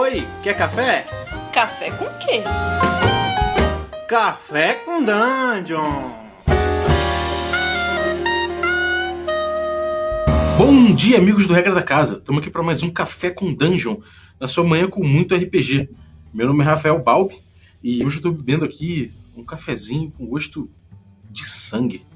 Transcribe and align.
Oi, 0.00 0.24
quer 0.44 0.56
café? 0.56 1.04
Café 1.52 1.90
com 1.90 2.04
quê? 2.20 2.44
Café 4.08 4.74
com 4.74 5.02
Dungeon. 5.02 6.12
Bom 10.56 10.94
dia, 10.94 11.18
amigos 11.18 11.48
do 11.48 11.52
Regra 11.52 11.74
da 11.74 11.82
Casa. 11.82 12.14
Estamos 12.14 12.40
aqui 12.40 12.48
para 12.48 12.62
mais 12.62 12.84
um 12.84 12.90
Café 12.90 13.30
com 13.30 13.52
Dungeon, 13.52 13.96
na 14.38 14.46
sua 14.46 14.62
manhã 14.62 14.86
com 14.86 15.04
muito 15.04 15.34
RPG. 15.34 15.90
Meu 16.32 16.46
nome 16.46 16.62
é 16.62 16.66
Rafael 16.66 17.02
Balbi 17.02 17.34
e 17.82 17.96
hoje 17.96 18.18
eu 18.18 18.18
estou 18.18 18.32
bebendo 18.32 18.64
aqui 18.64 19.12
um 19.36 19.42
cafezinho 19.42 20.12
com 20.12 20.26
gosto 20.26 20.70
de 21.28 21.44
sangue. 21.44 22.06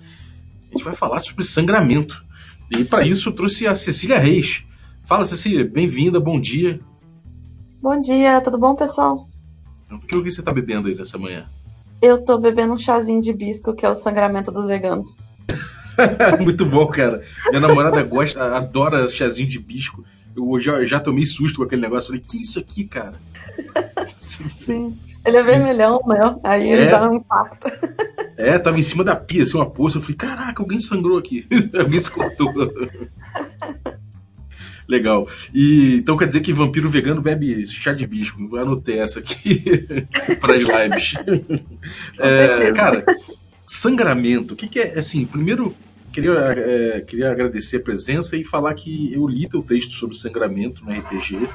A 0.70 0.74
gente 0.74 0.84
vai 0.84 0.94
falar 0.94 1.18
sobre 1.18 1.42
sangramento. 1.42 2.24
E 2.70 2.84
para 2.84 3.04
isso 3.04 3.30
eu 3.30 3.32
trouxe 3.32 3.66
a 3.66 3.74
Cecília 3.74 4.20
Reis. 4.20 4.62
Fala, 5.02 5.24
Cecília, 5.24 5.64
bem-vinda, 5.64 6.20
bom 6.20 6.40
dia. 6.40 6.80
Bom 7.82 8.00
dia, 8.00 8.40
tudo 8.40 8.56
bom, 8.58 8.76
pessoal? 8.76 9.28
O 9.90 9.98
que 9.98 10.30
você 10.30 10.40
está 10.40 10.52
bebendo 10.52 10.86
aí 10.86 10.94
nessa 10.94 11.18
manhã? 11.18 11.46
Eu 12.00 12.24
tô 12.24 12.38
bebendo 12.38 12.72
um 12.72 12.78
chazinho 12.78 13.20
de 13.20 13.32
bisco, 13.32 13.74
que 13.74 13.84
é 13.84 13.88
o 13.90 13.96
sangramento 13.96 14.52
dos 14.52 14.68
veganos. 14.68 15.16
Muito 16.40 16.64
bom, 16.64 16.86
cara. 16.86 17.22
Minha 17.50 17.60
namorada 17.60 18.00
gosta, 18.04 18.56
adora 18.56 19.08
chazinho 19.08 19.48
de 19.48 19.58
bisco. 19.58 20.04
Eu 20.34 20.58
já, 20.60 20.84
já 20.84 21.00
tomei 21.00 21.26
susto 21.26 21.58
com 21.58 21.64
aquele 21.64 21.82
negócio. 21.82 22.06
Falei, 22.08 22.22
que 22.26 22.40
isso 22.40 22.58
aqui, 22.58 22.84
cara? 22.84 23.14
Sim. 24.16 24.96
Ele 25.26 25.36
é 25.36 25.42
vermelhão, 25.42 26.00
né? 26.06 26.36
Aí 26.42 26.70
ele 26.70 26.82
É. 26.82 26.90
dá 26.90 27.08
um 27.10 27.14
impacto. 27.14 27.66
É, 28.36 28.58
tava 28.58 28.78
em 28.78 28.82
cima 28.82 29.04
da 29.04 29.14
pia, 29.14 29.42
assim, 29.42 29.56
uma 29.56 29.68
poça. 29.68 29.98
Eu 29.98 30.00
falei, 30.02 30.16
caraca, 30.16 30.62
alguém 30.62 30.78
sangrou 30.78 31.18
aqui. 31.18 31.46
alguém 31.78 32.00
se 32.00 32.10
cortou. 32.10 32.52
Legal. 34.88 35.28
E, 35.54 35.96
então 35.96 36.16
quer 36.16 36.28
dizer 36.28 36.40
que 36.40 36.52
vampiro 36.52 36.88
vegano 36.88 37.20
bebe 37.22 37.64
chá 37.66 37.92
de 37.92 38.06
bisco. 38.06 38.40
Eu 38.52 38.58
anotei 38.60 38.98
essa 38.98 39.20
aqui 39.20 39.62
para 40.40 40.54
as 40.56 40.62
lives. 40.62 41.14
É, 42.18 42.72
cara, 42.72 43.04
sangramento. 43.66 44.54
O 44.54 44.56
que, 44.56 44.68
que 44.68 44.80
é? 44.80 44.98
Assim, 44.98 45.24
primeiro, 45.24 45.74
queria, 46.12 46.32
é, 46.32 47.00
queria 47.00 47.30
agradecer 47.30 47.76
a 47.78 47.80
presença 47.80 48.36
e 48.36 48.44
falar 48.44 48.74
que 48.74 49.12
eu 49.12 49.26
li 49.26 49.48
teu 49.48 49.62
texto 49.62 49.92
sobre 49.92 50.16
sangramento 50.16 50.84
no 50.84 50.92
RPG 50.92 51.48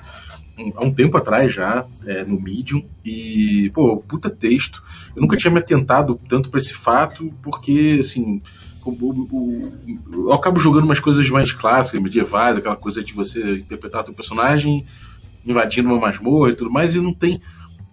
um- 0.57 0.73
há 0.75 0.83
um 0.83 0.91
tempo 0.93 1.15
atrás 1.17 1.53
já, 1.53 1.85
é, 2.05 2.23
no 2.23 2.39
Medium, 2.41 2.83
e, 3.05 3.69
pô, 3.73 3.97
puta 3.97 4.29
texto. 4.29 4.81
Eu 5.15 5.21
nunca 5.21 5.37
tinha 5.37 5.51
me 5.51 5.59
atentado 5.59 6.19
tanto 6.27 6.49
para 6.49 6.59
esse 6.59 6.73
fato, 6.73 7.31
porque, 7.43 7.97
assim, 7.99 8.41
o- 8.91 9.27
o- 9.31 9.71
o- 10.15 10.29
eu 10.29 10.33
acabo 10.33 10.59
jogando 10.59 10.85
umas 10.85 10.99
coisas 10.99 11.29
mais 11.29 11.51
clássicas, 11.51 12.01
medievais, 12.01 12.57
aquela 12.57 12.75
coisa 12.75 13.03
de 13.03 13.13
você 13.13 13.57
interpretar 13.57 14.03
teu 14.03 14.13
personagem 14.13 14.85
invadindo 15.45 15.89
uma 15.89 15.99
masmorra 15.99 16.49
e 16.51 16.55
tudo 16.55 16.69
mais, 16.71 16.95
e 16.95 17.01
não 17.01 17.13
tem 17.13 17.41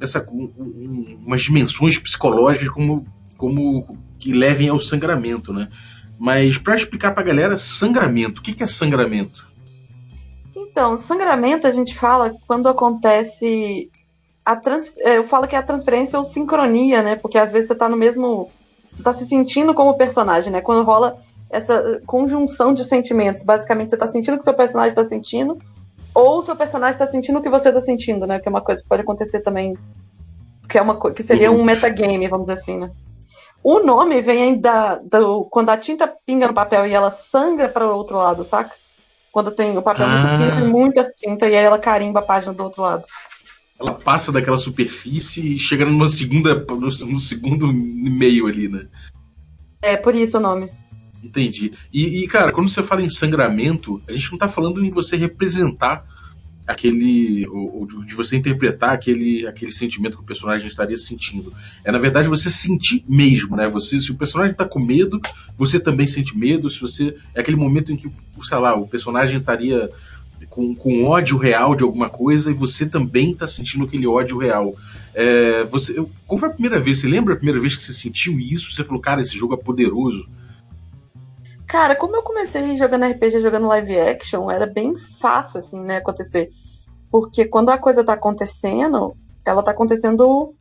essa 0.00 0.26
um- 0.30 0.50
um- 0.58 1.18
umas 1.26 1.42
dimensões 1.42 1.98
psicológicas 1.98 2.68
como, 2.68 3.06
como 3.36 3.96
que 4.18 4.32
levem 4.32 4.68
ao 4.68 4.80
sangramento, 4.80 5.52
né? 5.52 5.68
Mas 6.18 6.58
para 6.58 6.74
explicar 6.74 7.12
pra 7.12 7.22
galera, 7.22 7.56
sangramento, 7.56 8.40
o 8.40 8.42
que, 8.42 8.52
que 8.54 8.62
é 8.62 8.66
sangramento? 8.66 9.46
Então, 10.56 10.96
sangramento 10.96 11.66
a 11.66 11.70
gente 11.70 11.94
fala 11.94 12.34
quando 12.46 12.68
acontece. 12.68 13.90
A 14.44 14.56
trans... 14.56 14.96
é, 14.98 15.18
Eu 15.18 15.24
falo 15.24 15.46
que 15.46 15.56
é 15.56 15.58
a 15.58 15.62
transferência 15.62 16.18
ou 16.18 16.24
sincronia, 16.24 17.02
né? 17.02 17.16
Porque 17.16 17.38
às 17.38 17.50
vezes 17.50 17.68
você 17.68 17.74
tá 17.74 17.88
no 17.88 17.96
mesmo. 17.96 18.50
Você 18.94 19.02
tá 19.02 19.12
se 19.12 19.26
sentindo 19.26 19.74
como 19.74 19.98
personagem, 19.98 20.52
né? 20.52 20.60
Quando 20.60 20.84
rola 20.84 21.18
essa 21.50 22.00
conjunção 22.06 22.72
de 22.72 22.84
sentimentos. 22.84 23.42
Basicamente, 23.42 23.90
você 23.90 23.96
tá 23.96 24.08
sentindo 24.08 24.34
o 24.34 24.38
que 24.38 24.44
seu 24.44 24.54
personagem 24.54 24.94
tá 24.94 25.04
sentindo, 25.04 25.58
ou 26.14 26.38
o 26.38 26.42
seu 26.42 26.54
personagem 26.56 26.98
tá 26.98 27.06
sentindo 27.06 27.40
o 27.40 27.42
que 27.42 27.50
você 27.50 27.72
tá 27.72 27.80
sentindo, 27.80 28.26
né? 28.26 28.38
Que 28.38 28.48
é 28.48 28.50
uma 28.50 28.60
coisa 28.60 28.82
que 28.82 28.88
pode 28.88 29.02
acontecer 29.02 29.40
também. 29.40 29.76
Que, 30.68 30.78
é 30.78 30.82
uma... 30.82 30.98
que 31.12 31.22
seria 31.22 31.50
um 31.50 31.64
metagame, 31.64 32.28
vamos 32.28 32.46
dizer 32.46 32.58
assim, 32.58 32.78
né? 32.78 32.90
O 33.62 33.80
nome 33.80 34.20
vem 34.20 34.42
aí 34.42 34.56
da, 34.56 34.96
do, 34.98 35.44
quando 35.46 35.70
a 35.70 35.76
tinta 35.76 36.12
pinga 36.26 36.46
no 36.46 36.54
papel 36.54 36.86
e 36.86 36.92
ela 36.92 37.10
sangra 37.10 37.68
para 37.68 37.86
o 37.86 37.96
outro 37.96 38.16
lado, 38.16 38.44
saca? 38.44 38.72
Quando 39.32 39.50
tem 39.50 39.76
o 39.76 39.82
papel 39.82 40.06
muito 40.06 40.26
Ah. 40.26 40.38
fino 40.38 40.66
e 40.66 40.70
muita 40.70 41.02
tinta, 41.04 41.48
e 41.48 41.56
aí 41.56 41.64
ela 41.64 41.78
carimba 41.78 42.20
a 42.20 42.22
página 42.22 42.52
do 42.52 42.62
outro 42.62 42.82
lado. 42.82 43.04
Ela 43.78 43.94
passa 43.94 44.30
daquela 44.30 44.58
superfície 44.58 45.54
e 45.54 45.58
chega 45.58 45.84
numa 45.84 46.08
segunda, 46.08 46.54
no, 46.54 46.76
no 46.78 47.20
segundo 47.20 47.70
e-mail 47.70 48.46
ali, 48.46 48.68
né? 48.68 48.86
É 49.82 49.96
por 49.96 50.14
isso 50.14 50.38
o 50.38 50.40
nome. 50.40 50.70
Entendi. 51.22 51.72
E, 51.92 52.22
e, 52.22 52.28
cara, 52.28 52.52
quando 52.52 52.68
você 52.68 52.82
fala 52.82 53.02
em 53.02 53.08
sangramento, 53.08 54.00
a 54.06 54.12
gente 54.12 54.30
não 54.30 54.38
tá 54.38 54.48
falando 54.48 54.84
em 54.84 54.90
você 54.90 55.16
representar 55.16 56.06
aquele. 56.66 57.46
ou, 57.48 57.80
ou 57.80 57.86
de 57.86 58.04
de 58.06 58.14
você 58.14 58.36
interpretar 58.36 58.90
aquele, 58.90 59.46
aquele 59.46 59.72
sentimento 59.72 60.16
que 60.16 60.22
o 60.22 60.26
personagem 60.26 60.66
estaria 60.66 60.96
sentindo. 60.96 61.52
É, 61.82 61.90
na 61.90 61.98
verdade, 61.98 62.28
você 62.28 62.50
sentir 62.50 63.04
mesmo, 63.08 63.56
né? 63.56 63.68
Você, 63.68 64.00
se 64.00 64.10
o 64.10 64.16
personagem 64.16 64.54
tá 64.54 64.64
com 64.64 64.78
medo, 64.78 65.20
você 65.56 65.80
também 65.80 66.06
sente 66.06 66.36
medo. 66.36 66.68
Se 66.68 66.80
você. 66.80 67.16
É 67.34 67.40
aquele 67.40 67.56
momento 67.56 67.92
em 67.92 67.96
que, 67.96 68.10
sei 68.42 68.58
lá, 68.58 68.74
o 68.74 68.86
personagem 68.86 69.38
estaria 69.38 69.90
com, 70.48 70.74
com 70.74 71.04
ódio 71.04 71.36
real 71.36 71.74
de 71.74 71.82
alguma 71.82 72.08
coisa 72.08 72.50
e 72.50 72.54
você 72.54 72.86
também 72.86 73.34
tá 73.34 73.46
sentindo 73.46 73.84
aquele 73.84 74.06
ódio 74.06 74.38
real. 74.38 74.72
É, 75.14 75.64
você, 75.64 75.94
qual 76.26 76.38
foi 76.38 76.48
a 76.48 76.52
primeira 76.52 76.80
vez? 76.80 77.00
Você 77.00 77.06
lembra 77.08 77.34
a 77.34 77.36
primeira 77.36 77.60
vez 77.60 77.76
que 77.76 77.82
você 77.82 77.92
sentiu 77.92 78.38
isso? 78.38 78.72
Você 78.72 78.84
falou, 78.84 79.00
cara, 79.00 79.20
esse 79.20 79.36
jogo 79.36 79.54
é 79.54 79.56
poderoso. 79.56 80.28
Cara, 81.66 81.96
como 81.96 82.14
eu 82.16 82.22
comecei 82.22 82.76
jogando 82.76 83.04
RPG, 83.04 83.40
jogando 83.40 83.66
live 83.66 83.98
action, 83.98 84.50
era 84.50 84.66
bem 84.66 84.96
fácil, 84.96 85.58
assim, 85.58 85.80
né, 85.82 85.96
acontecer. 85.96 86.50
Porque 87.10 87.46
quando 87.46 87.70
a 87.70 87.78
coisa 87.78 88.04
tá 88.04 88.12
acontecendo, 88.12 89.16
ela 89.44 89.62
tá 89.62 89.70
acontecendo 89.70 90.54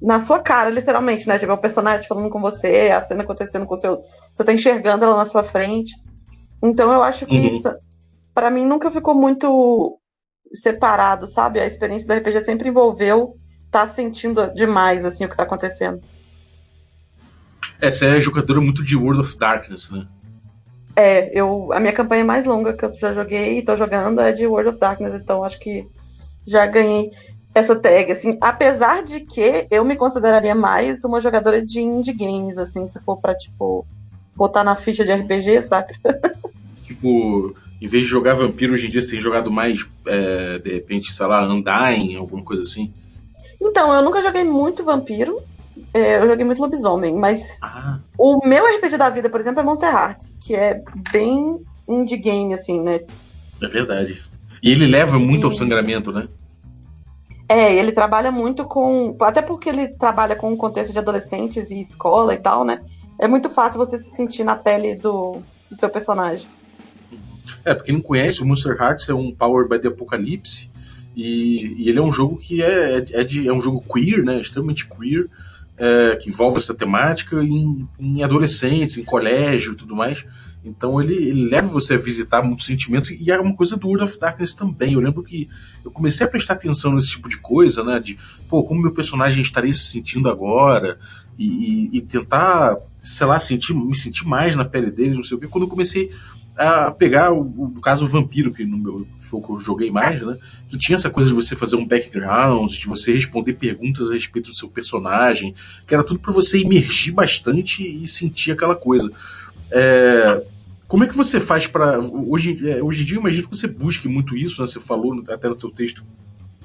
na 0.00 0.20
sua 0.20 0.40
cara, 0.40 0.70
literalmente, 0.70 1.26
né? 1.26 1.38
Tipo, 1.38 1.52
é 1.52 1.54
o 1.54 1.58
personagem 1.58 2.06
falando 2.06 2.30
com 2.30 2.40
você, 2.40 2.90
a 2.90 3.02
cena 3.02 3.22
acontecendo 3.22 3.66
com 3.66 3.74
o 3.74 3.78
seu. 3.78 4.00
Você 4.32 4.44
tá 4.44 4.52
enxergando 4.52 5.04
ela 5.04 5.16
na 5.16 5.26
sua 5.26 5.42
frente. 5.42 5.94
Então 6.62 6.92
eu 6.92 7.02
acho 7.02 7.26
que 7.26 7.36
Uhum. 7.36 7.46
isso, 7.46 7.68
pra 8.36 8.50
mim, 8.50 8.66
nunca 8.66 8.90
ficou 8.90 9.14
muito 9.14 9.98
separado, 10.52 11.26
sabe? 11.26 11.58
A 11.58 11.66
experiência 11.66 12.06
do 12.06 12.12
RPG 12.12 12.44
sempre 12.44 12.68
envolveu 12.68 13.34
tá 13.70 13.88
sentindo 13.88 14.52
demais, 14.54 15.06
assim, 15.06 15.24
o 15.24 15.28
que 15.28 15.36
tá 15.36 15.44
acontecendo. 15.44 16.02
É, 17.80 17.90
você 17.90 18.06
é 18.08 18.20
jogadora 18.20 18.60
muito 18.60 18.84
de 18.84 18.94
World 18.94 19.22
of 19.22 19.38
Darkness, 19.38 19.90
né? 19.90 20.06
É, 20.94 21.30
eu, 21.38 21.72
a 21.72 21.80
minha 21.80 21.94
campanha 21.94 22.26
mais 22.26 22.44
longa 22.44 22.74
que 22.74 22.84
eu 22.84 22.92
já 22.92 23.14
joguei 23.14 23.58
e 23.58 23.64
tô 23.64 23.74
jogando 23.74 24.20
é 24.20 24.32
de 24.32 24.46
World 24.46 24.68
of 24.68 24.78
Darkness, 24.78 25.14
então 25.14 25.42
acho 25.42 25.58
que 25.58 25.88
já 26.46 26.66
ganhei 26.66 27.10
essa 27.54 27.74
tag, 27.74 28.12
assim, 28.12 28.36
apesar 28.42 29.02
de 29.02 29.20
que 29.20 29.66
eu 29.70 29.82
me 29.82 29.96
consideraria 29.96 30.54
mais 30.54 31.02
uma 31.04 31.22
jogadora 31.22 31.64
de 31.64 31.80
indie 31.80 32.12
games, 32.12 32.58
assim, 32.58 32.86
se 32.86 33.00
for 33.00 33.16
pra, 33.16 33.34
tipo, 33.34 33.86
botar 34.34 34.62
na 34.62 34.76
ficha 34.76 35.06
de 35.06 35.12
RPG, 35.12 35.62
saca? 35.62 35.94
Tipo, 36.86 37.52
em 37.80 37.86
vez 37.86 38.04
de 38.04 38.10
jogar 38.10 38.34
vampiro 38.34 38.74
hoje 38.74 38.86
em 38.86 38.90
dia, 38.90 39.02
você 39.02 39.10
tem 39.10 39.20
jogado 39.20 39.50
mais, 39.50 39.86
é, 40.06 40.58
de 40.58 40.72
repente, 40.72 41.12
sei 41.12 41.26
lá, 41.26 41.46
Undying, 41.46 42.16
alguma 42.16 42.42
coisa 42.42 42.62
assim. 42.62 42.92
Então, 43.60 43.92
eu 43.94 44.02
nunca 44.02 44.22
joguei 44.22 44.44
muito 44.44 44.84
vampiro, 44.84 45.40
é, 45.92 46.18
eu 46.18 46.28
joguei 46.28 46.44
muito 46.44 46.60
lobisomem, 46.60 47.14
mas 47.14 47.58
Ah, 47.62 47.98
o 48.18 48.46
meu 48.46 48.64
RPG 48.64 48.96
da 48.96 49.10
vida, 49.10 49.28
por 49.28 49.40
exemplo, 49.40 49.60
é 49.60 49.62
Monster 49.62 49.92
Hearts, 49.92 50.38
que 50.40 50.54
é 50.54 50.82
bem 51.12 51.58
indie 51.88 52.16
game, 52.16 52.54
assim, 52.54 52.82
né? 52.82 53.00
é 53.62 53.68
verdade. 53.68 54.22
E 54.62 54.70
ele 54.70 54.86
leva 54.86 55.18
muito 55.18 55.46
ao 55.46 55.52
Sim. 55.52 55.58
sangramento, 55.58 56.12
né? 56.12 56.28
É, 57.48 57.74
ele 57.74 57.92
trabalha 57.92 58.30
muito 58.32 58.64
com. 58.64 59.16
Até 59.20 59.40
porque 59.40 59.68
ele 59.68 59.88
trabalha 59.88 60.34
com 60.34 60.52
o 60.52 60.56
contexto 60.56 60.92
de 60.92 60.98
adolescentes 60.98 61.70
e 61.70 61.80
escola 61.80 62.34
e 62.34 62.38
tal, 62.38 62.64
né? 62.64 62.80
É 63.20 63.28
muito 63.28 63.48
fácil 63.48 63.78
você 63.78 63.96
se 63.96 64.10
sentir 64.10 64.42
na 64.42 64.56
pele 64.56 64.96
do, 64.96 65.40
do 65.70 65.76
seu 65.76 65.88
personagem. 65.88 66.48
É, 67.64 67.74
pra 67.74 67.84
quem 67.84 67.94
não 67.94 68.02
conhece, 68.02 68.42
o 68.42 68.46
Monster 68.46 68.76
Hearts 68.80 69.08
é 69.08 69.14
um 69.14 69.32
Power 69.32 69.68
by 69.68 69.78
the 69.78 69.88
Apocalypse. 69.88 70.70
E, 71.14 71.74
e 71.78 71.88
ele 71.88 71.98
é 71.98 72.02
um 72.02 72.12
jogo 72.12 72.36
que 72.36 72.62
é, 72.62 73.04
é, 73.12 73.24
de- 73.24 73.48
é 73.48 73.52
um 73.52 73.60
jogo 73.60 73.82
queer, 73.92 74.22
né? 74.22 74.40
Extremamente 74.40 74.86
queer, 74.86 75.28
é, 75.78 76.16
que 76.16 76.28
envolve 76.28 76.58
essa 76.58 76.74
temática 76.74 77.42
em, 77.42 77.86
em 77.98 78.22
adolescentes, 78.22 78.98
em 78.98 79.02
colégio 79.04 79.72
e 79.72 79.76
tudo 79.76 79.96
mais. 79.96 80.24
Então 80.64 81.00
ele, 81.00 81.14
ele 81.14 81.48
leva 81.48 81.68
você 81.68 81.94
a 81.94 81.96
visitar 81.96 82.42
muitos 82.42 82.66
sentimentos 82.66 83.10
e 83.10 83.30
é 83.30 83.38
uma 83.40 83.54
coisa 83.54 83.76
do 83.76 83.86
World 83.86 84.04
of 84.04 84.18
Darkness 84.18 84.52
também. 84.52 84.94
Eu 84.94 85.00
lembro 85.00 85.22
que 85.22 85.48
eu 85.84 85.90
comecei 85.92 86.26
a 86.26 86.28
prestar 86.28 86.54
atenção 86.54 86.92
nesse 86.94 87.10
tipo 87.12 87.28
de 87.28 87.38
coisa, 87.38 87.84
né? 87.84 88.00
De, 88.00 88.18
pô, 88.48 88.64
como 88.64 88.82
meu 88.82 88.90
personagem 88.92 89.40
estaria 89.42 89.72
se 89.72 89.84
sentindo 89.86 90.28
agora 90.28 90.98
e, 91.38 91.46
e- 91.46 91.90
e 91.98 92.00
tentar, 92.00 92.76
sei 93.00 93.26
lá, 93.26 93.38
sentir, 93.38 93.74
me 93.74 93.94
sentir 93.96 94.26
mais 94.26 94.56
na 94.56 94.64
pele 94.64 94.90
dele, 94.90 95.14
não 95.14 95.22
sei 95.22 95.36
o 95.36 95.40
quê. 95.40 95.46
Quando 95.46 95.64
eu 95.64 95.68
comecei 95.70 96.10
a 96.56 96.90
pegar 96.90 97.32
o, 97.32 97.70
caso 97.82 98.06
Vampiro, 98.06 98.52
que 98.52 98.64
no 98.64 98.78
meu 98.78 99.06
foi 99.20 99.40
o 99.40 99.42
que 99.42 99.50
eu 99.50 99.58
joguei 99.58 99.90
mais, 99.90 100.22
né? 100.22 100.38
Que 100.68 100.78
tinha 100.78 100.96
essa 100.96 101.10
coisa 101.10 101.28
de 101.28 101.34
você 101.34 101.54
fazer 101.54 101.76
um 101.76 101.86
background, 101.86 102.72
de 102.72 102.86
você 102.86 103.12
responder 103.12 103.54
perguntas 103.54 104.10
a 104.10 104.14
respeito 104.14 104.50
do 104.50 104.56
seu 104.56 104.68
personagem, 104.68 105.54
que 105.86 105.92
era 105.92 106.04
tudo 106.04 106.20
para 106.20 106.32
você 106.32 106.60
imergir 106.60 107.12
bastante 107.12 107.82
e 107.82 108.06
sentir 108.06 108.52
aquela 108.52 108.74
coisa. 108.74 109.10
É, 109.70 110.42
como 110.88 111.04
é 111.04 111.06
que 111.06 111.16
você 111.16 111.40
faz 111.40 111.66
para 111.66 111.98
hoje, 111.98 112.58
é, 112.68 112.82
hoje 112.82 113.02
em 113.02 113.04
dia? 113.04 113.16
Eu 113.16 113.20
imagino 113.20 113.48
que 113.48 113.56
você 113.56 113.66
busque 113.66 114.08
muito 114.08 114.36
isso, 114.36 114.60
né? 114.60 114.66
Você 114.66 114.80
falou 114.80 115.22
até 115.28 115.48
no 115.48 115.60
seu 115.60 115.70
texto 115.70 116.04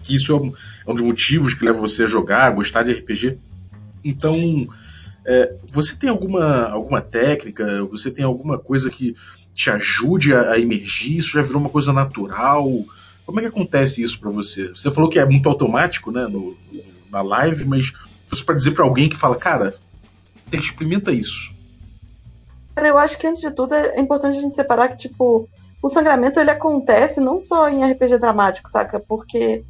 que 0.03 0.15
isso 0.15 0.31
é 0.31 0.35
um, 0.35 0.53
é 0.87 0.91
um 0.91 0.95
dos 0.95 1.03
motivos 1.03 1.53
que 1.53 1.65
leva 1.65 1.79
você 1.79 2.03
a 2.03 2.07
jogar, 2.07 2.45
a 2.45 2.51
gostar 2.51 2.83
de 2.83 2.93
RPG. 2.93 3.37
Então, 4.03 4.67
é, 5.25 5.53
você 5.71 5.95
tem 5.95 6.09
alguma, 6.09 6.65
alguma 6.67 7.01
técnica, 7.01 7.83
você 7.85 8.09
tem 8.09 8.25
alguma 8.25 8.57
coisa 8.57 8.89
que 8.89 9.15
te 9.61 9.69
ajude 9.69 10.33
a, 10.33 10.51
a 10.51 10.59
emergir? 10.59 11.17
Isso 11.17 11.29
já 11.29 11.41
virou 11.41 11.61
uma 11.61 11.69
coisa 11.69 11.93
natural? 11.93 12.67
Como 13.25 13.39
é 13.39 13.43
que 13.43 13.49
acontece 13.49 14.01
isso 14.01 14.19
para 14.19 14.29
você? 14.29 14.69
Você 14.69 14.89
falou 14.91 15.09
que 15.09 15.19
é 15.19 15.25
muito 15.25 15.47
automático, 15.47 16.11
né, 16.11 16.27
no, 16.27 16.57
na 17.11 17.21
live, 17.21 17.65
mas 17.65 17.93
para 18.45 18.55
dizer 18.55 18.71
para 18.71 18.83
alguém 18.83 19.09
que 19.09 19.15
fala, 19.15 19.35
cara, 19.35 19.75
experimenta 20.51 21.11
isso. 21.11 21.53
Eu 22.77 22.97
acho 22.97 23.17
que 23.17 23.27
antes 23.27 23.41
de 23.41 23.51
tudo 23.51 23.75
é 23.75 23.99
importante 23.99 24.37
a 24.37 24.41
gente 24.41 24.55
separar 24.55 24.87
que 24.89 24.97
tipo 24.97 25.47
o 25.81 25.89
sangramento 25.89 26.39
ele 26.39 26.49
acontece 26.49 27.19
não 27.19 27.41
só 27.41 27.67
em 27.67 27.83
RPG 27.83 28.19
dramático, 28.19 28.69
saca? 28.69 28.99
Porque 28.99 29.63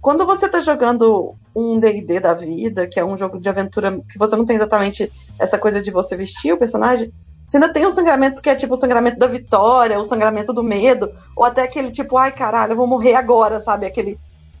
quando 0.00 0.24
você 0.24 0.48
tá 0.48 0.60
jogando 0.60 1.34
um 1.54 1.78
D&D 1.78 2.20
da 2.20 2.34
vida, 2.34 2.86
que 2.86 2.98
é 2.98 3.04
um 3.04 3.18
jogo 3.18 3.38
de 3.38 3.48
aventura 3.48 4.00
que 4.10 4.18
você 4.18 4.34
não 4.34 4.44
tem 4.44 4.56
exatamente 4.56 5.10
essa 5.38 5.58
coisa 5.58 5.82
de 5.82 5.90
você 5.90 6.16
vestir 6.16 6.52
o 6.52 6.58
personagem, 6.58 7.12
você 7.50 7.56
ainda 7.56 7.72
tem 7.72 7.84
um 7.84 7.90
sangramento 7.90 8.40
que 8.40 8.48
é 8.48 8.54
tipo 8.54 8.74
o 8.74 8.76
sangramento 8.76 9.18
da 9.18 9.26
vitória, 9.26 9.98
o 9.98 10.04
sangramento 10.04 10.52
do 10.52 10.62
medo, 10.62 11.10
ou 11.34 11.44
até 11.44 11.62
aquele 11.62 11.90
tipo, 11.90 12.16
ai 12.16 12.30
caralho, 12.30 12.74
eu 12.74 12.76
vou 12.76 12.86
morrer 12.86 13.14
agora, 13.14 13.60
sabe? 13.60 13.86
Aquele, 13.86 14.16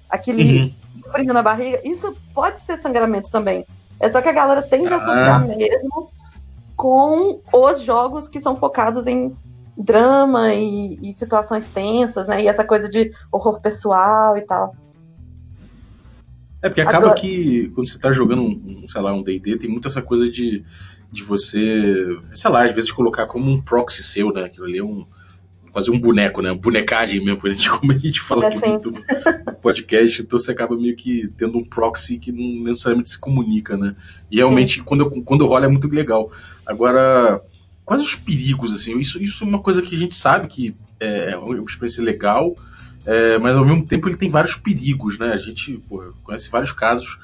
aquele 0.08 0.58
uhum. 0.58 1.12
frio 1.12 1.32
na 1.32 1.40
barriga. 1.40 1.80
Isso 1.84 2.12
pode 2.34 2.58
ser 2.58 2.76
sangramento 2.78 3.30
também. 3.30 3.64
É 4.00 4.10
só 4.10 4.20
que 4.20 4.28
a 4.28 4.32
galera 4.32 4.60
tende 4.60 4.92
a 4.92 4.96
associar 4.96 5.36
ah. 5.36 5.46
mesmo 5.46 6.10
com 6.74 7.40
os 7.52 7.80
jogos 7.80 8.26
que 8.26 8.40
são 8.40 8.56
focados 8.56 9.06
em 9.06 9.36
drama 9.78 10.52
e, 10.52 10.98
e, 11.00 11.12
situações 11.12 11.68
tensas, 11.68 12.26
né? 12.26 12.42
E 12.42 12.48
essa 12.48 12.64
coisa 12.64 12.90
de 12.90 13.12
horror 13.30 13.60
pessoal 13.60 14.36
e 14.36 14.42
tal. 14.42 14.74
É, 16.60 16.68
porque 16.68 16.80
acaba 16.80 17.06
Agora... 17.06 17.14
que 17.20 17.70
quando 17.72 17.88
você 17.88 18.00
tá 18.00 18.10
jogando 18.10 18.42
um, 18.42 18.84
sei 18.88 19.00
lá, 19.00 19.14
um 19.14 19.22
D&D, 19.22 19.58
tem 19.58 19.70
muito 19.70 19.86
essa 19.86 20.02
coisa 20.02 20.28
de 20.28 20.64
de 21.12 21.22
você, 21.22 22.18
sei 22.34 22.50
lá, 22.50 22.64
às 22.64 22.74
vezes 22.74 22.92
colocar 22.92 23.26
como 23.26 23.50
um 23.50 23.60
proxy 23.60 24.02
seu, 24.02 24.32
né? 24.32 24.44
Aquilo 24.44 24.66
ali 24.66 24.78
é 24.78 24.84
um 24.84 25.06
quase 25.72 25.90
um 25.90 25.98
boneco, 25.98 26.42
né? 26.42 26.52
Bonecagem 26.52 27.24
mesmo, 27.24 27.40
como 27.78 27.92
a 27.92 27.98
gente 27.98 28.20
fala 28.20 28.44
é 28.44 28.48
assim. 28.48 28.72
no 28.74 29.54
podcast, 29.62 30.22
então 30.22 30.38
você 30.38 30.52
acaba 30.52 30.76
meio 30.76 30.94
que 30.96 31.28
tendo 31.36 31.58
um 31.58 31.64
proxy 31.64 32.18
que 32.18 32.32
não 32.32 32.64
necessariamente 32.64 33.10
se 33.10 33.18
comunica, 33.18 33.76
né? 33.76 33.94
E 34.30 34.36
realmente, 34.36 34.82
quando, 34.82 35.04
eu, 35.04 35.10
quando 35.22 35.46
rola 35.46 35.66
é 35.66 35.68
muito 35.68 35.88
legal. 35.88 36.30
Agora, 36.66 37.40
quais 37.84 38.02
os 38.02 38.14
perigos, 38.14 38.72
assim? 38.72 38.98
Isso, 38.98 39.22
isso 39.22 39.44
é 39.44 39.46
uma 39.46 39.60
coisa 39.60 39.82
que 39.82 39.94
a 39.94 39.98
gente 39.98 40.14
sabe 40.14 40.48
que 40.48 40.74
é, 40.98 41.32
é 41.32 41.36
uma 41.36 41.64
experiência 41.64 42.02
legal, 42.02 42.56
é, 43.06 43.38
mas 43.38 43.56
ao 43.56 43.64
mesmo 43.64 43.86
tempo 43.86 44.08
ele 44.08 44.16
tem 44.16 44.28
vários 44.28 44.56
perigos, 44.56 45.18
né? 45.18 45.32
A 45.32 45.38
gente 45.38 45.80
pô, 45.88 46.12
conhece 46.22 46.50
vários 46.50 46.72
casos 46.72 47.18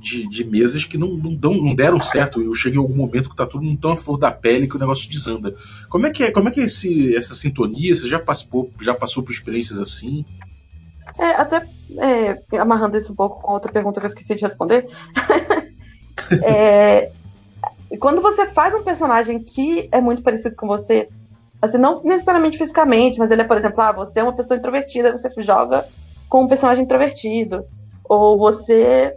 de, 0.00 0.28
de 0.28 0.44
mesas 0.44 0.84
que 0.84 0.96
não, 0.96 1.08
não, 1.16 1.34
dão, 1.34 1.54
não 1.54 1.74
deram 1.74 1.98
certo. 1.98 2.40
Eu 2.40 2.54
cheguei 2.54 2.78
em 2.78 2.82
algum 2.82 2.94
momento 2.94 3.28
que 3.28 3.36
tá 3.36 3.46
tudo 3.46 3.76
tão 3.76 3.92
a 3.92 3.96
flor 3.96 4.18
da 4.18 4.30
pele 4.30 4.68
que 4.68 4.76
o 4.76 4.78
negócio 4.78 5.10
desanda. 5.10 5.54
Como 5.88 6.06
é 6.06 6.10
que 6.10 6.24
é, 6.24 6.30
como 6.30 6.48
é, 6.48 6.52
que 6.52 6.60
é 6.60 6.64
esse, 6.64 7.14
essa 7.16 7.34
sintonia? 7.34 7.94
Você 7.94 8.06
já 8.06 8.18
passou, 8.18 8.70
já 8.80 8.94
passou 8.94 9.22
por 9.22 9.32
experiências 9.32 9.78
assim? 9.78 10.24
É, 11.18 11.30
até 11.30 11.66
é, 11.98 12.58
amarrando 12.58 12.96
isso 12.96 13.12
um 13.12 13.16
pouco 13.16 13.42
com 13.42 13.52
outra 13.52 13.72
pergunta 13.72 14.00
que 14.00 14.06
eu 14.06 14.08
esqueci 14.08 14.34
de 14.34 14.42
responder. 14.42 14.86
é, 16.44 17.10
quando 17.98 18.20
você 18.20 18.46
faz 18.46 18.74
um 18.74 18.82
personagem 18.82 19.42
que 19.42 19.88
é 19.90 20.00
muito 20.00 20.22
parecido 20.22 20.54
com 20.54 20.66
você, 20.66 21.08
assim, 21.60 21.78
não 21.78 22.02
necessariamente 22.02 22.58
fisicamente, 22.58 23.18
mas 23.18 23.30
ele 23.30 23.42
é, 23.42 23.44
por 23.44 23.56
exemplo, 23.56 23.80
ah, 23.80 23.92
você 23.92 24.20
é 24.20 24.22
uma 24.22 24.34
pessoa 24.34 24.58
introvertida, 24.58 25.10
você 25.10 25.30
joga 25.42 25.86
com 26.28 26.42
um 26.42 26.48
personagem 26.48 26.84
introvertido. 26.84 27.64
Ou 28.04 28.38
você 28.38 29.16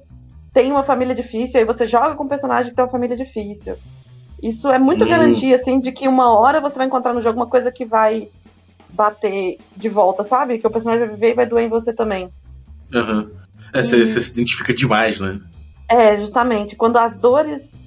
tem 0.54 0.72
uma 0.72 0.84
família 0.84 1.16
difícil, 1.16 1.60
aí 1.60 1.66
você 1.66 1.88
joga 1.88 2.16
com 2.16 2.24
um 2.24 2.30
personagem 2.30 2.70
que 2.70 2.76
tem 2.76 2.84
uma 2.84 2.92
família 2.92 3.16
difícil. 3.16 3.78
Isso 4.42 4.70
é 4.70 4.80
muito 4.80 5.06
hum. 5.06 5.10
garantia, 5.10 5.56
assim, 5.56 5.80
de 5.80 5.92
que 5.92 6.08
uma 6.08 6.34
hora 6.34 6.60
você 6.60 6.78
vai 6.78 6.88
encontrar 6.88 7.14
no 7.14 7.22
jogo 7.22 7.40
uma 7.40 7.48
coisa 7.48 7.72
que 7.72 7.86
vai 7.86 8.30
bater 8.90 9.58
de 9.78 9.90
volta, 9.90 10.24
sabe? 10.24 10.58
Que 10.58 10.68
o 10.68 10.72
personagem 10.72 11.06
vai 11.06 11.16
viver 11.16 11.32
e 11.32 11.36
vai 11.36 11.46
doer 11.46 11.66
em 11.66 11.70
você 11.70 11.94
também. 11.94 12.32
Aham. 12.94 13.20
Uhum. 13.20 13.42
É, 13.74 13.82
você, 13.82 14.06
você 14.06 14.20
se 14.20 14.32
identifica 14.32 14.74
demais, 14.74 15.20
né? 15.20 15.40
É, 15.90 16.18
justamente. 16.18 16.76
Quando 16.76 16.98
as 16.98 17.18
dores 17.18 17.80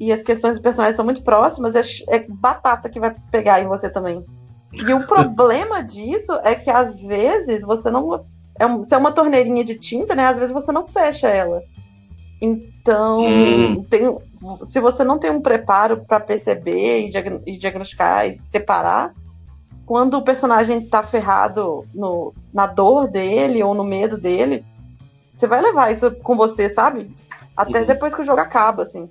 e 0.00 0.12
as 0.12 0.22
questões 0.22 0.56
do 0.56 0.62
personagem 0.62 0.96
são 0.96 1.04
muito 1.04 1.22
próximas, 1.22 1.74
é, 1.74 1.82
é 2.08 2.26
batata 2.28 2.88
que 2.88 2.98
vai 2.98 3.14
pegar 3.30 3.60
em 3.60 3.68
você 3.68 3.88
também. 3.90 4.24
E 4.72 4.92
o 4.92 5.04
problema 5.06 5.82
disso 5.82 6.32
é 6.42 6.54
que 6.54 6.70
às 6.70 7.02
vezes 7.02 7.62
você 7.64 7.90
não. 7.90 8.24
É 8.58 8.66
um, 8.66 8.82
se 8.82 8.94
é 8.94 8.98
uma 8.98 9.12
torneirinha 9.12 9.64
de 9.64 9.76
tinta, 9.76 10.14
né? 10.14 10.26
Às 10.26 10.38
vezes 10.38 10.52
você 10.52 10.72
não 10.72 10.88
fecha 10.88 11.28
ela. 11.28 11.62
Então, 12.40 13.20
hum. 13.20 13.84
tem, 13.84 14.16
se 14.62 14.80
você 14.80 15.02
não 15.02 15.18
tem 15.18 15.30
um 15.30 15.40
preparo 15.40 16.04
para 16.04 16.20
perceber 16.20 17.06
e, 17.06 17.10
diag 17.10 17.40
e, 17.46 17.56
diagnosticar 17.56 18.26
e 18.26 18.34
separar, 18.34 19.12
quando 19.84 20.14
o 20.14 20.22
personagem 20.22 20.80
tá 20.80 21.02
ferrado 21.02 21.84
no, 21.94 22.32
na 22.52 22.66
dor 22.66 23.10
dele 23.10 23.62
ou 23.62 23.74
no 23.74 23.84
medo 23.84 24.18
dele, 24.18 24.64
você 25.34 25.46
vai 25.46 25.60
levar 25.62 25.92
isso 25.92 26.10
com 26.10 26.36
você, 26.36 26.68
sabe? 26.68 27.10
Até 27.56 27.80
uhum. 27.80 27.86
depois 27.86 28.14
que 28.14 28.22
o 28.22 28.24
jogo 28.24 28.40
acaba, 28.40 28.82
assim. 28.82 29.08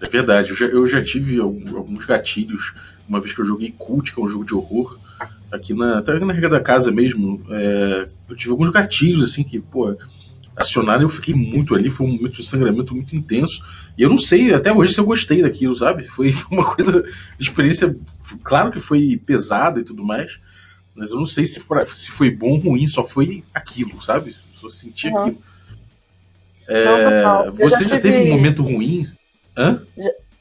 É 0.00 0.06
verdade, 0.06 0.50
eu 0.50 0.56
já, 0.56 0.66
eu 0.66 0.86
já 0.86 1.02
tive 1.02 1.40
alguns 1.40 2.04
gatilhos 2.04 2.74
uma 3.10 3.20
vez 3.20 3.32
que 3.32 3.40
eu 3.40 3.44
joguei 3.44 3.74
Cult, 3.76 4.14
que 4.14 4.20
é 4.20 4.24
um 4.24 4.28
jogo 4.28 4.44
de 4.44 4.54
horror, 4.54 4.96
aqui 5.50 5.74
na, 5.74 5.98
até 5.98 6.18
na 6.20 6.32
regra 6.32 6.48
da 6.48 6.60
casa 6.60 6.92
mesmo. 6.92 7.44
É, 7.50 8.06
eu 8.28 8.36
tive 8.36 8.52
alguns 8.52 8.70
gatilhos, 8.70 9.30
assim, 9.30 9.42
que, 9.42 9.58
pô, 9.58 9.96
acionaram, 10.56 11.02
eu 11.02 11.08
fiquei 11.08 11.34
muito 11.34 11.74
ali, 11.74 11.90
foi 11.90 12.06
um 12.06 12.12
momento 12.12 12.36
de 12.36 12.46
sangramento 12.46 12.94
muito 12.94 13.16
intenso. 13.16 13.62
E 13.96 14.02
eu 14.02 14.08
não 14.08 14.18
sei 14.18 14.52
até 14.52 14.72
hoje 14.72 14.94
se 14.94 15.00
eu 15.00 15.04
gostei 15.04 15.42
daquilo, 15.42 15.74
sabe? 15.74 16.04
Foi, 16.04 16.30
foi 16.32 16.58
uma 16.58 16.74
coisa, 16.74 17.04
experiência, 17.38 17.96
claro 18.42 18.70
que 18.70 18.78
foi 18.78 19.20
pesada 19.24 19.80
e 19.80 19.84
tudo 19.84 20.04
mais, 20.04 20.38
mas 20.94 21.10
eu 21.10 21.16
não 21.16 21.26
sei 21.26 21.46
se, 21.46 21.60
for, 21.60 21.86
se 21.86 22.10
foi 22.10 22.30
bom 22.30 22.50
ou 22.50 22.58
ruim, 22.58 22.86
só 22.86 23.04
foi 23.04 23.44
aquilo, 23.54 24.00
sabe? 24.02 24.34
Só 24.52 24.68
senti 24.68 25.08
uhum. 25.08 25.18
aquilo. 25.18 25.38
É, 26.68 27.22
não, 27.22 27.52
você 27.52 27.84
já, 27.84 27.96
já 27.96 28.00
tive... 28.00 28.12
teve 28.12 28.30
um 28.30 28.36
momento 28.36 28.62
ruim? 28.62 29.04
Hã? 29.56 29.82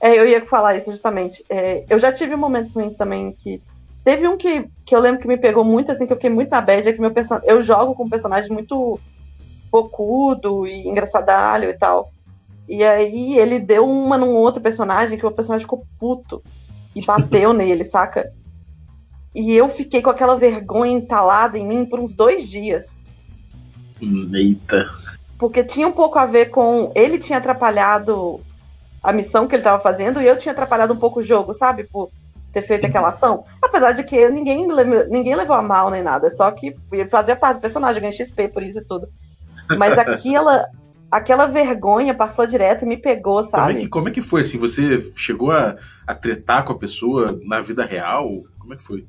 É, 0.01 0.17
eu 0.17 0.27
ia 0.27 0.45
falar 0.45 0.75
isso 0.77 0.91
justamente. 0.91 1.43
É, 1.49 1.83
eu 1.89 1.97
já 1.99 2.11
tive 2.11 2.35
momentos 2.35 2.73
ruins 2.73 2.95
também 2.95 3.31
que. 3.31 3.61
Teve 4.03 4.27
um 4.27 4.37
que, 4.37 4.65
que 4.85 4.95
eu 4.95 4.99
lembro 5.01 5.19
que 5.19 5.27
me 5.27 5.37
pegou 5.37 5.63
muito, 5.63 5.91
assim, 5.91 6.07
que 6.07 6.13
eu 6.13 6.17
fiquei 6.17 6.29
muito 6.29 6.49
na 6.49 6.61
bad, 6.61 6.87
é 6.87 6.93
que 6.93 7.01
meu 7.01 7.11
person... 7.11 7.39
eu 7.43 7.61
jogo 7.61 7.93
com 7.93 8.05
um 8.05 8.09
personagem 8.09 8.49
muito 8.49 8.99
bocudo 9.71 10.65
e 10.67 10.87
engraçadalho 10.87 11.69
e 11.69 11.77
tal. 11.77 12.11
E 12.67 12.83
aí 12.83 13.37
ele 13.37 13.59
deu 13.59 13.89
uma 13.89 14.17
num 14.17 14.35
outro 14.35 14.61
personagem 14.61 15.17
que 15.17 15.25
o 15.25 15.31
personagem 15.31 15.65
ficou 15.65 15.85
puto 15.99 16.43
e 16.95 17.03
bateu 17.03 17.51
nele, 17.53 17.83
saca? 17.83 18.31
E 19.33 19.55
eu 19.55 19.69
fiquei 19.69 20.01
com 20.01 20.09
aquela 20.09 20.35
vergonha 20.35 20.91
entalada 20.91 21.57
em 21.57 21.65
mim 21.65 21.85
por 21.85 21.99
uns 21.99 22.15
dois 22.15 22.47
dias. 22.47 22.97
Eita. 24.33 24.87
Porque 25.37 25.63
tinha 25.63 25.87
um 25.87 25.91
pouco 25.91 26.17
a 26.19 26.25
ver 26.25 26.47
com. 26.47 26.91
Ele 26.95 27.17
tinha 27.17 27.37
atrapalhado 27.37 28.39
a 29.01 29.13
missão 29.13 29.47
que 29.47 29.55
ele 29.55 29.61
estava 29.61 29.81
fazendo 29.81 30.21
e 30.21 30.27
eu 30.27 30.37
tinha 30.37 30.51
atrapalhado 30.51 30.93
um 30.93 30.97
pouco 30.97 31.19
o 31.19 31.23
jogo, 31.23 31.53
sabe? 31.53 31.83
Por 31.85 32.09
ter 32.51 32.61
feito 32.61 32.85
aquela 32.85 33.09
ação. 33.09 33.45
Apesar 33.61 33.93
de 33.93 34.03
que 34.03 34.29
ninguém, 34.29 34.67
ninguém 35.09 35.35
levou 35.35 35.55
a 35.55 35.61
mal 35.61 35.89
nem 35.89 36.03
nada, 36.03 36.29
só 36.29 36.51
que 36.51 36.75
fazia 37.09 37.35
parte 37.35 37.57
do 37.57 37.61
personagem, 37.61 38.01
ganhei 38.01 38.17
XP 38.17 38.49
por 38.49 38.63
isso 38.63 38.79
e 38.79 38.83
tudo. 38.85 39.07
Mas 39.77 39.97
aquela, 39.97 40.65
aquela 41.11 41.45
vergonha 41.45 42.13
passou 42.13 42.45
direto 42.45 42.83
e 42.83 42.87
me 42.87 42.97
pegou, 42.97 43.43
sabe? 43.43 43.63
Como 43.63 43.77
é 43.77 43.81
que, 43.81 43.89
como 43.89 44.09
é 44.09 44.11
que 44.11 44.21
foi? 44.21 44.41
Assim, 44.41 44.57
você 44.57 44.99
chegou 45.15 45.51
a, 45.51 45.75
a 46.07 46.15
tretar 46.15 46.63
com 46.63 46.73
a 46.73 46.77
pessoa 46.77 47.39
na 47.43 47.61
vida 47.61 47.83
real? 47.83 48.43
Como 48.57 48.73
é 48.73 48.77
que 48.77 48.83
foi? 48.83 49.07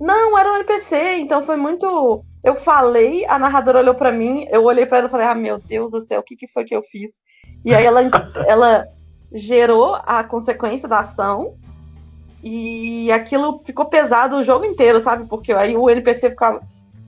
Não, 0.00 0.36
era 0.38 0.52
um 0.52 0.56
NPC, 0.56 1.18
então 1.18 1.42
foi 1.42 1.56
muito. 1.56 2.24
Eu 2.42 2.54
falei, 2.54 3.24
a 3.26 3.38
narradora 3.38 3.78
olhou 3.78 3.94
para 3.94 4.10
mim, 4.10 4.46
eu 4.50 4.64
olhei 4.64 4.84
para 4.84 4.98
ela 4.98 5.06
e 5.06 5.10
falei: 5.10 5.26
Ah, 5.26 5.34
meu 5.34 5.58
Deus 5.58 5.92
do 5.92 6.00
céu, 6.00 6.20
o 6.20 6.22
que, 6.22 6.36
que 6.36 6.48
foi 6.48 6.64
que 6.64 6.74
eu 6.74 6.82
fiz? 6.82 7.22
E 7.64 7.74
aí 7.74 7.84
ela, 7.84 8.00
ela 8.46 8.86
gerou 9.32 9.94
a 10.04 10.22
consequência 10.24 10.88
da 10.88 11.00
ação 11.00 11.56
e 12.42 13.10
aquilo 13.10 13.62
ficou 13.64 13.86
pesado 13.86 14.36
o 14.36 14.44
jogo 14.44 14.64
inteiro, 14.66 15.00
sabe? 15.00 15.26
Porque 15.26 15.52
aí 15.52 15.76
o 15.76 15.88
NPC 15.88 16.30
ficava 16.30 16.60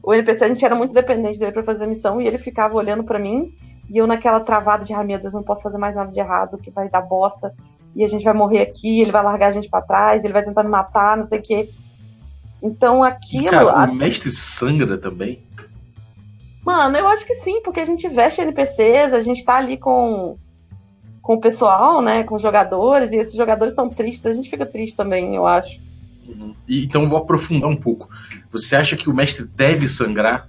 o 0.06 0.14
NPC 0.14 0.44
a 0.44 0.48
gente 0.48 0.64
era 0.64 0.76
muito 0.76 0.94
dependente 0.94 1.36
dele 1.36 1.50
para 1.50 1.64
fazer 1.64 1.82
a 1.82 1.88
missão 1.88 2.20
e 2.20 2.28
ele 2.28 2.38
ficava 2.38 2.76
olhando 2.76 3.02
para 3.02 3.18
mim 3.18 3.52
e 3.90 3.98
eu 3.98 4.06
naquela 4.06 4.38
travada 4.38 4.84
de, 4.84 4.94
ah, 4.94 5.02
meu 5.02 5.18
Deus, 5.18 5.34
não 5.34 5.42
posso 5.42 5.64
fazer 5.64 5.78
mais 5.78 5.96
nada 5.96 6.12
de 6.12 6.20
errado, 6.20 6.58
que 6.58 6.70
vai 6.70 6.88
dar 6.88 7.00
bosta 7.00 7.52
e 7.92 8.04
a 8.04 8.08
gente 8.08 8.25
vai 8.25 8.32
morrer 8.32 8.60
aqui, 8.60 9.00
ele 9.00 9.10
vai 9.10 9.25
largar 9.25 9.48
a 9.48 9.52
gente 9.52 9.68
para 9.68 9.82
trás, 9.82 10.22
ele 10.22 10.32
vai 10.32 10.44
tentar 10.44 10.62
me 10.62 10.68
matar, 10.68 11.16
não 11.16 11.25
sei 11.25 11.40
o 11.40 11.42
quê. 11.42 11.70
Então 12.62 13.02
aquilo. 13.02 13.50
Cara, 13.50 13.72
a... 13.72 13.84
o 13.86 13.94
mestre 13.96 14.30
sangra 14.30 14.96
também? 14.96 15.42
Mano, 16.64 16.96
eu 16.96 17.08
acho 17.08 17.26
que 17.26 17.34
sim, 17.34 17.60
porque 17.62 17.80
a 17.80 17.84
gente 17.84 18.08
veste 18.08 18.40
NPCs, 18.40 19.12
a 19.12 19.20
gente 19.20 19.44
tá 19.44 19.56
ali 19.56 19.76
com, 19.76 20.36
com 21.20 21.34
o 21.34 21.40
pessoal, 21.40 22.00
né? 22.00 22.22
Com 22.22 22.36
os 22.36 22.42
jogadores, 22.42 23.10
e 23.10 23.16
esses 23.16 23.34
jogadores 23.34 23.72
estão 23.72 23.88
tristes, 23.88 24.26
a 24.26 24.32
gente 24.32 24.48
fica 24.48 24.66
triste 24.66 24.96
também, 24.96 25.34
eu 25.34 25.46
acho. 25.46 25.80
Uhum. 26.28 26.54
E, 26.66 26.85
então 26.85 27.09
vou 27.09 27.18
aprofundar 27.18 27.68
um 27.71 27.76
pouco. 27.76 28.09
Você 28.50 28.76
acha 28.76 28.97
que 28.97 29.09
o 29.09 29.14
mestre 29.14 29.45
deve 29.45 29.87
sangrar? 29.87 30.49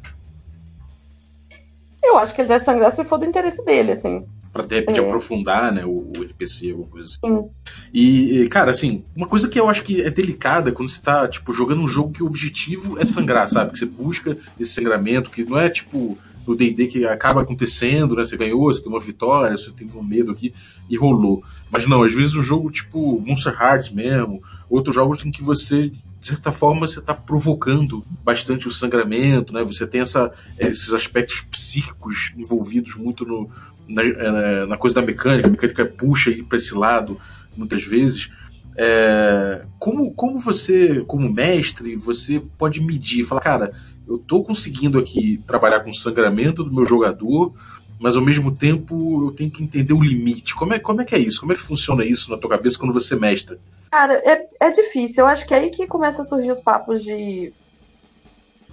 Eu 2.03 2.17
acho 2.17 2.33
que 2.33 2.41
ele 2.41 2.47
deve 2.47 2.63
sangrar 2.63 2.91
se 2.91 3.03
for 3.03 3.17
do 3.17 3.25
interesse 3.25 3.63
dele, 3.65 3.91
assim. 3.91 4.25
Pra 4.53 4.63
repente 4.63 4.97
É. 4.97 5.05
aprofundar, 5.05 5.71
né, 5.71 5.85
o, 5.85 6.11
o 6.17 6.23
NPC, 6.23 6.71
alguma 6.71 6.89
coisa 6.89 7.07
assim. 7.07 7.19
Sim. 7.23 7.49
E, 7.93 8.41
e, 8.41 8.47
cara, 8.47 8.71
assim, 8.71 9.03
uma 9.15 9.27
coisa 9.27 9.47
que 9.47 9.59
eu 9.59 9.69
acho 9.69 9.83
que 9.83 10.01
é 10.01 10.09
delicada 10.09 10.71
quando 10.71 10.89
você 10.89 11.01
tá, 11.01 11.27
tipo, 11.27 11.53
jogando 11.53 11.81
um 11.81 11.87
jogo 11.87 12.11
que 12.11 12.23
o 12.23 12.25
objetivo 12.25 12.97
é 12.97 13.05
sangrar, 13.05 13.47
sabe? 13.47 13.73
Que 13.73 13.79
você 13.79 13.85
busca 13.85 14.37
esse 14.59 14.71
sangramento, 14.73 15.29
que 15.29 15.43
não 15.43 15.59
é 15.59 15.69
tipo 15.69 16.17
no 16.47 16.55
D&D 16.55 16.87
que 16.87 17.05
acaba 17.05 17.41
acontecendo, 17.41 18.15
né? 18.15 18.23
Você 18.23 18.37
ganhou, 18.37 18.73
você 18.73 18.81
tem 18.81 18.91
uma 18.91 18.99
vitória, 18.99 19.57
você 19.57 19.69
teve 19.71 19.95
um 19.97 20.03
medo 20.03 20.31
aqui 20.31 20.53
e 20.89 20.97
rolou. 20.97 21.43
Mas 21.69 21.85
não, 21.85 22.01
às 22.03 22.13
vezes 22.13 22.35
um 22.35 22.41
jogo 22.41 22.71
tipo 22.71 23.19
Monster 23.19 23.53
Hearts 23.53 23.91
mesmo, 23.91 24.41
outros 24.69 24.95
jogos 24.95 25.25
em 25.25 25.31
que 25.31 25.43
você 25.43 25.91
de 26.19 26.27
certa 26.27 26.51
forma 26.51 26.87
você 26.87 26.99
está 26.99 27.13
provocando 27.13 28.03
bastante 28.23 28.67
o 28.67 28.71
sangramento, 28.71 29.53
né? 29.53 29.63
Você 29.63 29.85
tem 29.85 30.01
essa, 30.01 30.31
esses 30.57 30.93
aspectos 30.93 31.41
psíquicos 31.41 32.33
envolvidos 32.35 32.95
muito 32.95 33.25
no, 33.25 33.49
na, 33.87 34.65
na 34.65 34.77
coisa 34.77 34.95
da 34.95 35.01
mecânica, 35.01 35.47
a 35.47 35.51
mecânica 35.51 35.85
puxa 35.85 36.29
aí 36.29 36.41
para 36.43 36.57
esse 36.57 36.73
lado 36.73 37.19
muitas 37.55 37.83
vezes. 37.83 38.31
É, 38.75 39.65
como, 39.79 40.13
como 40.13 40.37
você, 40.37 41.03
como 41.07 41.31
mestre, 41.31 41.95
você 41.95 42.41
pode 42.57 42.81
medir, 42.81 43.23
falar, 43.23 43.41
cara, 43.41 43.73
eu 44.07 44.17
tô 44.17 44.43
conseguindo 44.43 44.97
aqui 44.97 45.41
trabalhar 45.45 45.81
com 45.81 45.89
o 45.89 45.95
sangramento 45.95 46.63
do 46.63 46.73
meu 46.73 46.85
jogador, 46.85 47.53
mas 47.99 48.15
ao 48.15 48.21
mesmo 48.21 48.55
tempo 48.55 49.27
eu 49.27 49.31
tenho 49.31 49.51
que 49.51 49.63
entender 49.63 49.93
o 49.93 50.03
limite. 50.03 50.55
Como 50.55 50.73
é, 50.73 50.79
como 50.79 51.01
é 51.01 51.05
que 51.05 51.15
é 51.15 51.19
isso? 51.19 51.39
Como 51.39 51.51
é 51.51 51.55
que 51.55 51.61
funciona 51.61 52.05
isso 52.05 52.31
na 52.31 52.37
tua 52.37 52.49
cabeça 52.49 52.77
quando 52.79 52.93
você 52.93 53.15
mestra? 53.15 53.59
Cara, 53.91 54.13
é, 54.13 54.47
é 54.59 54.71
difícil. 54.71 55.23
Eu 55.23 55.27
acho 55.27 55.47
que 55.47 55.53
é 55.53 55.57
aí 55.57 55.69
que 55.69 55.87
começa 55.87 56.21
a 56.21 56.25
surgir 56.25 56.51
os 56.51 56.61
papos 56.61 57.03
de 57.03 57.53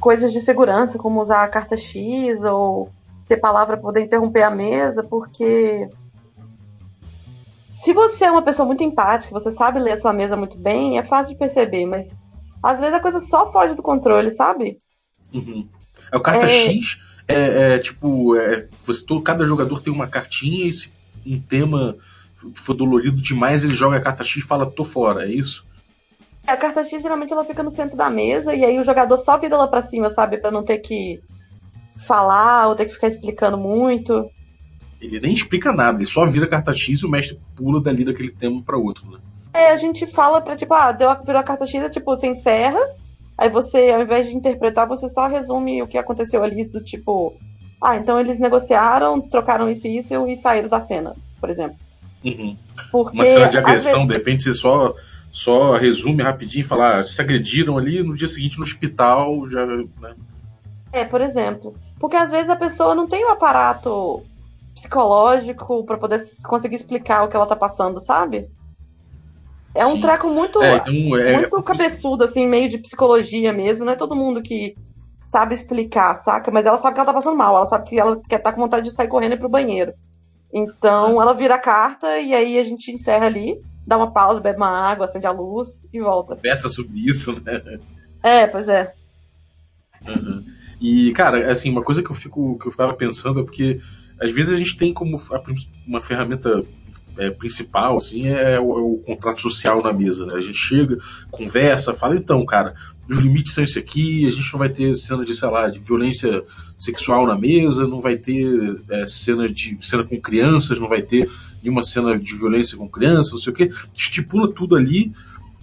coisas 0.00 0.32
de 0.32 0.40
segurança, 0.40 0.98
como 0.98 1.20
usar 1.20 1.44
a 1.44 1.48
carta 1.48 1.76
X 1.76 2.42
ou 2.44 2.90
ter 3.26 3.38
palavra 3.38 3.76
para 3.76 3.82
poder 3.82 4.02
interromper 4.02 4.42
a 4.42 4.50
mesa, 4.50 5.02
porque 5.02 5.88
se 7.70 7.92
você 7.92 8.24
é 8.24 8.30
uma 8.30 8.42
pessoa 8.42 8.66
muito 8.66 8.84
empática, 8.84 9.32
você 9.32 9.50
sabe 9.50 9.80
ler 9.80 9.92
a 9.92 9.98
sua 9.98 10.12
mesa 10.12 10.36
muito 10.36 10.58
bem, 10.58 10.98
é 10.98 11.02
fácil 11.02 11.32
de 11.32 11.38
perceber, 11.38 11.86
mas 11.86 12.22
às 12.62 12.78
vezes 12.78 12.94
a 12.94 13.00
coisa 13.00 13.20
só 13.20 13.50
foge 13.50 13.74
do 13.74 13.82
controle, 13.82 14.30
sabe? 14.30 14.80
Uhum. 15.34 15.66
É 16.10 16.16
o 16.16 16.20
carta 16.20 16.46
É. 16.46 16.48
X 16.48 16.98
é, 17.26 17.74
é, 17.74 17.78
tipo, 17.78 18.36
é, 18.36 18.66
você, 18.84 19.04
todo, 19.04 19.20
cada 19.22 19.44
jogador 19.44 19.80
tem 19.82 19.92
uma 19.92 20.06
cartinha 20.06 20.66
e 20.66 20.72
se 20.72 20.92
um 21.26 21.40
tema 21.40 21.96
for 22.54 22.74
dolorido 22.74 23.20
demais, 23.20 23.64
ele 23.64 23.74
joga 23.74 23.96
a 23.96 24.00
carta 24.00 24.22
X 24.22 24.44
e 24.44 24.46
fala, 24.46 24.70
tô 24.70 24.84
fora, 24.84 25.24
é 25.24 25.32
isso? 25.32 25.64
A 26.46 26.56
carta 26.56 26.84
X 26.84 27.02
geralmente 27.02 27.32
ela 27.32 27.44
fica 27.44 27.62
no 27.62 27.70
centro 27.70 27.96
da 27.96 28.10
mesa 28.10 28.54
e 28.54 28.62
aí 28.64 28.78
o 28.78 28.84
jogador 28.84 29.16
só 29.18 29.38
vira 29.38 29.56
lá 29.56 29.66
pra 29.66 29.82
cima, 29.82 30.10
sabe? 30.10 30.36
Pra 30.36 30.50
não 30.50 30.62
ter 30.62 30.78
que 30.78 31.20
falar 31.96 32.68
ou 32.68 32.74
ter 32.74 32.84
que 32.86 32.92
ficar 32.92 33.08
explicando 33.08 33.56
muito. 33.56 34.28
Ele 35.00 35.20
nem 35.20 35.32
explica 35.32 35.72
nada, 35.72 35.98
ele 35.98 36.06
só 36.06 36.24
vira 36.26 36.44
a 36.44 36.48
carta 36.48 36.74
X 36.74 37.00
e 37.00 37.06
o 37.06 37.08
mestre 37.08 37.38
pula 37.56 37.80
dali 37.80 38.04
daquele 38.04 38.30
tema 38.30 38.62
para 38.62 38.76
outro, 38.76 39.10
né? 39.10 39.18
É, 39.54 39.70
a 39.70 39.76
gente 39.76 40.06
fala 40.06 40.40
pra, 40.40 40.56
tipo, 40.56 40.74
ah, 40.74 40.92
deu, 40.92 41.08
a- 41.08 41.14
virou 41.14 41.40
a 41.40 41.44
carta 41.44 41.66
X, 41.66 41.82
é 41.82 41.88
tipo, 41.88 42.04
você 42.06 42.26
encerra, 42.26 42.78
aí 43.36 43.48
você, 43.48 43.90
ao 43.90 44.02
invés 44.02 44.28
de 44.28 44.36
interpretar, 44.36 44.86
você 44.86 45.08
só 45.08 45.26
resume 45.26 45.82
o 45.82 45.86
que 45.86 45.98
aconteceu 45.98 46.42
ali, 46.42 46.64
do 46.64 46.82
tipo, 46.82 47.34
ah, 47.80 47.96
então 47.96 48.18
eles 48.18 48.38
negociaram, 48.38 49.20
trocaram 49.20 49.68
isso 49.68 49.86
e 49.86 49.98
isso 49.98 50.26
e 50.26 50.36
saíram 50.36 50.68
da 50.68 50.82
cena, 50.82 51.14
por 51.40 51.50
exemplo. 51.50 51.76
Uhum. 52.24 52.56
Porque, 52.90 53.18
Uma 53.18 53.24
cena 53.24 53.48
de 53.48 53.58
agressão, 53.58 54.06
de 54.06 54.14
repente 54.14 54.42
você 54.42 54.54
só, 54.54 54.94
só 55.30 55.76
resume 55.76 56.22
rapidinho 56.22 56.62
e 56.62 56.66
fala, 56.66 56.98
ah, 56.98 57.04
se 57.04 57.20
agrediram 57.20 57.76
ali 57.76 58.02
no 58.02 58.16
dia 58.16 58.28
seguinte 58.28 58.58
no 58.58 58.64
hospital, 58.64 59.48
já. 59.48 59.66
Né? 59.66 60.14
É, 60.92 61.04
por 61.04 61.20
exemplo. 61.20 61.74
Porque 61.98 62.16
às 62.16 62.30
vezes 62.30 62.48
a 62.48 62.56
pessoa 62.56 62.94
não 62.94 63.06
tem 63.06 63.24
o 63.24 63.30
aparato 63.30 64.22
psicológico 64.74 65.84
pra 65.84 65.98
poder 65.98 66.20
conseguir 66.46 66.76
explicar 66.76 67.22
o 67.22 67.28
que 67.28 67.36
ela 67.36 67.46
tá 67.46 67.56
passando, 67.56 68.00
sabe? 68.00 68.48
É 69.74 69.84
um 69.86 69.92
Sim. 69.92 70.00
treco 70.00 70.28
muito, 70.28 70.62
É, 70.62 70.76
então, 70.76 71.16
é, 71.16 71.32
muito 71.38 71.62
cabeçudo, 71.62 72.24
assim, 72.24 72.46
meio 72.46 72.68
de 72.68 72.78
psicologia 72.78 73.52
mesmo. 73.52 73.84
Não 73.84 73.92
é 73.92 73.96
todo 73.96 74.14
mundo 74.14 74.40
que 74.40 74.76
sabe 75.28 75.54
explicar, 75.54 76.14
saca? 76.16 76.50
Mas 76.50 76.64
ela 76.64 76.78
sabe 76.78 76.94
que 76.94 77.00
ela 77.00 77.06
tá 77.06 77.12
passando 77.12 77.36
mal, 77.36 77.56
ela 77.56 77.66
sabe 77.66 77.88
que 77.88 77.98
ela 77.98 78.20
quer 78.28 78.36
estar 78.36 78.52
com 78.52 78.60
vontade 78.60 78.84
de 78.84 78.94
sair 78.94 79.08
correndo 79.08 79.32
e 79.32 79.34
ir 79.34 79.38
pro 79.38 79.48
banheiro. 79.48 79.92
Então 80.52 81.20
ela 81.20 81.34
vira 81.34 81.56
a 81.56 81.60
carta 81.60 82.18
e 82.20 82.32
aí 82.32 82.56
a 82.56 82.62
gente 82.62 82.92
encerra 82.92 83.26
ali, 83.26 83.60
dá 83.84 83.96
uma 83.96 84.12
pausa, 84.12 84.40
bebe 84.40 84.58
uma 84.58 84.68
água, 84.68 85.06
acende 85.06 85.26
a 85.26 85.32
luz 85.32 85.84
e 85.92 86.00
volta. 86.00 86.36
peça 86.36 86.68
sobre 86.68 87.00
isso, 87.00 87.32
né? 87.44 87.60
É, 88.22 88.46
pois 88.46 88.68
é. 88.68 88.94
Uhum. 90.06 90.44
E, 90.80 91.12
cara, 91.12 91.50
assim, 91.50 91.70
uma 91.70 91.82
coisa 91.82 92.02
que 92.02 92.10
eu 92.10 92.14
fico 92.14 92.58
que 92.58 92.66
eu 92.68 92.70
ficava 92.70 92.94
pensando 92.94 93.40
é 93.40 93.42
porque 93.44 93.80
às 94.20 94.30
vezes 94.30 94.52
a 94.52 94.56
gente 94.56 94.76
tem 94.76 94.92
como 94.92 95.16
a 95.16 95.42
uma 95.86 96.00
ferramenta 96.00 96.64
é, 97.16 97.30
principal, 97.30 97.96
assim, 97.96 98.26
é 98.26 98.58
o, 98.58 98.78
é 98.78 98.82
o 98.82 99.02
contrato 99.04 99.40
social 99.40 99.82
na 99.82 99.92
mesa, 99.92 100.26
né? 100.26 100.34
A 100.34 100.40
gente 100.40 100.58
chega, 100.58 100.98
conversa, 101.30 101.94
fala, 101.94 102.16
então, 102.16 102.44
cara, 102.44 102.74
os 103.08 103.18
limites 103.18 103.52
são 103.52 103.62
esse 103.62 103.78
aqui, 103.78 104.26
a 104.26 104.30
gente 104.30 104.50
não 104.52 104.58
vai 104.58 104.68
ter 104.68 104.94
cena 104.94 105.24
de, 105.24 105.34
sei 105.34 105.48
lá, 105.48 105.68
de 105.68 105.78
violência 105.78 106.42
sexual 106.78 107.26
na 107.26 107.38
mesa, 107.38 107.86
não 107.86 108.00
vai 108.00 108.16
ter 108.16 108.80
é, 108.88 109.06
cena 109.06 109.48
de 109.48 109.76
cena 109.80 110.04
com 110.04 110.20
crianças, 110.20 110.78
não 110.78 110.88
vai 110.88 111.02
ter 111.02 111.30
nenhuma 111.62 111.82
cena 111.82 112.18
de 112.18 112.34
violência 112.34 112.76
com 112.76 112.88
crianças, 112.88 113.32
não 113.32 113.38
sei 113.38 113.52
o 113.52 113.56
que, 113.56 113.70
estipula 113.94 114.48
tudo 114.48 114.74
ali, 114.74 115.12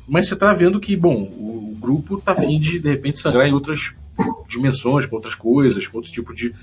mas 0.08 0.28
você 0.28 0.36
tá 0.36 0.54
vendo 0.54 0.80
que, 0.80 0.96
bom, 0.96 1.24
o, 1.38 1.72
o 1.72 1.78
grupo 1.80 2.22
tá 2.22 2.34
afim 2.34 2.60
de, 2.60 2.80
de 2.80 2.90
repente, 2.90 3.20
sangrar 3.20 3.48
em 3.48 3.54
outras 3.54 3.94
dimensões, 4.48 5.06
com 5.06 5.16
outras 5.16 5.36
coisas, 5.36 5.88
com 5.88 5.98
outro 5.98 6.12
tipo 6.12 6.34
de, 6.34 6.54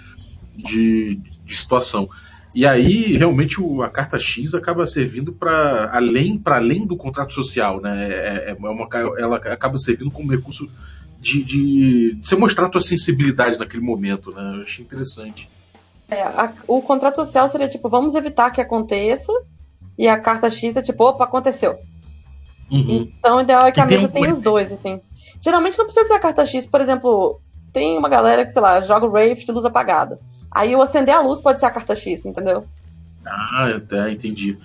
de, 0.55 1.21
de 1.49 1.57
situação. 1.57 2.09
E 2.55 2.67
aí, 2.67 3.17
realmente, 3.17 3.61
o, 3.61 3.83
a 3.83 3.89
carta 3.89 4.19
X 4.19 4.55
acaba 4.55 4.87
servindo 4.87 5.33
para 5.33 5.91
além, 5.93 6.39
para 6.39 6.57
além 6.57 6.87
do 6.87 6.97
contrato 6.97 7.33
social, 7.33 7.81
né? 7.81 8.09
É, 8.11 8.51
é 8.51 8.55
uma, 8.55 8.89
ela 9.19 9.37
acaba 9.37 9.79
servindo 9.79 10.11
como 10.11 10.31
recurso 10.31 10.69
de, 11.21 11.43
de, 11.43 12.15
de 12.15 12.21
você 12.29 12.37
mostrar 12.37 12.67
a 12.67 12.69
tua 12.69 12.81
sensibilidade 12.81 13.59
naquele 13.59 13.83
momento, 13.83 14.31
né? 14.33 14.55
Eu 14.57 14.63
achei 14.63 14.85
interessante. 14.85 15.49
É, 16.11 16.23
a- 16.23 16.53
o 16.67 16.81
contrato 16.81 17.17
social 17.17 17.49
seria 17.49 17.69
tipo, 17.69 17.89
vamos 17.89 18.15
evitar 18.15 18.51
que 18.51 18.61
aconteça, 18.61 19.33
e 19.97 20.09
a 20.09 20.19
carta 20.19 20.49
X 20.51 20.77
é 20.77 20.83
tipo, 20.83 21.05
opa, 21.05 21.25
aconteceu. 21.25 21.79
Uhum. 22.71 23.11
Então 23.19 23.37
o 23.39 23.41
ideal 23.41 23.67
é 23.67 23.73
que 23.73 23.81
E 23.81 23.83
a 23.83 23.87
tem 23.87 23.97
mesa 23.99 24.09
um- 24.09 24.13
tenha 24.13 24.35
os 24.35 24.43
dois, 24.43 24.73
assim. 24.73 25.01
Geralmente 25.43 25.79
não 25.79 25.85
precisa 25.85 26.07
ser 26.07 26.15
a 26.15 26.21
carta 26.21 26.45
X, 26.47 26.67
por 26.67 26.81
exemplo, 26.81 27.41
tem 27.73 27.97
uma 27.99 28.09
galera 28.09 28.45
que, 28.45 28.51
sei 28.53 28.63
lá, 28.63 28.81
joga 28.81 29.07
o 29.07 29.11
Wraith 29.11 29.45
de 29.45 29.53
luz 29.53 29.65
apagada. 29.65 30.19
Aí 30.51 30.75
o 30.75 30.83
acender 30.83 31.15
a 31.15 31.21
luz 31.21 31.41
pode 31.41 31.61
ser 31.61 31.67
a 31.67 31.71
carta 31.71 31.95
X, 31.95 32.25
entendeu? 32.27 32.67
Ah, 33.25 33.73
até 33.77 34.11
entendi. 34.11 34.57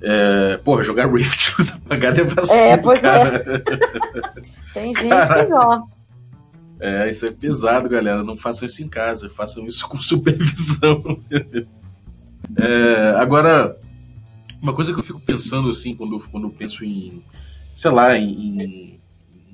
É, 0.00 0.56
porra, 0.58 0.82
jogar 0.82 1.12
Rift 1.12 1.54
luz 1.58 1.72
apagada 1.72 2.20
é 2.20 2.22
É, 2.22 2.26
vacilo, 2.26 2.82
pois 2.82 2.98
é. 2.98 3.02
cara. 3.02 3.42
Tem 4.74 4.94
gente 4.94 5.08
Caralho. 5.08 5.48
que. 5.48 5.96
É, 6.78 7.08
isso 7.08 7.24
é 7.26 7.30
pesado, 7.30 7.88
galera. 7.88 8.22
Não 8.22 8.36
façam 8.36 8.66
isso 8.66 8.82
em 8.82 8.88
casa, 8.88 9.28
façam 9.30 9.66
isso 9.66 9.88
com 9.88 9.96
supervisão. 10.00 11.18
É, 12.56 13.14
agora, 13.18 13.76
uma 14.60 14.74
coisa 14.74 14.92
que 14.92 14.98
eu 14.98 15.04
fico 15.04 15.20
pensando 15.20 15.68
assim, 15.68 15.94
quando, 15.94 16.18
quando 16.30 16.46
eu 16.46 16.50
penso 16.50 16.84
em, 16.84 17.22
sei 17.74 17.90
lá, 17.90 18.16
em, 18.16 19.00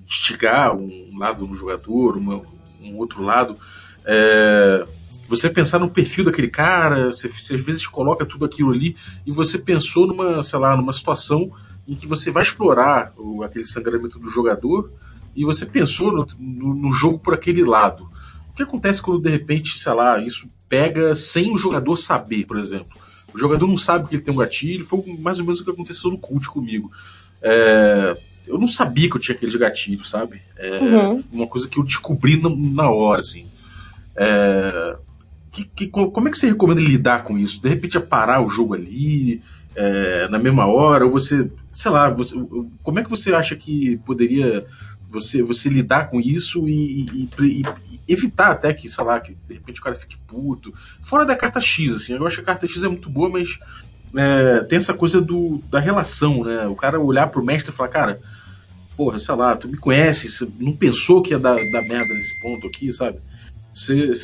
instigar 0.04 0.74
um 0.76 1.16
lado 1.18 1.46
no 1.46 1.54
jogador, 1.54 2.16
uma- 2.16 2.42
um 2.82 2.96
outro 2.96 3.22
lado, 3.22 3.56
é, 4.04 4.84
você 5.36 5.48
pensar 5.48 5.78
no 5.78 5.88
perfil 5.88 6.24
daquele 6.24 6.48
cara, 6.48 7.06
você, 7.06 7.26
você 7.26 7.54
às 7.54 7.64
vezes 7.64 7.86
coloca 7.86 8.26
tudo 8.26 8.44
aquilo 8.44 8.70
ali 8.70 8.94
e 9.26 9.32
você 9.32 9.58
pensou 9.58 10.06
numa, 10.06 10.42
sei 10.42 10.58
lá, 10.58 10.76
numa 10.76 10.92
situação 10.92 11.50
em 11.88 11.94
que 11.94 12.06
você 12.06 12.30
vai 12.30 12.42
explorar 12.42 13.14
o, 13.16 13.42
aquele 13.42 13.64
sangramento 13.64 14.18
do 14.18 14.30
jogador 14.30 14.92
e 15.34 15.42
você 15.42 15.64
pensou 15.64 16.12
no, 16.12 16.26
no, 16.38 16.74
no 16.74 16.92
jogo 16.92 17.18
por 17.18 17.32
aquele 17.32 17.64
lado. 17.64 18.10
O 18.50 18.54
que 18.54 18.62
acontece 18.62 19.00
quando 19.00 19.22
de 19.22 19.30
repente, 19.30 19.78
sei 19.78 19.94
lá, 19.94 20.18
isso 20.18 20.46
pega 20.68 21.14
sem 21.14 21.50
o 21.50 21.56
jogador 21.56 21.96
saber, 21.96 22.44
por 22.44 22.58
exemplo? 22.58 23.00
O 23.32 23.38
jogador 23.38 23.66
não 23.66 23.78
sabe 23.78 24.06
que 24.06 24.16
ele 24.16 24.22
tem 24.22 24.34
um 24.34 24.36
gatilho, 24.36 24.84
foi 24.84 25.02
mais 25.18 25.38
ou 25.38 25.46
menos 25.46 25.60
o 25.60 25.64
que 25.64 25.70
aconteceu 25.70 26.10
no 26.10 26.18
cult 26.18 26.46
comigo. 26.48 26.90
É, 27.40 28.14
eu 28.46 28.58
não 28.58 28.68
sabia 28.68 29.08
que 29.08 29.16
eu 29.16 29.20
tinha 29.20 29.34
aqueles 29.34 29.56
gatilhos, 29.56 30.10
sabe? 30.10 30.42
É, 30.58 30.78
Uhum. 30.78 31.24
Uma 31.32 31.46
coisa 31.46 31.66
que 31.66 31.78
eu 31.78 31.82
descobri 31.82 32.38
na, 32.38 32.50
na 32.50 32.90
hora, 32.90 33.22
assim. 33.22 33.46
É, 34.14 34.96
que- 35.52 35.64
que- 35.64 35.86
como 35.88 36.28
é 36.28 36.30
que 36.30 36.38
você 36.38 36.48
recomenda 36.48 36.80
lidar 36.80 37.24
com 37.24 37.38
isso? 37.38 37.60
De 37.62 37.68
repente 37.68 37.96
é 37.96 38.00
parar 38.00 38.40
o 38.44 38.48
jogo 38.48 38.74
ali, 38.74 39.42
é, 39.76 40.26
na 40.28 40.38
mesma 40.38 40.66
hora, 40.66 41.04
ou 41.04 41.10
você, 41.10 41.50
sei 41.72 41.90
lá, 41.90 42.08
você- 42.10 42.34
como 42.82 42.98
é 42.98 43.04
que 43.04 43.10
você 43.10 43.32
acha 43.34 43.54
que 43.54 43.98
poderia 43.98 44.64
você, 45.10 45.42
você 45.42 45.68
lidar 45.68 46.08
com 46.10 46.18
isso 46.18 46.66
e, 46.66 47.02
e- 47.04 47.28
e- 47.42 47.62
evitar 48.08 48.50
até 48.50 48.72
que, 48.72 48.88
sei 48.88 49.04
lá, 49.04 49.20
que 49.20 49.36
de 49.46 49.54
repente 49.54 49.78
o 49.78 49.84
cara 49.84 49.94
fique 49.94 50.16
puto. 50.26 50.72
Fora 51.02 51.26
da 51.26 51.36
carta 51.36 51.60
X, 51.60 51.92
assim, 51.94 52.14
eu 52.14 52.26
acho 52.26 52.36
que 52.36 52.42
a 52.42 52.46
carta 52.46 52.66
X 52.66 52.82
é 52.82 52.88
muito 52.88 53.10
boa, 53.10 53.28
mas 53.28 53.58
é, 54.16 54.60
tem 54.64 54.78
essa 54.78 54.94
coisa 54.94 55.20
do, 55.20 55.62
da 55.70 55.78
relação, 55.78 56.44
né? 56.44 56.66
O 56.66 56.74
cara 56.74 56.98
olhar 56.98 57.26
pro 57.28 57.44
mestre 57.44 57.70
e 57.70 57.76
falar, 57.76 57.90
cara, 57.90 58.20
porra, 58.96 59.18
sei 59.18 59.34
lá, 59.34 59.54
tu 59.54 59.68
me 59.68 59.76
conhece, 59.76 60.50
não 60.58 60.72
pensou 60.72 61.20
que 61.22 61.32
ia 61.32 61.38
dar, 61.38 61.56
dar 61.56 61.82
merda 61.82 62.14
nesse 62.14 62.38
ponto 62.40 62.66
aqui, 62.66 62.90
sabe? 62.92 63.18
Você, 63.72 64.14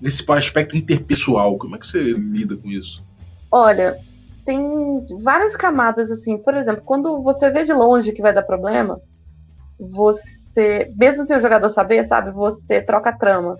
nesse 0.00 0.24
aspecto 0.28 0.76
interpessoal, 0.76 1.56
como 1.56 1.76
é 1.76 1.78
que 1.78 1.86
você 1.86 2.02
lida 2.12 2.56
com 2.56 2.68
isso? 2.68 3.04
Olha, 3.50 3.96
tem 4.44 5.04
várias 5.22 5.56
camadas 5.56 6.10
assim. 6.10 6.38
Por 6.38 6.54
exemplo, 6.54 6.82
quando 6.84 7.22
você 7.22 7.50
vê 7.50 7.64
de 7.64 7.72
longe 7.72 8.12
que 8.12 8.22
vai 8.22 8.32
dar 8.32 8.42
problema, 8.42 9.00
você, 9.78 10.92
mesmo 10.96 11.24
sem 11.24 11.36
o 11.36 11.40
jogador 11.40 11.70
saber, 11.70 12.06
sabe, 12.06 12.30
você 12.30 12.80
troca 12.80 13.10
a 13.10 13.16
trama. 13.16 13.58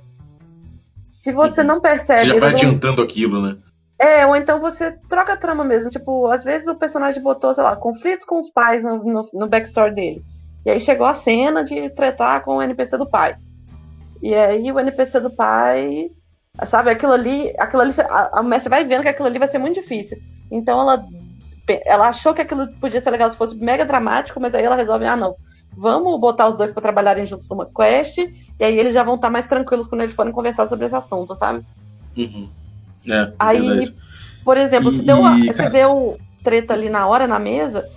Se 1.04 1.32
você 1.32 1.62
não 1.62 1.80
percebe. 1.80 2.20
Você 2.20 2.26
já 2.26 2.38
vai 2.38 2.50
adiantando 2.50 3.02
aquilo, 3.02 3.42
né? 3.42 3.58
É, 3.98 4.26
ou 4.26 4.36
então 4.36 4.60
você 4.60 4.92
troca 5.08 5.32
a 5.32 5.36
trama 5.36 5.64
mesmo. 5.64 5.90
Tipo, 5.90 6.26
às 6.26 6.44
vezes 6.44 6.66
o 6.68 6.74
personagem 6.74 7.22
botou, 7.22 7.54
sei 7.54 7.64
lá, 7.64 7.76
conflitos 7.76 8.24
com 8.24 8.40
os 8.40 8.50
pais 8.50 8.82
no, 8.82 9.02
no, 9.02 9.26
no 9.32 9.48
backstory 9.48 9.94
dele. 9.94 10.24
E 10.64 10.70
aí 10.70 10.80
chegou 10.80 11.06
a 11.06 11.14
cena 11.14 11.62
de 11.64 11.88
tretar 11.90 12.44
com 12.44 12.56
o 12.56 12.62
NPC 12.62 12.98
do 12.98 13.08
pai. 13.08 13.36
E 14.22 14.34
aí 14.34 14.72
o 14.72 14.80
NPC 14.80 15.20
do 15.20 15.30
pai, 15.30 16.10
sabe, 16.64 16.90
aquilo 16.90 17.12
ali, 17.12 17.52
aquilo 17.58 17.82
ali, 17.82 17.92
a, 18.00 18.40
a 18.40 18.42
mestre 18.42 18.70
vai 18.70 18.84
vendo 18.84 19.02
que 19.02 19.08
aquilo 19.08 19.28
ali 19.28 19.38
vai 19.38 19.48
ser 19.48 19.58
muito 19.58 19.80
difícil. 19.80 20.18
Então 20.50 20.80
ela, 20.80 21.06
ela 21.84 22.08
achou 22.08 22.32
que 22.32 22.42
aquilo 22.42 22.68
podia 22.80 23.00
ser 23.00 23.10
legal 23.10 23.30
se 23.30 23.36
fosse 23.36 23.56
mega 23.56 23.84
dramático, 23.84 24.40
mas 24.40 24.54
aí 24.54 24.64
ela 24.64 24.76
resolve, 24.76 25.04
ah 25.06 25.16
não, 25.16 25.36
vamos 25.76 26.18
botar 26.18 26.48
os 26.48 26.56
dois 26.56 26.72
para 26.72 26.82
trabalharem 26.82 27.26
juntos 27.26 27.48
numa 27.48 27.66
quest, 27.66 28.18
e 28.18 28.64
aí 28.64 28.78
eles 28.78 28.94
já 28.94 29.02
vão 29.02 29.16
estar 29.16 29.30
mais 29.30 29.46
tranquilos 29.46 29.86
quando 29.86 30.00
eles 30.02 30.14
forem 30.14 30.32
conversar 30.32 30.66
sobre 30.66 30.86
esse 30.86 30.94
assunto, 30.94 31.34
sabe? 31.34 31.64
Uhum. 32.16 32.48
É, 33.08 33.32
Aí, 33.38 33.94
por 34.44 34.56
exemplo, 34.56 34.90
e, 34.90 34.96
se, 34.96 35.02
deu, 35.02 35.18
e, 35.38 35.52
se 35.52 35.68
deu 35.68 36.18
treta 36.42 36.74
ali 36.74 36.88
na 36.88 37.06
hora, 37.06 37.26
na 37.26 37.38
mesa, 37.38 37.88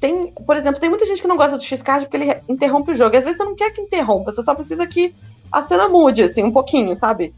tem, 0.00 0.32
por 0.32 0.56
exemplo, 0.56 0.80
tem 0.80 0.88
muita 0.88 1.06
gente 1.06 1.20
que 1.20 1.28
não 1.28 1.36
gosta 1.36 1.56
do 1.56 1.62
X-Card 1.62 2.06
porque 2.06 2.16
ele 2.16 2.42
interrompe 2.48 2.90
o 2.90 2.96
jogo. 2.96 3.14
E 3.14 3.18
às 3.18 3.24
vezes 3.24 3.36
você 3.36 3.44
não 3.44 3.54
quer 3.54 3.70
que 3.70 3.82
interrompa, 3.82 4.32
você 4.32 4.42
só 4.42 4.54
precisa 4.54 4.86
que 4.86 5.14
a 5.52 5.62
cena 5.62 5.88
mude, 5.88 6.22
assim, 6.22 6.42
um 6.42 6.52
pouquinho, 6.52 6.96
sabe? 6.96 7.34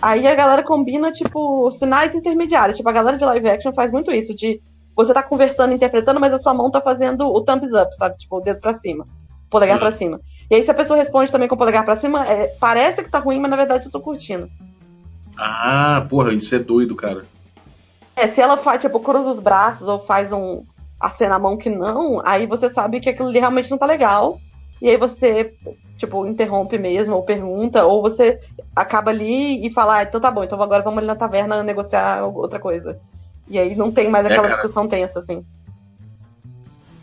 Aí 0.00 0.26
a 0.26 0.34
galera 0.34 0.62
combina, 0.62 1.12
tipo, 1.12 1.70
sinais 1.70 2.14
intermediários. 2.14 2.76
Tipo, 2.76 2.88
a 2.88 2.92
galera 2.92 3.16
de 3.16 3.24
live 3.24 3.48
action 3.48 3.72
faz 3.72 3.92
muito 3.92 4.10
isso, 4.10 4.34
de 4.34 4.60
você 4.96 5.12
tá 5.12 5.22
conversando, 5.22 5.74
interpretando, 5.74 6.20
mas 6.20 6.32
a 6.32 6.38
sua 6.38 6.54
mão 6.54 6.70
tá 6.70 6.80
fazendo 6.80 7.26
o 7.26 7.40
thumbs 7.42 7.72
up, 7.72 7.94
sabe? 7.96 8.16
Tipo, 8.18 8.36
o 8.36 8.40
dedo 8.40 8.60
pra 8.60 8.74
cima. 8.74 9.06
Polegar 9.50 9.76
uhum. 9.76 9.80
pra 9.80 9.92
cima. 9.92 10.20
E 10.50 10.54
aí, 10.54 10.62
se 10.62 10.70
a 10.70 10.74
pessoa 10.74 10.98
responde 10.98 11.32
também 11.32 11.48
com 11.48 11.54
o 11.54 11.58
polegar 11.58 11.84
pra 11.84 11.96
cima, 11.96 12.26
é, 12.26 12.48
parece 12.60 13.02
que 13.02 13.10
tá 13.10 13.18
ruim, 13.18 13.40
mas 13.40 13.50
na 13.50 13.56
verdade 13.56 13.86
eu 13.86 13.90
tô 13.90 14.00
curtindo. 14.00 14.48
Ah, 15.36 16.06
porra, 16.08 16.32
isso 16.32 16.54
é 16.54 16.58
doido, 16.58 16.94
cara. 16.94 17.24
É, 18.16 18.28
se 18.28 18.40
ela 18.40 18.56
faz, 18.56 18.80
tipo, 18.80 19.00
cruza 19.00 19.30
os 19.30 19.40
braços 19.40 19.88
ou 19.88 19.98
faz 19.98 20.32
um 20.32 20.62
acena 21.00 21.34
a 21.34 21.38
mão 21.38 21.56
que 21.56 21.68
não, 21.68 22.22
aí 22.24 22.46
você 22.46 22.70
sabe 22.70 23.00
que 23.00 23.10
aquilo 23.10 23.28
ali 23.28 23.38
realmente 23.38 23.70
não 23.70 23.76
tá 23.76 23.86
legal. 23.86 24.40
E 24.80 24.88
aí 24.88 24.96
você, 24.96 25.54
tipo, 25.96 26.26
interrompe 26.26 26.78
mesmo, 26.78 27.14
ou 27.14 27.22
pergunta, 27.22 27.84
ou 27.84 28.02
você 28.02 28.38
acaba 28.74 29.10
ali 29.10 29.66
e 29.66 29.70
fala, 29.70 29.98
ah, 29.98 30.02
então 30.02 30.20
tá 30.20 30.30
bom, 30.30 30.44
então 30.44 30.60
agora 30.60 30.82
vamos 30.82 30.98
ali 30.98 31.06
na 31.06 31.16
taverna 31.16 31.62
negociar 31.62 32.24
outra 32.26 32.58
coisa. 32.58 33.00
E 33.48 33.58
aí 33.58 33.74
não 33.74 33.92
tem 33.92 34.08
mais 34.08 34.26
é, 34.26 34.32
aquela 34.32 34.48
é, 34.48 34.50
discussão 34.50 34.88
tensa, 34.88 35.18
assim. 35.18 35.44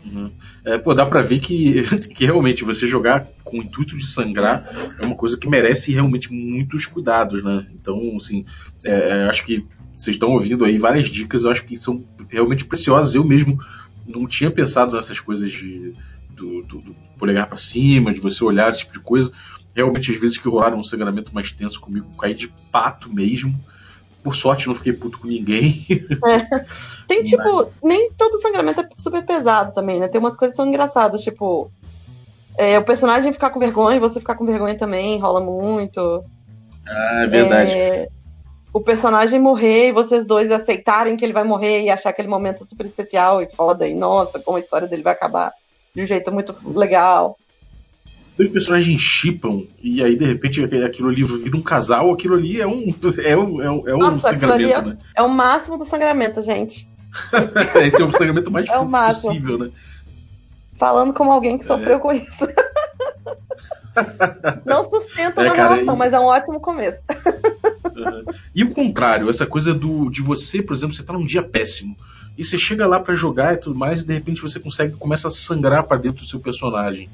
Uhum. 0.04 0.30
É, 0.64 0.78
pô, 0.78 0.94
dá 0.94 1.06
pra 1.06 1.22
ver 1.22 1.40
que, 1.40 1.82
que 2.14 2.24
realmente 2.24 2.64
você 2.64 2.86
jogar 2.86 3.26
com 3.44 3.58
o 3.58 3.62
intuito 3.62 3.96
de 3.96 4.06
sangrar 4.06 4.68
é 5.00 5.04
uma 5.04 5.16
coisa 5.16 5.36
que 5.36 5.48
merece 5.48 5.92
realmente 5.92 6.32
muitos 6.32 6.86
cuidados, 6.86 7.42
né? 7.42 7.66
Então, 7.74 8.16
assim, 8.16 8.44
é, 8.84 8.92
é 8.92 9.28
acho 9.28 9.44
que 9.44 9.66
vocês 9.96 10.16
estão 10.16 10.30
ouvindo 10.30 10.64
aí 10.64 10.78
várias 10.78 11.08
dicas, 11.08 11.44
eu 11.44 11.50
acho 11.50 11.64
que 11.64 11.76
são 11.76 12.02
realmente 12.28 12.64
preciosas. 12.64 13.14
Eu 13.14 13.24
mesmo 13.24 13.58
não 14.06 14.26
tinha 14.26 14.50
pensado 14.50 14.94
nessas 14.94 15.20
coisas 15.20 15.50
de, 15.50 15.94
do, 16.42 16.62
do, 16.62 16.78
do 16.80 16.96
polegar 17.18 17.46
para 17.46 17.56
cima, 17.56 18.12
de 18.12 18.20
você 18.20 18.42
olhar 18.42 18.68
esse 18.68 18.80
tipo 18.80 18.92
de 18.92 19.00
coisa. 19.00 19.30
Realmente, 19.74 20.12
às 20.12 20.20
vezes 20.20 20.38
que 20.38 20.48
rolaram 20.48 20.78
um 20.78 20.84
sangramento 20.84 21.32
mais 21.32 21.52
tenso 21.52 21.80
comigo, 21.80 22.10
caí 22.18 22.34
de 22.34 22.48
pato 22.70 23.08
mesmo. 23.08 23.54
Por 24.22 24.34
sorte, 24.34 24.66
não 24.66 24.74
fiquei 24.74 24.92
puto 24.92 25.18
com 25.18 25.28
ninguém. 25.28 25.84
É. 26.24 26.64
Tem, 27.08 27.24
tipo, 27.24 27.56
Mas... 27.56 27.68
nem 27.82 28.10
todo 28.12 28.38
sangramento 28.38 28.80
é 28.80 28.88
super 28.96 29.24
pesado 29.26 29.72
também, 29.74 29.98
né? 29.98 30.08
Tem 30.08 30.20
umas 30.20 30.36
coisas 30.36 30.54
que 30.54 30.62
são 30.62 30.66
engraçadas, 30.66 31.22
tipo. 31.22 31.70
É, 32.56 32.78
o 32.78 32.84
personagem 32.84 33.32
ficar 33.32 33.50
com 33.50 33.58
vergonha, 33.58 33.98
você 33.98 34.20
ficar 34.20 34.34
com 34.36 34.46
vergonha 34.46 34.76
também, 34.76 35.18
rola 35.18 35.40
muito. 35.40 36.24
Ah, 36.86 37.22
é 37.24 37.26
verdade. 37.26 37.70
É, 37.70 38.08
o 38.72 38.80
personagem 38.80 39.40
morrer 39.40 39.88
e 39.88 39.92
vocês 39.92 40.26
dois 40.26 40.50
aceitarem 40.50 41.16
que 41.16 41.24
ele 41.24 41.32
vai 41.32 41.44
morrer 41.44 41.82
e 41.82 41.90
achar 41.90 42.10
aquele 42.10 42.28
momento 42.28 42.64
super 42.64 42.86
especial 42.86 43.42
e 43.42 43.50
foda, 43.50 43.86
e 43.86 43.94
nossa, 43.94 44.38
como 44.38 44.56
a 44.56 44.60
história 44.60 44.86
dele 44.86 45.02
vai 45.02 45.12
acabar 45.12 45.52
de 45.94 46.02
um 46.02 46.06
jeito 46.06 46.32
muito 46.32 46.54
legal. 46.76 47.38
Dois 48.36 48.50
personagens 48.50 49.00
chipam 49.00 49.64
e 49.82 50.02
aí 50.02 50.16
de 50.16 50.24
repente 50.24 50.62
aquilo 50.84 51.10
ali 51.10 51.22
vira 51.22 51.56
um 51.56 51.62
casal, 51.62 52.12
aquilo 52.12 52.34
ali 52.34 52.60
é 52.60 52.66
um, 52.66 52.94
é 53.22 53.36
um, 53.36 53.62
é 53.62 53.70
um, 53.70 53.88
é 53.88 53.94
um 53.94 53.98
nossa, 53.98 54.30
sangramento, 54.30 54.74
é, 54.74 54.82
né? 54.82 54.98
É 55.14 55.22
o 55.22 55.28
máximo 55.28 55.76
do 55.76 55.84
sangramento, 55.84 56.42
gente. 56.42 56.88
Esse 57.84 58.00
é 58.00 58.04
o 58.04 58.12
sangramento 58.12 58.50
mais 58.50 58.66
é 58.68 58.76
possível, 58.76 59.58
né? 59.58 59.70
Falando 60.74 61.12
como 61.12 61.30
alguém 61.30 61.58
que 61.58 61.64
sofreu 61.64 61.98
é. 61.98 62.00
com 62.00 62.12
isso. 62.12 62.46
Não 64.64 64.82
sustenta 64.84 65.42
é, 65.42 65.44
uma 65.44 65.54
cara, 65.54 65.74
relação, 65.74 65.94
e... 65.94 65.98
mas 65.98 66.14
é 66.14 66.18
um 66.18 66.24
ótimo 66.24 66.58
começo. 66.58 67.02
Uhum. 67.94 68.24
E 68.54 68.64
o 68.64 68.70
contrário, 68.70 69.28
essa 69.28 69.46
coisa 69.46 69.74
do 69.74 70.08
de 70.08 70.22
você, 70.22 70.62
por 70.62 70.74
exemplo, 70.74 70.94
você 70.94 71.02
tá 71.02 71.12
num 71.12 71.26
dia 71.26 71.42
péssimo. 71.42 71.94
E 72.36 72.44
você 72.44 72.56
chega 72.56 72.86
lá 72.86 72.98
para 72.98 73.14
jogar 73.14 73.54
e 73.54 73.56
tudo 73.58 73.78
mais, 73.78 74.02
e 74.02 74.06
de 74.06 74.14
repente 74.14 74.40
você 74.40 74.58
consegue 74.58 74.96
começa 74.96 75.28
a 75.28 75.30
sangrar 75.30 75.84
para 75.84 75.98
dentro 75.98 76.22
do 76.22 76.28
seu 76.28 76.40
personagem. 76.40 77.08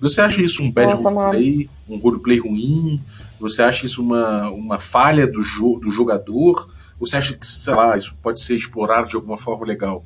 Você 0.00 0.20
acha 0.20 0.42
isso 0.42 0.62
um 0.62 0.70
bad 0.70 0.92
Nossa, 0.92 1.10
roleplay, 1.10 1.70
um 1.88 1.96
roleplay 1.96 2.38
ruim? 2.38 3.00
Você 3.38 3.62
acha 3.62 3.86
isso 3.86 4.02
uma, 4.02 4.50
uma 4.50 4.78
falha 4.78 5.26
do, 5.26 5.42
jo 5.42 5.78
do 5.78 5.90
jogador? 5.90 6.68
Ou 6.98 7.06
você 7.06 7.16
acha 7.16 7.34
que, 7.34 7.46
sei 7.46 7.74
lá, 7.74 7.96
isso 7.96 8.14
pode 8.22 8.40
ser 8.40 8.56
explorado 8.56 9.08
de 9.08 9.16
alguma 9.16 9.36
forma 9.36 9.66
legal? 9.66 10.02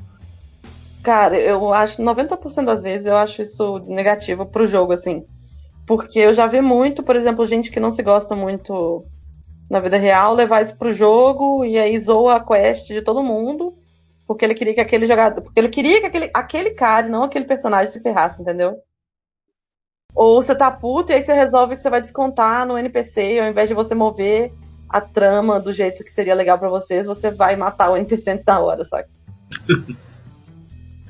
Cara, 1.02 1.38
eu 1.38 1.72
acho, 1.72 2.02
90% 2.02 2.64
das 2.64 2.83
vezes 2.83 3.07
eu 3.07 3.16
acho 3.16 3.40
isso 3.40 3.79
negativo 3.87 4.44
pro 4.44 4.66
jogo, 4.66 4.92
assim. 4.92 5.24
Porque 5.87 6.18
eu 6.18 6.35
já 6.35 6.46
vi 6.46 6.61
muito, 6.61 7.02
por 7.02 7.14
exemplo, 7.14 7.46
gente 7.46 7.70
que 7.70 7.79
não 7.79 7.92
se 7.92 8.02
gosta 8.02 8.35
muito 8.35 9.05
na 9.70 9.81
vida 9.81 9.96
real, 9.96 10.35
levar 10.35 10.62
isso 10.62 10.76
pro 10.76 10.92
jogo 10.92 11.64
e 11.64 11.79
aí 11.79 11.98
zoa 11.98 12.37
a 12.37 12.40
quest 12.40 12.88
de 12.88 13.02
todo 13.02 13.22
mundo, 13.22 13.74
porque 14.26 14.44
ele 14.44 14.54
queria 14.54 14.74
que 14.74 14.80
aquele 14.80 15.06
jogador, 15.06 15.40
porque 15.40 15.60
ele 15.60 15.68
queria 15.68 16.00
que 16.00 16.06
aquele, 16.06 16.30
aquele 16.34 16.70
cara, 16.70 17.08
não 17.08 17.22
aquele 17.22 17.44
personagem, 17.44 17.90
se 17.90 18.02
ferrasse, 18.02 18.42
entendeu? 18.42 18.76
Ou 20.14 20.42
você 20.42 20.54
tá 20.54 20.70
puto 20.70 21.12
e 21.12 21.14
aí 21.14 21.22
você 21.22 21.32
resolve 21.32 21.74
que 21.74 21.80
você 21.80 21.90
vai 21.90 22.00
descontar 22.00 22.66
no 22.66 22.76
NPC, 22.76 23.38
ao 23.38 23.48
invés 23.48 23.68
de 23.68 23.74
você 23.74 23.94
mover 23.94 24.52
a 24.88 25.00
trama 25.00 25.60
do 25.60 25.72
jeito 25.72 26.02
que 26.02 26.10
seria 26.10 26.34
legal 26.34 26.58
para 26.58 26.70
vocês, 26.70 27.06
você 27.06 27.30
vai 27.30 27.54
matar 27.54 27.90
o 27.90 27.96
NPC 27.96 28.30
antes 28.30 28.44
da 28.44 28.60
hora, 28.60 28.84
sabe? 28.84 29.08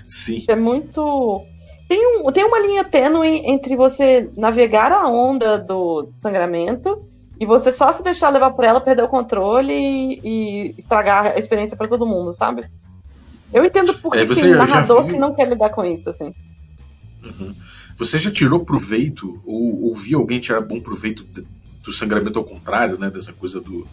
Sim. 0.09 0.45
É 0.49 0.55
muito. 0.55 1.45
Tem, 1.89 2.01
um, 2.19 2.33
tem 2.33 2.45
uma 2.45 2.59
linha 2.59 2.85
tênue 2.85 3.43
entre 3.45 3.77
você 3.77 4.31
navegar 4.37 4.93
a 4.93 5.09
onda 5.09 5.59
do 5.59 6.11
sangramento 6.17 7.07
e 7.39 7.47
você 7.47 7.71
só 7.71 7.93
se 7.93 8.03
deixar 8.03 8.31
levar 8.31 8.53
por 8.53 8.65
ela, 8.65 8.81
perder 8.81 9.03
o 9.03 9.09
controle 9.09 9.73
e, 9.73 10.21
e 10.25 10.75
estragar 10.79 11.27
a 11.27 11.39
experiência 11.39 11.77
para 11.77 11.89
todo 11.89 12.07
mundo, 12.07 12.33
sabe? 12.33 12.63
Eu 13.53 13.65
entendo 13.65 13.95
porque 13.99 14.19
é, 14.19 14.27
tem 14.27 14.51
narrador 14.51 15.05
viu... 15.05 15.15
que 15.15 15.19
não 15.19 15.35
quer 15.35 15.49
lidar 15.49 15.71
com 15.71 15.85
isso, 15.85 16.11
assim. 16.11 16.35
Uhum. 17.23 17.55
Você 17.97 18.19
já 18.19 18.31
tirou 18.31 18.65
proveito, 18.65 19.41
ou 19.45 19.85
ouviu 19.85 20.19
alguém 20.19 20.39
tirar 20.39 20.61
bom 20.61 20.81
proveito 20.81 21.25
do 21.83 21.93
sangramento 21.93 22.39
ao 22.39 22.45
contrário, 22.45 22.99
né? 22.99 23.11
Dessa 23.11 23.33
coisa 23.33 23.61
do, 23.61 23.87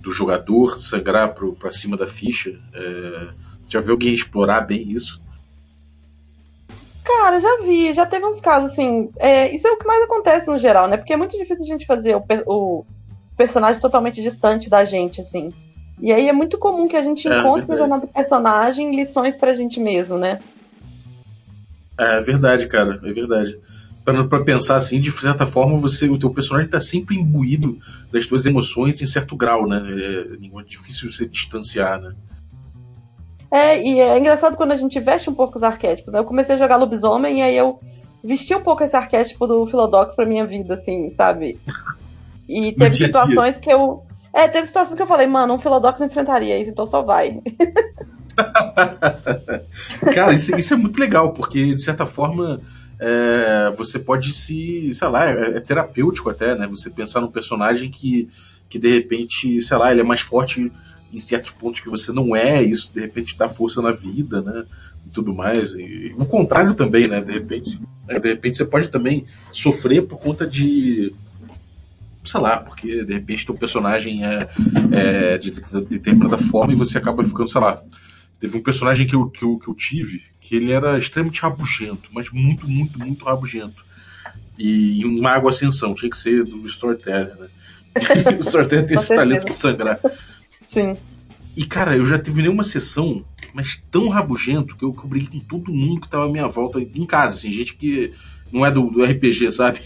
do 0.00 0.10
jogador 0.10 0.78
sangrar 0.78 1.34
para 1.34 1.70
cima 1.70 1.96
da 1.96 2.06
ficha. 2.06 2.58
É, 2.72 3.28
já 3.68 3.80
viu 3.80 3.92
alguém 3.92 4.12
explorar 4.12 4.62
bem 4.62 4.90
isso? 4.90 5.20
Cara, 7.04 7.40
já 7.40 7.62
vi, 7.62 7.92
já 7.92 8.06
teve 8.06 8.24
uns 8.24 8.40
casos 8.40 8.72
assim. 8.72 9.10
É, 9.18 9.54
isso 9.54 9.66
é 9.66 9.70
o 9.70 9.78
que 9.78 9.86
mais 9.86 10.02
acontece 10.02 10.48
no 10.48 10.58
geral, 10.58 10.88
né? 10.88 10.96
Porque 10.96 11.12
é 11.12 11.16
muito 11.16 11.36
difícil 11.36 11.64
a 11.64 11.68
gente 11.68 11.86
fazer 11.86 12.16
o, 12.16 12.24
o 12.46 12.86
personagem 13.36 13.80
totalmente 13.80 14.22
distante 14.22 14.68
da 14.68 14.84
gente, 14.84 15.20
assim. 15.20 15.52
E 16.00 16.12
aí 16.12 16.28
é 16.28 16.32
muito 16.32 16.58
comum 16.58 16.88
que 16.88 16.96
a 16.96 17.02
gente 17.02 17.28
é, 17.28 17.38
encontre 17.38 17.68
na 17.68 17.76
jornada 17.76 18.06
do 18.06 18.12
personagem 18.12 18.94
lições 18.94 19.36
pra 19.36 19.52
gente 19.52 19.78
mesmo, 19.78 20.16
né? 20.18 20.40
É 21.98 22.20
verdade, 22.20 22.66
cara, 22.66 22.98
é 23.02 23.12
verdade. 23.12 23.58
Para 24.04 24.24
pra 24.24 24.40
pensar 24.40 24.76
assim, 24.76 25.00
de 25.00 25.10
certa 25.10 25.46
forma, 25.46 25.76
você, 25.76 26.08
o 26.08 26.18
teu 26.18 26.30
personagem 26.30 26.70
tá 26.70 26.80
sempre 26.80 27.16
imbuído 27.16 27.78
das 28.10 28.26
tuas 28.26 28.46
emoções 28.46 29.00
em 29.02 29.06
certo 29.06 29.36
grau, 29.36 29.68
né? 29.68 29.82
É, 29.86 30.60
é 30.60 30.62
difícil 30.64 31.12
você 31.12 31.26
distanciar, 31.26 32.00
né? 32.00 32.14
É, 33.50 33.82
e 33.82 33.98
é 33.98 34.18
engraçado 34.18 34.56
quando 34.56 34.72
a 34.72 34.76
gente 34.76 34.98
veste 35.00 35.28
um 35.28 35.34
pouco 35.34 35.56
os 35.56 35.62
arquétipos. 35.62 36.12
Né? 36.12 36.20
Eu 36.20 36.24
comecei 36.24 36.54
a 36.54 36.58
jogar 36.58 36.76
lobisomem 36.76 37.40
e 37.40 37.42
aí 37.42 37.56
eu 37.56 37.80
vesti 38.22 38.54
um 38.54 38.62
pouco 38.62 38.84
esse 38.84 38.96
arquétipo 38.96 39.46
do 39.46 39.66
Philodox 39.66 40.14
pra 40.14 40.24
minha 40.24 40.46
vida, 40.46 40.74
assim, 40.74 41.10
sabe? 41.10 41.58
E 42.48 42.72
teve 42.78 42.96
situações 42.96 43.58
que 43.58 43.70
eu. 43.70 44.04
É, 44.32 44.48
teve 44.48 44.66
situações 44.66 44.96
que 44.96 45.02
eu 45.02 45.06
falei, 45.06 45.26
mano, 45.26 45.54
um 45.54 45.58
Philodox 45.58 46.00
enfrentaria 46.00 46.58
isso, 46.58 46.70
então 46.70 46.86
só 46.86 47.02
vai. 47.02 47.40
Cara, 50.14 50.32
isso, 50.32 50.56
isso, 50.56 50.74
é 50.74 50.76
muito 50.76 50.98
legal, 51.00 51.32
porque 51.32 51.74
de 51.74 51.82
certa 51.82 52.06
forma 52.06 52.60
é, 52.98 53.72
você 53.76 53.98
pode 53.98 54.32
se, 54.32 54.92
sei 54.94 55.08
lá, 55.08 55.28
é, 55.28 55.56
é, 55.56 55.60
terapêutico 55.60 56.30
até, 56.30 56.54
né? 56.54 56.66
Você 56.68 56.88
pensar 56.88 57.20
num 57.20 57.30
personagem 57.30 57.90
que 57.90 58.28
que 58.70 58.78
de 58.78 58.88
repente, 58.88 59.60
sei 59.60 59.76
lá, 59.76 59.90
ele 59.90 60.00
é 60.00 60.04
mais 60.04 60.20
forte 60.20 60.72
em 61.12 61.18
certos 61.18 61.50
pontos 61.50 61.80
que 61.80 61.90
você 61.90 62.12
não 62.12 62.36
é, 62.36 62.62
e 62.62 62.70
isso 62.70 62.92
de 62.94 63.00
repente 63.00 63.36
dá 63.36 63.48
força 63.48 63.82
na 63.82 63.90
vida, 63.90 64.40
né? 64.40 64.64
E 65.04 65.10
tudo 65.10 65.34
mais. 65.34 65.74
E 65.74 66.14
o 66.16 66.24
contrário 66.24 66.72
também, 66.72 67.08
né? 67.08 67.20
De 67.20 67.32
repente, 67.32 67.80
de 68.06 68.28
repente 68.28 68.56
você 68.56 68.64
pode 68.64 68.88
também 68.88 69.26
sofrer 69.50 70.06
por 70.06 70.20
conta 70.20 70.46
de 70.46 71.12
sei 72.24 72.40
lá, 72.40 72.58
porque 72.58 73.04
de 73.04 73.12
repente 73.12 73.46
teu 73.46 73.54
personagem 73.54 74.24
é, 74.24 74.48
é 74.92 75.38
de, 75.38 75.50
de, 75.50 75.60
de 75.60 75.80
determinada 75.82 76.38
forma 76.38 76.72
e 76.72 76.76
você 76.76 76.98
acaba 76.98 77.24
ficando, 77.24 77.48
sei 77.48 77.60
lá. 77.60 77.82
Teve 78.38 78.56
um 78.56 78.62
personagem 78.62 79.06
que 79.06 79.14
eu, 79.14 79.28
que, 79.28 79.42
eu, 79.42 79.58
que 79.58 79.68
eu 79.68 79.74
tive 79.74 80.22
que 80.40 80.56
ele 80.56 80.72
era 80.72 80.98
extremamente 80.98 81.40
rabugento, 81.40 82.08
mas 82.12 82.30
muito, 82.30 82.68
muito, 82.68 82.98
muito 82.98 83.24
rabugento. 83.24 83.84
E 84.58 85.02
em 85.02 85.20
Mago 85.20 85.48
Ascensão, 85.48 85.94
tinha 85.94 86.10
que 86.10 86.16
ser 86.16 86.44
do 86.44 86.66
Storyteller, 86.66 87.36
né? 87.36 87.48
o 88.36 88.40
Storyteller 88.40 88.86
tem 88.86 88.98
esse 88.98 89.14
talento 89.14 89.46
de 89.46 89.54
sangrar. 89.54 89.98
Sim. 90.66 90.96
E, 91.56 91.64
cara, 91.64 91.96
eu 91.96 92.04
já 92.04 92.18
tive 92.18 92.42
nenhuma 92.42 92.64
sessão, 92.64 93.24
mas 93.52 93.82
tão 93.90 94.08
rabugento 94.08 94.76
que 94.76 94.84
eu, 94.84 94.92
que 94.92 95.04
eu 95.04 95.08
briguei 95.08 95.40
com 95.40 95.46
todo 95.46 95.72
mundo 95.72 96.00
que 96.00 96.08
tava 96.08 96.26
à 96.26 96.28
minha 96.28 96.46
volta 96.46 96.80
em 96.80 97.06
casa, 97.06 97.36
assim, 97.36 97.52
gente 97.52 97.74
que 97.74 98.12
não 98.52 98.64
é 98.64 98.70
do, 98.70 98.90
do 98.90 99.04
RPG, 99.04 99.50
sabe? 99.52 99.80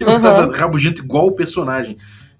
Eu 0.00 0.08
uhum. 0.08 0.50
rabugento 0.50 1.02
igual 1.02 1.28
o 1.28 1.32
personagem. 1.32 1.96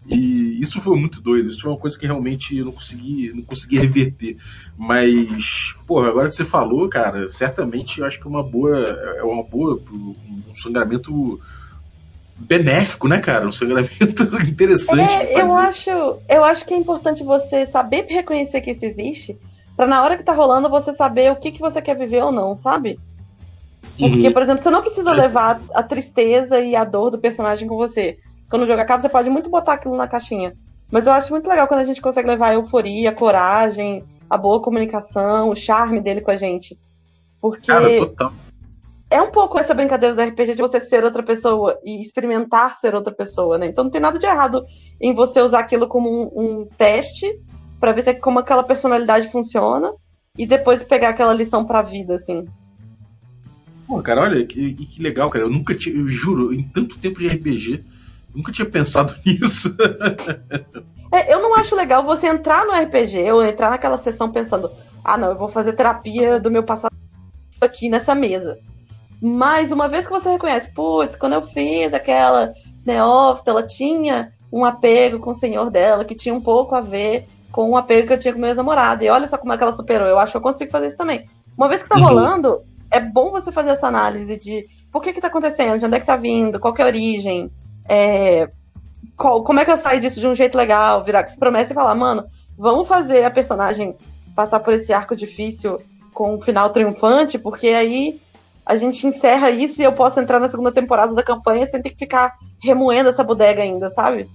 E 0.07 0.61
isso 0.61 0.81
foi 0.81 0.97
muito 0.97 1.21
doido. 1.21 1.49
Isso 1.49 1.63
foi 1.63 1.71
uma 1.71 1.79
coisa 1.79 1.99
que 1.99 2.07
realmente 2.07 2.57
eu 2.57 2.67
não 2.67 2.73
consegui, 2.73 3.33
não 3.35 3.43
consegui 3.43 3.79
reverter. 3.79 4.37
Mas, 4.77 5.75
porra, 5.87 6.09
agora 6.09 6.29
que 6.29 6.35
você 6.35 6.45
falou, 6.45 6.89
cara, 6.89 7.29
certamente 7.29 8.01
eu 8.01 8.07
acho 8.07 8.21
que 8.21 8.27
é 8.27 8.31
uma 8.31 8.43
boa. 8.43 8.79
É 8.79 9.23
uma 9.23 9.43
boa. 9.43 9.81
Um 9.91 10.55
sangramento 10.55 11.41
benéfico, 12.37 13.09
né, 13.09 13.19
cara? 13.19 13.47
Um 13.47 13.53
sangramento 13.53 14.25
interessante. 14.47 15.11
É, 15.11 15.41
eu 15.41 15.57
acho, 15.57 15.91
eu 16.29 16.45
acho 16.45 16.67
que 16.67 16.75
é 16.75 16.77
importante 16.77 17.25
você 17.25 17.67
saber 17.67 18.07
reconhecer 18.09 18.61
que 18.61 18.73
isso 18.73 18.85
existe, 18.85 19.39
para 19.77 19.87
na 19.87 20.03
hora 20.03 20.17
que 20.17 20.23
tá 20.23 20.35
rolando 20.35 20.69
você 20.69 20.93
saber 20.93 21.33
o 21.33 21.37
que, 21.37 21.53
que 21.53 21.61
você 21.61 21.81
quer 21.81 21.97
viver 21.97 22.23
ou 22.23 22.33
não, 22.33 22.59
sabe? 22.59 22.99
Porque, 23.99 24.27
uhum. 24.27 24.33
por 24.33 24.43
exemplo, 24.43 24.63
você 24.63 24.71
não 24.71 24.81
precisa 24.81 25.13
levar 25.13 25.61
a 25.73 25.83
tristeza 25.83 26.61
e 26.61 26.75
a 26.75 26.85
dor 26.85 27.11
do 27.11 27.19
personagem 27.19 27.69
com 27.69 27.77
você. 27.77 28.19
Quando 28.51 28.63
o 28.63 28.67
jogo 28.67 28.81
acaba, 28.81 29.01
você 29.01 29.09
pode 29.09 29.31
muito 29.31 29.51
botar 29.51 29.75
aquilo 29.75 29.97
na 29.97 30.09
caixinha. 30.09 30.55
Mas 30.91 31.07
eu 31.07 31.13
acho 31.13 31.31
muito 31.31 31.49
legal 31.49 31.67
quando 31.67 31.81
a 31.81 31.85
gente 31.85 32.01
consegue 32.01 32.29
levar 32.29 32.49
a 32.49 32.55
euforia, 32.55 33.11
a 33.11 33.15
coragem, 33.15 34.05
a 34.29 34.37
boa 34.37 34.61
comunicação, 34.61 35.51
o 35.51 35.57
charme 35.57 36.01
dele 36.01 36.21
com 36.21 36.31
a 36.31 36.37
gente. 36.37 36.79
Porque. 37.41 37.67
Cara, 37.67 37.99
total. 37.99 38.33
É 39.11 39.23
um 39.23 39.31
pouco 39.31 39.59
essa 39.59 39.75
brincadeira 39.75 40.15
do 40.15 40.23
RPG 40.23 40.57
de 40.57 40.63
você 40.63 40.81
ser 40.81 41.05
outra 41.05 41.23
pessoa 41.23 41.79
e 41.85 42.01
experimentar 42.03 42.77
ser 42.79 42.95
outra 42.95 43.15
pessoa, 43.15 43.59
né? 43.59 43.67
Então 43.67 43.85
não 43.85 43.91
tem 43.91 44.01
nada 44.01 44.19
de 44.19 44.27
errado 44.27 44.65
em 45.01 45.15
você 45.15 45.41
usar 45.41 45.61
aquilo 45.61 45.87
como 45.87 46.11
um, 46.11 46.63
um 46.63 46.67
teste 46.77 47.41
para 47.79 47.93
ver 47.93 48.03
se, 48.03 48.11
é 48.11 48.15
como 48.15 48.41
aquela 48.41 48.65
personalidade 48.65 49.31
funciona 49.31 49.93
e 50.37 50.47
depois 50.47 50.83
pegar 50.83 51.11
aquela 51.11 51.33
lição 51.33 51.65
pra 51.65 51.83
vida, 51.83 52.17
assim. 52.17 52.45
Pô, 53.87 54.03
cara, 54.03 54.23
olha 54.23 54.45
que, 54.47 54.75
que 54.75 55.03
legal, 55.03 55.29
cara. 55.31 55.45
Eu 55.45 55.51
nunca 55.51 55.75
tinha, 55.75 55.95
eu 55.95 56.09
juro, 56.09 56.53
em 56.53 56.63
tanto 56.63 56.99
tempo 56.99 57.21
de 57.21 57.29
RPG, 57.29 57.85
nunca 58.35 58.53
tinha 58.53 58.69
pensado 58.69 59.15
nisso. 59.25 59.75
é, 61.13 61.33
eu 61.33 61.43
não 61.43 61.55
acho 61.57 61.77
legal 61.77 62.03
você 62.03 62.27
entrar 62.27 62.65
no 62.65 62.73
RPG 62.73 63.31
ou 63.33 63.45
entrar 63.45 63.71
naquela 63.71 63.99
sessão 63.99 64.31
pensando, 64.31 64.71
ah, 65.05 65.17
não, 65.17 65.29
eu 65.29 65.39
vou 65.39 65.49
fazer 65.49 65.75
terapia 65.75 66.41
do 66.41 66.51
meu 66.51 66.63
passado 66.63 66.95
aqui 67.61 67.89
nessa 67.89 68.15
mesa. 68.15 68.59
Mas 69.21 69.73
uma 69.73 69.89
vez 69.89 70.07
que 70.07 70.13
você 70.13 70.31
reconhece, 70.31 70.73
putz, 70.75 71.17
quando 71.17 71.35
eu 71.35 71.43
fiz 71.43 71.95
aquela 71.95 72.53
neófita, 72.85 73.51
ela 73.51 73.67
tinha 73.67 74.31
um 74.53 74.65
apego 74.65 75.19
com 75.19 75.31
o 75.31 75.35
senhor 75.35 75.71
dela, 75.71 76.05
que 76.05 76.15
tinha 76.15 76.35
um 76.35 76.41
pouco 76.41 76.75
a 76.75 76.81
ver 76.81 77.27
com 77.51 77.71
o 77.71 77.77
apego 77.77 78.09
que 78.09 78.13
eu 78.13 78.19
tinha 78.19 78.35
com 78.35 78.41
meu 78.41 78.49
ex-namorado. 78.49 79.03
E 79.03 79.09
olha 79.09 79.29
só 79.29 79.39
como 79.39 79.53
é 79.53 79.57
que 79.57 79.63
ela 79.63 79.73
superou. 79.73 80.07
Eu 80.07 80.19
acho 80.19 80.33
que 80.33 80.37
eu 80.37 80.43
consigo 80.43 80.71
fazer 80.71 80.89
isso 80.89 80.97
também. 80.97 81.27
Uma 81.57 81.69
vez 81.69 81.83
que 81.83 81.89
tá 81.89 81.97
uhum. 81.97 82.05
rolando, 82.05 82.63
é 82.95 83.01
bom 83.01 83.33
você 83.33 83.51
fazer 83.51 83.71
essa 83.71 83.89
análise 83.89 84.39
de 84.39 84.65
por 84.93 85.03
que 85.03 85.13
que 85.13 85.21
tá 85.21 85.27
acontecendo, 85.27 85.81
de 85.81 85.85
onde 85.85 85.97
é 85.97 86.01
que 86.01 86.07
tá 86.07 86.17
vindo, 86.17 86.61
qual 86.61 86.73
que 86.73 86.81
é 86.81 86.85
a 86.85 86.89
origem, 86.89 87.51
é, 87.89 88.49
qual, 89.17 89.43
como 89.43 89.59
é 89.59 89.65
que 89.65 89.71
eu 89.71 89.77
saio 89.77 90.01
disso 90.01 90.21
de 90.21 90.27
um 90.29 90.35
jeito 90.35 90.57
legal, 90.57 91.03
virar 91.03 91.25
promessa 91.37 91.73
e 91.73 91.75
falar, 91.75 91.97
mano, 91.97 92.25
vamos 92.57 92.87
fazer 92.87 93.25
a 93.25 93.31
personagem 93.31 93.97
passar 94.37 94.61
por 94.61 94.73
esse 94.73 94.93
arco 94.93 95.17
difícil 95.17 95.81
com 96.13 96.37
um 96.37 96.41
final 96.41 96.71
triunfante, 96.71 97.37
porque 97.37 97.69
aí 97.69 98.21
a 98.65 98.77
gente 98.77 99.07
encerra 99.07 99.51
isso 99.51 99.83
e 99.83 99.85
eu 99.85 99.93
posso 99.93 100.21
entrar 100.21 100.39
na 100.39 100.49
segunda 100.49 100.71
temporada 100.71 101.13
da 101.13 101.23
campanha 101.23 101.67
sem 101.67 101.83
ter 101.83 101.91
que 101.91 101.99
ficar 101.99 102.33
remoendo 102.63 103.09
essa 103.09 103.25
bodega 103.25 103.61
ainda, 103.61 103.91
sabe? 103.91 104.31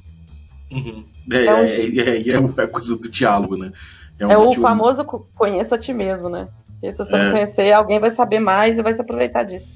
Uhum. 0.69 1.05
É, 1.31 1.43
então, 1.43 1.57
é, 1.57 1.65
é, 1.65 2.29
é, 2.29 2.63
a 2.63 2.67
coisa 2.67 2.95
do 2.97 3.09
diálogo, 3.09 3.55
né? 3.55 3.71
É, 4.19 4.27
um 4.27 4.31
é 4.31 4.37
o 4.37 4.53
famoso 4.55 5.05
conheça 5.33 5.75
a 5.75 5.79
ti 5.79 5.93
mesmo, 5.93 6.27
né? 6.27 6.49
E 6.81 6.91
se 6.91 6.97
você 6.97 7.15
é. 7.15 7.23
não 7.23 7.31
conhecer, 7.31 7.71
alguém 7.71 7.99
vai 7.99 8.11
saber 8.11 8.39
mais 8.39 8.77
e 8.77 8.81
vai 8.81 8.93
se 8.93 9.01
aproveitar 9.01 9.43
disso. 9.43 9.73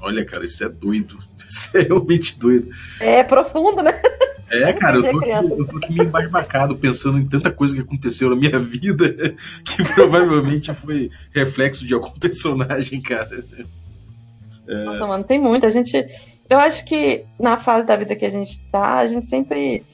Olha, 0.00 0.24
cara, 0.24 0.44
isso 0.44 0.64
é 0.64 0.68
doido. 0.68 1.18
Isso 1.48 1.76
é 1.76 1.82
realmente 1.82 2.38
doido. 2.38 2.70
É 2.98 3.22
profundo, 3.22 3.82
né? 3.82 3.92
É, 4.50 4.72
cara, 4.74 4.96
eu 4.96 5.02
tô, 5.02 5.18
aqui, 5.18 5.30
eu 5.30 5.66
tô 5.66 5.76
aqui 5.76 5.92
meio 5.92 6.08
embasbacado 6.08 6.76
pensando 6.76 7.18
em 7.18 7.26
tanta 7.26 7.50
coisa 7.50 7.74
que 7.74 7.82
aconteceu 7.82 8.30
na 8.30 8.36
minha 8.36 8.56
vida 8.60 9.34
que 9.64 9.84
provavelmente 9.94 10.72
foi 10.74 11.10
reflexo 11.34 11.86
de 11.86 11.92
algum 11.92 12.10
personagem, 12.12 13.02
cara. 13.02 13.44
É... 14.66 14.84
Nossa, 14.84 15.06
mano, 15.06 15.24
tem 15.24 15.38
muita. 15.38 15.66
A 15.66 15.70
gente. 15.70 16.06
Eu 16.48 16.58
acho 16.58 16.84
que 16.86 17.24
na 17.38 17.58
fase 17.58 17.86
da 17.86 17.96
vida 17.96 18.16
que 18.16 18.24
a 18.24 18.30
gente 18.30 18.62
tá, 18.70 18.98
a 18.98 19.06
gente 19.06 19.26
sempre. 19.26 19.84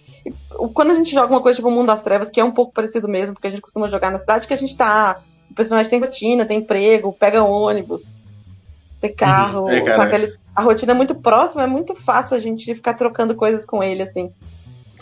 Quando 0.74 0.90
a 0.90 0.94
gente 0.94 1.12
joga 1.12 1.33
uma 1.33 1.42
coisa 1.42 1.57
tipo 1.57 1.68
o 1.68 1.72
Mundo 1.72 1.87
das 1.87 2.03
Trevas, 2.03 2.29
que 2.29 2.40
é 2.40 2.44
um 2.44 2.51
pouco 2.51 2.72
parecido 2.72 3.09
mesmo, 3.09 3.35
porque 3.35 3.46
a 3.46 3.51
gente 3.51 3.62
costuma 3.62 3.88
jogar 3.88 4.11
na 4.11 4.18
cidade, 4.18 4.46
que 4.46 4.55
a 4.55 4.59
gente 4.59 4.77
tá 4.77 5.20
personagem 5.59 5.90
tem 5.90 6.01
rotina, 6.01 6.47
tem 6.47 6.61
emprego, 6.61 7.12
pega 7.12 7.42
ônibus, 7.42 8.16
tem 9.01 9.12
carro. 9.12 9.64
Uhum. 9.64 9.71
É, 9.71 9.97
aquele, 9.97 10.33
a 10.55 10.62
rotina 10.62 10.92
é 10.92 10.94
muito 10.94 11.16
próxima, 11.16 11.64
é 11.64 11.66
muito 11.66 11.97
fácil 11.97 12.37
a 12.37 12.40
gente 12.40 12.73
ficar 12.77 12.94
trocando 12.94 13.35
coisas 13.35 13.66
com 13.66 13.83
ele, 13.83 14.03
assim. 14.03 14.31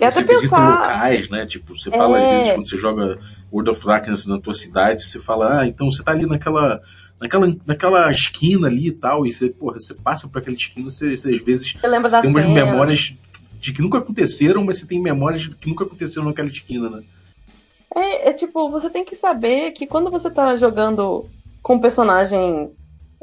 E 0.00 0.04
até 0.04 0.22
você 0.22 0.24
pensar... 0.24 0.80
locais, 0.80 1.28
né? 1.28 1.44
Tipo, 1.44 1.76
você 1.76 1.90
fala, 1.90 2.18
é... 2.18 2.24
às 2.24 2.36
vezes, 2.38 2.52
quando 2.54 2.68
você 2.68 2.78
joga 2.78 3.18
World 3.52 3.70
of 3.70 3.86
Darkness 3.86 4.26
na 4.26 4.40
tua 4.40 4.54
cidade, 4.54 5.02
você 5.02 5.20
fala, 5.20 5.60
ah, 5.60 5.66
então 5.66 5.90
você 5.90 6.02
tá 6.02 6.12
ali 6.12 6.24
naquela, 6.26 6.80
naquela, 7.20 7.54
naquela 7.66 8.10
esquina 8.10 8.66
ali 8.66 8.88
e 8.88 8.92
tal, 8.92 9.26
e 9.26 9.32
você, 9.32 9.50
porra, 9.50 9.78
você 9.78 9.92
passa 9.92 10.26
por 10.26 10.38
aquela 10.38 10.56
esquina, 10.56 10.88
você, 10.88 11.16
você 11.16 11.34
às 11.34 11.42
vezes 11.42 11.72
você 11.72 12.20
tem 12.22 12.30
umas 12.30 12.46
memórias 12.46 13.14
de 13.60 13.72
que 13.74 13.82
nunca 13.82 13.98
aconteceram, 13.98 14.64
mas 14.64 14.78
você 14.78 14.86
tem 14.86 15.00
memórias 15.00 15.42
de 15.42 15.50
que 15.50 15.68
nunca 15.68 15.84
aconteceram 15.84 16.26
naquela 16.26 16.48
esquina, 16.48 16.88
né? 16.88 17.02
É, 17.96 18.28
é, 18.28 18.32
tipo, 18.34 18.68
você 18.68 18.90
tem 18.90 19.04
que 19.04 19.16
saber 19.16 19.72
que 19.72 19.86
quando 19.86 20.10
você 20.10 20.30
tá 20.30 20.54
jogando 20.56 21.24
com 21.62 21.76
um 21.76 21.80
personagem 21.80 22.70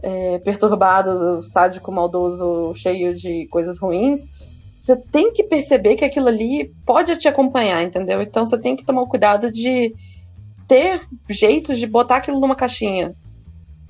é, 0.01 0.39
perturbado, 0.39 1.43
sádico, 1.43 1.91
maldoso, 1.91 2.73
cheio 2.73 3.15
de 3.15 3.45
coisas 3.51 3.77
ruins, 3.77 4.25
você 4.75 4.95
tem 4.95 5.31
que 5.31 5.43
perceber 5.43 5.95
que 5.95 6.03
aquilo 6.03 6.27
ali 6.27 6.73
pode 6.87 7.15
te 7.17 7.27
acompanhar, 7.27 7.83
entendeu? 7.83 8.19
Então 8.23 8.47
você 8.47 8.57
tem 8.57 8.75
que 8.75 8.83
tomar 8.83 9.03
o 9.03 9.07
cuidado 9.07 9.51
de 9.51 9.93
ter 10.67 11.01
jeitos 11.29 11.77
de 11.77 11.85
botar 11.85 12.15
aquilo 12.17 12.39
numa 12.39 12.55
caixinha. 12.55 13.13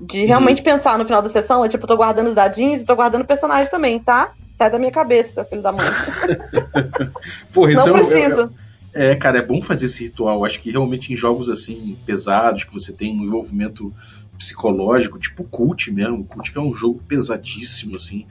De 0.01 0.19
uhum. 0.19 0.27
realmente 0.27 0.57
uhum. 0.57 0.65
pensar 0.65 0.97
no 0.97 1.05
final 1.05 1.21
da 1.21 1.29
sessão, 1.29 1.63
é 1.63 1.69
tipo, 1.69 1.87
tô 1.87 1.95
guardando 1.95 2.27
os 2.27 2.35
dadinhos 2.35 2.81
e 2.81 2.85
tô 2.85 2.93
guardando 2.93 3.23
personagens 3.23 3.69
também, 3.69 3.99
tá? 3.99 4.33
Sai 4.53 4.69
da 4.69 4.77
minha 4.77 4.91
cabeça, 4.91 5.45
filho 5.45 5.61
da 5.61 5.71
mãe. 5.71 5.87
Porra, 7.53 7.71
isso 7.71 7.87
Não 7.87 7.95
é, 7.95 7.99
preciso. 7.99 8.51
É, 8.93 9.15
cara, 9.15 9.39
é 9.39 9.45
bom 9.45 9.61
fazer 9.61 9.87
esse 9.87 10.03
ritual. 10.03 10.45
Acho 10.45 10.59
que 10.59 10.71
realmente 10.71 11.11
em 11.11 11.15
jogos 11.15 11.49
assim 11.49 11.97
pesados, 12.05 12.63
que 12.63 12.73
você 12.73 12.93
tem 12.93 13.17
um 13.17 13.23
envolvimento 13.23 13.93
psicológico, 14.37 15.17
tipo 15.17 15.43
Cult 15.43 15.91
mesmo. 15.91 16.23
Cult 16.25 16.51
que 16.51 16.57
é 16.57 16.61
um 16.61 16.73
jogo 16.73 17.01
pesadíssimo, 17.07 17.95
assim. 17.95 18.25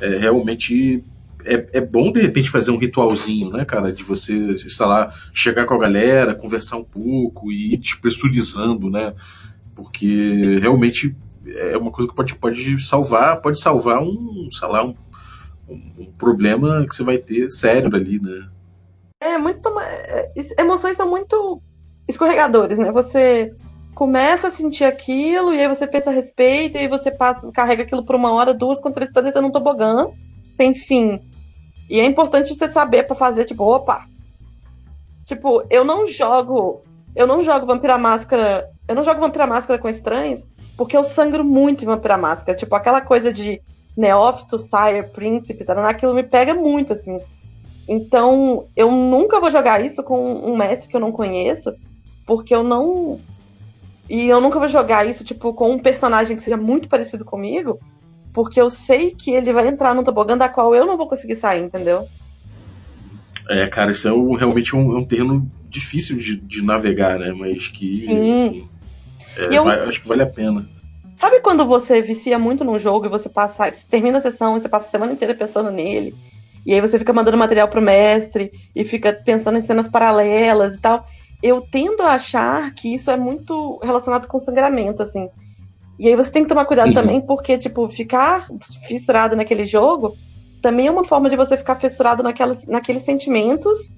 É, 0.00 0.16
realmente 0.18 1.02
é, 1.44 1.66
é 1.72 1.80
bom 1.80 2.10
de 2.10 2.20
repente 2.20 2.50
fazer 2.50 2.70
um 2.70 2.78
ritualzinho, 2.78 3.50
né, 3.50 3.64
cara? 3.64 3.92
De 3.92 4.02
você, 4.02 4.56
sei 4.56 4.86
lá, 4.86 5.12
chegar 5.32 5.66
com 5.66 5.74
a 5.74 5.78
galera, 5.78 6.34
conversar 6.34 6.76
um 6.76 6.84
pouco 6.84 7.52
e 7.52 7.74
ir 7.74 7.76
despressurizando, 7.76 8.88
né? 8.88 9.14
Porque 9.74 10.58
realmente 10.60 11.14
é 11.46 11.76
uma 11.76 11.90
coisa 11.90 12.08
que 12.08 12.16
pode, 12.16 12.34
pode 12.36 12.82
salvar, 12.82 13.40
pode 13.40 13.58
salvar 13.60 14.02
um, 14.02 14.48
sei 14.50 14.68
lá, 14.68 14.84
um, 14.84 14.94
um 15.68 16.06
problema 16.16 16.86
que 16.86 16.94
você 16.94 17.02
vai 17.02 17.18
ter 17.18 17.50
sério 17.50 17.94
ali, 17.94 18.20
né? 18.20 18.46
É 19.24 19.38
muito. 19.38 19.68
É, 19.80 20.32
emoções 20.58 20.98
são 20.98 21.08
muito 21.08 21.62
escorregadores, 22.06 22.78
né? 22.78 22.92
Você 22.92 23.50
começa 23.94 24.48
a 24.48 24.50
sentir 24.50 24.84
aquilo, 24.84 25.54
e 25.54 25.60
aí 25.60 25.68
você 25.68 25.86
pensa 25.86 26.10
a 26.10 26.12
respeito, 26.12 26.76
e 26.76 26.80
aí 26.80 26.88
você 26.88 27.10
passa, 27.10 27.50
carrega 27.50 27.84
aquilo 27.84 28.04
por 28.04 28.16
uma 28.16 28.32
hora, 28.32 28.52
duas, 28.52 28.80
quando 28.80 28.96
você 28.96 29.04
está 29.04 29.22
descendo 29.22 29.46
um 29.46 29.52
tobogã, 29.52 30.08
sem 30.54 30.74
fim. 30.74 31.20
E 31.88 32.00
é 32.00 32.04
importante 32.04 32.54
você 32.54 32.68
saber 32.68 33.04
para 33.04 33.16
fazer, 33.16 33.46
tipo, 33.46 33.64
opa. 33.64 34.04
Tipo, 35.24 35.64
eu 35.70 35.84
não 35.84 36.06
jogo. 36.06 36.82
Eu 37.16 37.26
não 37.26 37.42
jogo 37.42 37.66
Vampira 37.66 37.96
Máscara. 37.96 38.70
Eu 38.86 38.94
não 38.94 39.02
jogo 39.02 39.20
Vampira 39.20 39.46
Máscara 39.46 39.80
com 39.80 39.88
estranhos, 39.88 40.46
porque 40.76 40.96
eu 40.96 41.04
sangro 41.04 41.42
muito 41.42 41.82
em 41.82 41.86
Vampira 41.86 42.18
Máscara. 42.18 42.58
Tipo, 42.58 42.74
aquela 42.74 43.00
coisa 43.00 43.32
de 43.32 43.62
neófito, 43.96 44.58
sire, 44.58 45.04
príncipe, 45.04 45.64
tá? 45.64 45.88
aquilo 45.88 46.12
me 46.12 46.24
pega 46.24 46.52
muito, 46.52 46.92
assim. 46.92 47.18
Então, 47.88 48.66
eu 48.76 48.90
nunca 48.90 49.40
vou 49.40 49.50
jogar 49.50 49.84
isso 49.84 50.02
com 50.02 50.34
um 50.34 50.56
mestre 50.56 50.88
que 50.88 50.96
eu 50.96 51.00
não 51.00 51.12
conheço, 51.12 51.74
porque 52.26 52.54
eu 52.54 52.62
não. 52.62 53.20
E 54.08 54.28
eu 54.28 54.40
nunca 54.40 54.58
vou 54.58 54.68
jogar 54.68 55.06
isso, 55.06 55.24
tipo, 55.24 55.52
com 55.52 55.72
um 55.72 55.78
personagem 55.78 56.36
que 56.36 56.42
seja 56.42 56.56
muito 56.56 56.88
parecido 56.88 57.24
comigo, 57.24 57.78
porque 58.32 58.60
eu 58.60 58.70
sei 58.70 59.10
que 59.10 59.32
ele 59.32 59.52
vai 59.52 59.68
entrar 59.68 59.94
num 59.94 60.04
tobogã 60.04 60.36
da 60.36 60.48
qual 60.48 60.74
eu 60.74 60.86
não 60.86 60.96
vou 60.96 61.08
conseguir 61.08 61.36
sair, 61.36 61.62
entendeu? 61.62 62.06
É, 63.48 63.66
cara, 63.66 63.92
isso 63.92 64.08
é 64.08 64.12
um, 64.12 64.34
realmente 64.34 64.74
um, 64.74 64.96
é 64.96 64.98
um 64.98 65.04
terreno 65.04 65.50
difícil 65.68 66.16
de, 66.16 66.36
de, 66.36 66.62
navegar, 66.62 67.18
né? 67.18 67.32
Mas 67.32 67.68
que. 67.68 67.92
Sim. 67.92 68.46
Enfim, 68.46 68.68
é, 69.36 69.58
eu... 69.58 69.64
vai, 69.64 69.80
acho 69.80 70.00
que 70.00 70.08
vale 70.08 70.22
a 70.22 70.26
pena. 70.26 70.66
Sabe 71.14 71.40
quando 71.40 71.64
você 71.66 72.02
vicia 72.02 72.38
muito 72.38 72.64
num 72.64 72.78
jogo 72.78 73.06
e 73.06 73.08
você 73.08 73.28
passa, 73.28 73.70
termina 73.88 74.18
a 74.18 74.20
sessão 74.20 74.56
e 74.56 74.60
você 74.60 74.68
passa 74.68 74.88
a 74.88 74.90
semana 74.90 75.12
inteira 75.12 75.34
pensando 75.34 75.70
nele? 75.70 76.14
E 76.66 76.72
aí 76.72 76.80
você 76.80 76.98
fica 76.98 77.12
mandando 77.12 77.36
material 77.36 77.68
pro 77.68 77.82
mestre 77.82 78.52
e 78.74 78.84
fica 78.84 79.12
pensando 79.12 79.58
em 79.58 79.60
cenas 79.60 79.88
paralelas 79.88 80.76
e 80.76 80.80
tal. 80.80 81.04
Eu 81.42 81.60
tendo 81.60 82.02
a 82.02 82.12
achar 82.12 82.72
que 82.74 82.94
isso 82.94 83.10
é 83.10 83.16
muito 83.16 83.78
relacionado 83.82 84.26
com 84.26 84.38
sangramento, 84.38 85.02
assim. 85.02 85.28
E 85.98 86.08
aí 86.08 86.16
você 86.16 86.32
tem 86.32 86.42
que 86.42 86.48
tomar 86.48 86.64
cuidado 86.64 86.88
uhum. 86.88 86.94
também, 86.94 87.20
porque, 87.20 87.58
tipo, 87.58 87.88
ficar 87.88 88.46
fissurado 88.86 89.36
naquele 89.36 89.64
jogo 89.64 90.16
também 90.64 90.86
é 90.86 90.90
uma 90.90 91.04
forma 91.04 91.28
de 91.28 91.36
você 91.36 91.58
ficar 91.58 91.76
fissurado 91.76 92.22
naquelas, 92.22 92.66
naqueles 92.66 93.02
sentimentos 93.02 93.94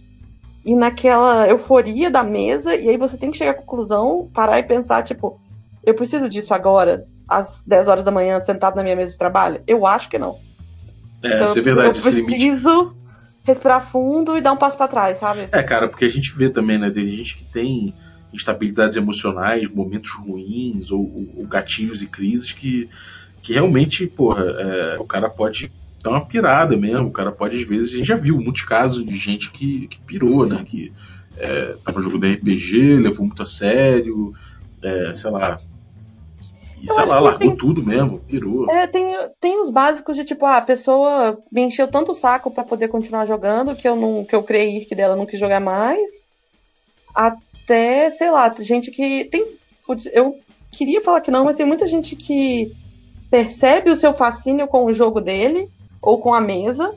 e 0.65 0.75
naquela 0.75 1.47
euforia 1.47 2.11
da 2.11 2.25
mesa, 2.25 2.75
e 2.75 2.89
aí 2.89 2.97
você 2.97 3.17
tem 3.17 3.31
que 3.31 3.39
chegar 3.39 3.53
à 3.53 3.55
conclusão, 3.55 4.29
parar 4.35 4.59
e 4.59 4.65
pensar, 4.65 5.05
tipo, 5.05 5.41
eu 5.85 5.95
preciso 5.95 6.29
disso 6.29 6.53
agora, 6.53 7.07
às 7.29 7.63
10 7.65 7.87
horas 7.87 8.05
da 8.05 8.11
manhã, 8.11 8.41
sentado 8.41 8.75
na 8.75 8.83
minha 8.83 8.97
mesa 8.97 9.13
de 9.13 9.19
trabalho? 9.19 9.63
Eu 9.65 9.87
acho 9.87 10.11
que 10.11 10.19
não. 10.19 10.37
É, 11.27 11.35
então, 11.35 11.47
isso 11.47 11.59
é 11.59 11.63
verdade. 11.63 11.99
Eu 11.99 12.25
preciso 12.25 12.97
respirar 13.45 13.81
fundo 13.81 14.37
e 14.37 14.41
dar 14.41 14.53
um 14.53 14.57
passo 14.57 14.77
para 14.77 14.89
trás, 14.89 15.19
sabe? 15.19 15.49
É, 15.53 15.63
cara, 15.63 15.89
porque 15.89 16.05
a 16.05 16.11
gente 16.11 16.33
vê 16.33 16.51
também, 16.51 16.79
né? 16.79 16.91
Tem 16.91 17.07
gente 17.07 17.37
que 17.37 17.45
tem 17.45 17.95
instabilidades 18.33 18.97
emocionais, 18.97 19.69
momentos 19.69 20.11
ruins 20.13 20.91
ou, 20.91 21.31
ou 21.37 21.47
gatilhos 21.47 22.03
e 22.03 22.07
crises 22.07 22.53
que, 22.53 22.89
que 23.41 23.53
realmente, 23.53 24.07
porra, 24.07 24.45
é, 24.45 24.97
o 24.99 25.05
cara 25.05 25.31
pode 25.31 25.71
dar 26.03 26.11
uma 26.11 26.27
pirada 26.27 26.77
mesmo. 26.77 27.07
O 27.07 27.13
cara 27.13 27.31
pode, 27.31 27.57
às 27.57 27.69
vezes, 27.69 27.93
a 27.93 27.97
gente 27.97 28.07
já 28.07 28.17
viu 28.17 28.41
muitos 28.41 28.63
casos 28.63 29.05
de 29.05 29.17
gente 29.17 29.51
que, 29.51 29.87
que 29.89 30.01
pirou, 30.01 30.45
né? 30.45 30.65
Que 30.67 30.93
é, 31.37 31.77
tava 31.85 32.01
jogando 32.01 32.27
RPG, 32.27 32.99
levou 32.99 33.27
muito 33.27 33.43
a 33.43 33.47
sério, 33.47 34.33
é, 34.83 35.13
sei 35.13 35.31
lá, 35.31 35.61
e, 36.87 36.95
sei 36.95 37.05
lá, 37.05 37.21
largou 37.21 37.39
tem, 37.39 37.57
tudo 37.57 37.83
mesmo, 37.83 38.21
pirou. 38.21 38.71
É, 38.71 38.87
tem, 38.87 39.15
tem 39.41 39.61
os 39.61 39.71
básicos 39.71 40.17
de 40.17 40.25
tipo, 40.25 40.47
ah, 40.47 40.59
a 40.59 40.63
pessoa 40.63 41.39
me 41.51 41.63
encheu 41.63 41.89
tanto 41.89 42.13
o 42.13 42.15
saco 42.15 42.51
para 42.51 42.65
poder 42.65 42.89
continuar 42.89 43.27
jogando 43.27 43.75
que 43.75 43.89
eu 43.89 43.97
não 43.97 44.25
que 44.25 44.35
eu 44.35 44.43
criei 44.43 44.85
que 44.85 44.95
dela 44.95 45.17
não 45.17 45.27
quis 45.27 45.41
jogar 45.41 45.61
mais. 45.61 46.27
Até, 47.15 48.11
sei 48.11 48.31
lá, 48.31 48.55
gente 48.59 48.91
que 48.91 49.25
tem. 49.25 49.47
Eu 50.13 50.39
queria 50.71 51.03
falar 51.03 51.21
que 51.21 51.31
não, 51.31 51.45
mas 51.45 51.57
tem 51.57 51.67
muita 51.67 51.87
gente 51.87 52.15
que 52.15 52.73
percebe 53.31 53.91
o 53.91 53.97
seu 53.97 54.15
fascínio 54.15 54.69
com 54.69 54.85
o 54.85 54.95
jogo 54.95 55.21
dele 55.21 55.69
ou 56.01 56.21
com 56.21 56.33
a 56.33 56.41
mesa 56.41 56.95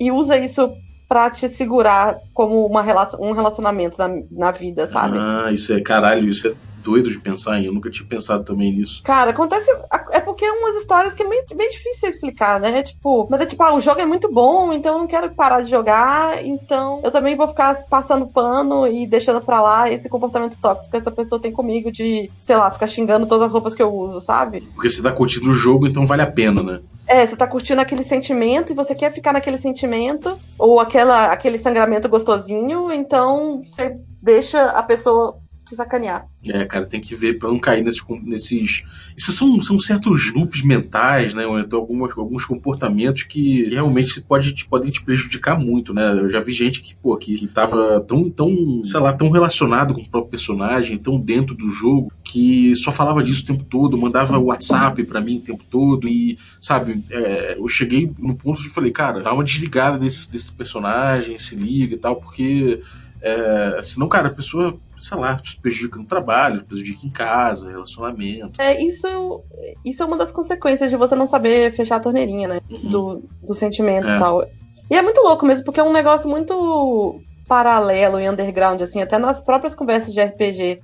e 0.00 0.10
usa 0.10 0.36
isso 0.36 0.72
pra 1.08 1.30
te 1.30 1.48
segurar 1.48 2.18
como 2.32 2.64
uma 2.64 2.82
relação, 2.82 3.20
um 3.20 3.32
relacionamento 3.32 3.98
na, 3.98 4.08
na 4.30 4.50
vida, 4.50 4.86
sabe? 4.86 5.18
Ah, 5.18 5.50
isso 5.52 5.72
é 5.72 5.80
caralho, 5.80 6.28
isso 6.30 6.48
é 6.48 6.54
doido 6.82 7.10
de 7.10 7.18
pensar 7.18 7.58
em. 7.60 7.66
Eu 7.66 7.72
nunca 7.72 7.90
tinha 7.90 8.06
pensado 8.06 8.44
também 8.44 8.72
nisso. 8.72 9.02
Cara, 9.02 9.30
acontece. 9.30 9.70
É 10.12 10.20
porque 10.20 10.44
é 10.44 10.52
umas 10.52 10.76
histórias 10.76 11.14
que 11.14 11.22
é 11.22 11.28
bem, 11.28 11.44
bem 11.54 11.70
difícil 11.70 12.08
explicar, 12.08 12.60
né? 12.60 12.82
Tipo, 12.82 13.26
mas 13.30 13.40
é 13.40 13.46
tipo, 13.46 13.62
ah, 13.62 13.74
o 13.74 13.80
jogo 13.80 14.00
é 14.00 14.06
muito 14.06 14.30
bom, 14.32 14.72
então 14.72 14.94
eu 14.94 15.00
não 15.00 15.06
quero 15.06 15.30
parar 15.30 15.60
de 15.62 15.70
jogar, 15.70 16.44
então 16.44 17.00
eu 17.02 17.10
também 17.10 17.36
vou 17.36 17.48
ficar 17.48 17.74
passando 17.88 18.26
pano 18.26 18.86
e 18.86 19.06
deixando 19.06 19.40
pra 19.40 19.60
lá 19.60 19.90
esse 19.90 20.08
comportamento 20.08 20.58
tóxico 20.60 20.90
que 20.90 20.96
essa 20.96 21.10
pessoa 21.10 21.40
tem 21.40 21.52
comigo 21.52 21.90
de, 21.90 22.30
sei 22.38 22.56
lá, 22.56 22.70
ficar 22.70 22.86
xingando 22.86 23.26
todas 23.26 23.46
as 23.46 23.52
roupas 23.52 23.74
que 23.74 23.82
eu 23.82 23.92
uso, 23.92 24.20
sabe? 24.20 24.60
Porque 24.74 24.88
você 24.88 25.02
tá 25.02 25.12
curtindo 25.12 25.50
o 25.50 25.54
jogo, 25.54 25.86
então 25.86 26.06
vale 26.06 26.22
a 26.22 26.30
pena, 26.30 26.62
né? 26.62 26.80
É, 27.06 27.26
você 27.26 27.36
tá 27.36 27.46
curtindo 27.46 27.80
aquele 27.80 28.04
sentimento 28.04 28.72
e 28.72 28.76
você 28.76 28.94
quer 28.94 29.12
ficar 29.12 29.32
naquele 29.32 29.58
sentimento, 29.58 30.38
ou 30.56 30.78
aquela, 30.78 31.32
aquele 31.32 31.58
sangramento 31.58 32.08
gostosinho, 32.08 32.92
então 32.92 33.60
você 33.64 33.98
deixa 34.22 34.70
a 34.70 34.82
pessoa 34.82 35.39
te 35.70 35.76
sacanear. 35.76 36.26
É, 36.44 36.64
cara, 36.64 36.84
tem 36.84 37.00
que 37.00 37.14
ver 37.14 37.38
para 37.38 37.48
não 37.48 37.58
cair 37.58 37.82
nesses, 37.82 38.02
nesses. 38.22 38.82
Isso 39.16 39.32
são, 39.32 39.60
são 39.60 39.78
certos 39.78 40.32
loops 40.32 40.62
mentais, 40.62 41.32
né? 41.32 41.46
Ou 41.46 41.58
então 41.58 41.78
algumas, 41.78 42.16
alguns 42.18 42.44
comportamentos 42.44 43.22
que 43.22 43.64
realmente 43.64 44.20
pode, 44.20 44.64
podem 44.66 44.90
te 44.90 45.02
prejudicar 45.02 45.58
muito, 45.58 45.94
né? 45.94 46.12
Eu 46.12 46.30
já 46.30 46.40
vi 46.40 46.52
gente 46.52 46.80
que, 46.80 46.94
pô, 46.96 47.16
que, 47.16 47.34
que 47.34 47.46
tava 47.46 48.00
tão, 48.00 48.28
tão, 48.28 48.82
sei 48.84 49.00
lá, 49.00 49.12
tão 49.12 49.30
relacionado 49.30 49.94
com 49.94 50.00
o 50.00 50.08
próprio 50.08 50.30
personagem, 50.30 50.98
tão 50.98 51.18
dentro 51.18 51.54
do 51.54 51.70
jogo, 51.70 52.12
que 52.24 52.74
só 52.76 52.90
falava 52.90 53.22
disso 53.22 53.42
o 53.42 53.46
tempo 53.46 53.64
todo, 53.64 53.96
mandava 53.96 54.38
WhatsApp 54.38 55.02
para 55.04 55.20
mim 55.20 55.38
o 55.38 55.42
tempo 55.42 55.64
todo 55.70 56.08
e, 56.08 56.38
sabe, 56.60 57.04
é, 57.10 57.56
eu 57.58 57.68
cheguei 57.68 58.10
no 58.18 58.34
ponto 58.34 58.62
de 58.62 58.68
falei, 58.68 58.90
cara, 58.90 59.20
dá 59.20 59.32
uma 59.32 59.44
desligada 59.44 59.98
desse, 59.98 60.30
desse 60.30 60.50
personagem, 60.52 61.38
se 61.38 61.54
liga 61.54 61.94
e 61.94 61.98
tal, 61.98 62.16
porque 62.16 62.80
é, 63.20 63.80
senão, 63.82 64.08
cara, 64.08 64.28
a 64.28 64.32
pessoa 64.32 64.78
sei 65.00 65.18
lá, 65.18 65.40
prejudica 65.60 65.98
no 65.98 66.04
trabalho, 66.04 66.64
prejudica 66.64 67.06
em 67.06 67.10
casa, 67.10 67.70
relacionamento. 67.70 68.60
É, 68.60 68.80
isso, 68.82 69.42
isso 69.84 70.02
é 70.02 70.06
uma 70.06 70.16
das 70.16 70.30
consequências 70.30 70.90
de 70.90 70.96
você 70.96 71.14
não 71.14 71.26
saber 71.26 71.72
fechar 71.72 71.96
a 71.96 72.00
torneirinha, 72.00 72.48
né? 72.48 72.60
Uhum. 72.70 72.90
Do, 72.90 73.24
do 73.42 73.54
sentimento 73.54 74.10
é. 74.10 74.16
e 74.16 74.18
tal. 74.18 74.46
E 74.90 74.94
é 74.94 75.02
muito 75.02 75.20
louco 75.20 75.46
mesmo, 75.46 75.64
porque 75.64 75.80
é 75.80 75.84
um 75.84 75.92
negócio 75.92 76.28
muito 76.28 77.20
paralelo 77.48 78.20
e 78.20 78.28
underground, 78.28 78.80
assim, 78.82 79.00
até 79.02 79.18
nas 79.18 79.42
próprias 79.42 79.74
conversas 79.74 80.12
de 80.12 80.20
RPG. 80.20 80.80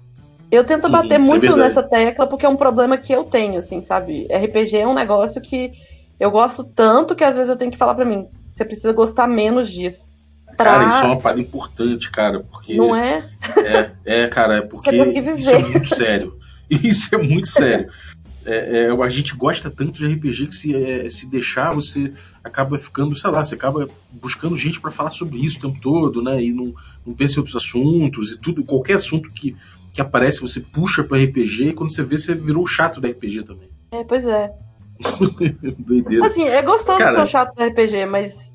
Eu 0.51 0.65
tento 0.65 0.87
uhum, 0.87 0.93
bater 0.93 1.19
uhum, 1.19 1.27
muito 1.27 1.47
é 1.47 1.57
nessa 1.57 1.83
tecla 1.83 2.27
porque 2.27 2.47
é 2.47 2.49
um 2.49 2.57
problema 2.57 2.97
que 2.97 3.13
eu 3.13 3.25
tenho, 3.25 3.59
assim, 3.59 3.83
sabe? 3.83 4.27
RPG 4.31 4.79
é 4.79 4.87
um 4.87 4.95
negócio 4.95 5.41
que 5.41 5.73
eu 6.19 6.31
gosto 6.31 6.65
tanto 6.65 7.15
que 7.15 7.25
às 7.25 7.37
vezes 7.37 7.51
eu 7.51 7.57
tenho 7.57 7.71
que 7.71 7.77
falar 7.77 7.95
para 7.95 8.05
mim, 8.05 8.27
você 8.47 8.65
precisa 8.65 8.93
gostar 8.93 9.27
menos 9.27 9.71
disso. 9.71 10.07
Pra... 10.57 10.73
Cara, 10.73 10.89
isso 10.89 10.99
é 10.99 11.07
uma 11.07 11.19
parada 11.19 11.41
importante, 11.41 12.11
cara, 12.11 12.41
porque. 12.41 12.77
Não 12.77 12.95
é? 12.97 13.29
É, 14.05 14.23
é 14.23 14.29
cara, 14.29 14.59
é 14.59 14.63
porque 14.63 14.91
isso 14.91 15.51
é 15.51 15.59
muito 15.59 15.95
sério. 15.95 16.39
Isso 16.69 17.15
é 17.15 17.19
muito 17.19 17.49
sério. 17.49 17.89
É, 18.45 18.87
é, 18.87 18.91
a 18.91 19.09
gente 19.09 19.35
gosta 19.37 19.71
tanto 19.71 19.93
de 19.93 20.07
RPG 20.07 20.47
que 20.47 20.55
se, 20.55 20.75
é, 20.75 21.09
se 21.09 21.27
deixar, 21.27 21.75
você 21.75 22.13
acaba 22.45 22.79
ficando, 22.79 23.15
sei 23.17 23.31
lá, 23.31 23.45
você 23.45 23.57
acaba 23.57 23.89
buscando 24.11 24.57
gente 24.57 24.81
para 24.81 24.93
falar 24.93 25.11
sobre 25.11 25.39
isso 25.39 25.59
o 25.59 25.61
tempo 25.61 25.81
todo, 25.81 26.23
né? 26.23 26.43
E 26.43 26.53
não, 26.53 26.73
não 27.05 27.13
pensa 27.13 27.35
em 27.35 27.39
outros 27.39 27.57
assuntos 27.57 28.33
e 28.33 28.39
tudo, 28.39 28.65
qualquer 28.65 28.95
assunto 28.95 29.31
que, 29.33 29.57
que 29.93 30.01
aparece, 30.01 30.41
você 30.41 30.61
puxa 30.61 31.03
para 31.03 31.19
RPG 31.19 31.69
e 31.69 31.73
quando 31.73 31.93
você 31.93 32.05
vê, 32.05 32.17
você 32.17 32.35
virou 32.37 32.63
o 32.63 32.69
chato 32.69 33.01
da 33.01 33.09
RPG 33.09 33.43
também. 33.43 33.69
É, 33.91 34.05
pois 34.05 34.27
é. 34.27 34.53
Doideira. 35.79 36.27
Assim, 36.27 36.45
é 36.45 36.63
gostoso 36.63 36.99
Cara, 36.99 37.17
ser 37.17 37.23
o 37.23 37.27
chato 37.27 37.55
do 37.55 37.65
RPG, 37.65 38.07
mas 38.07 38.55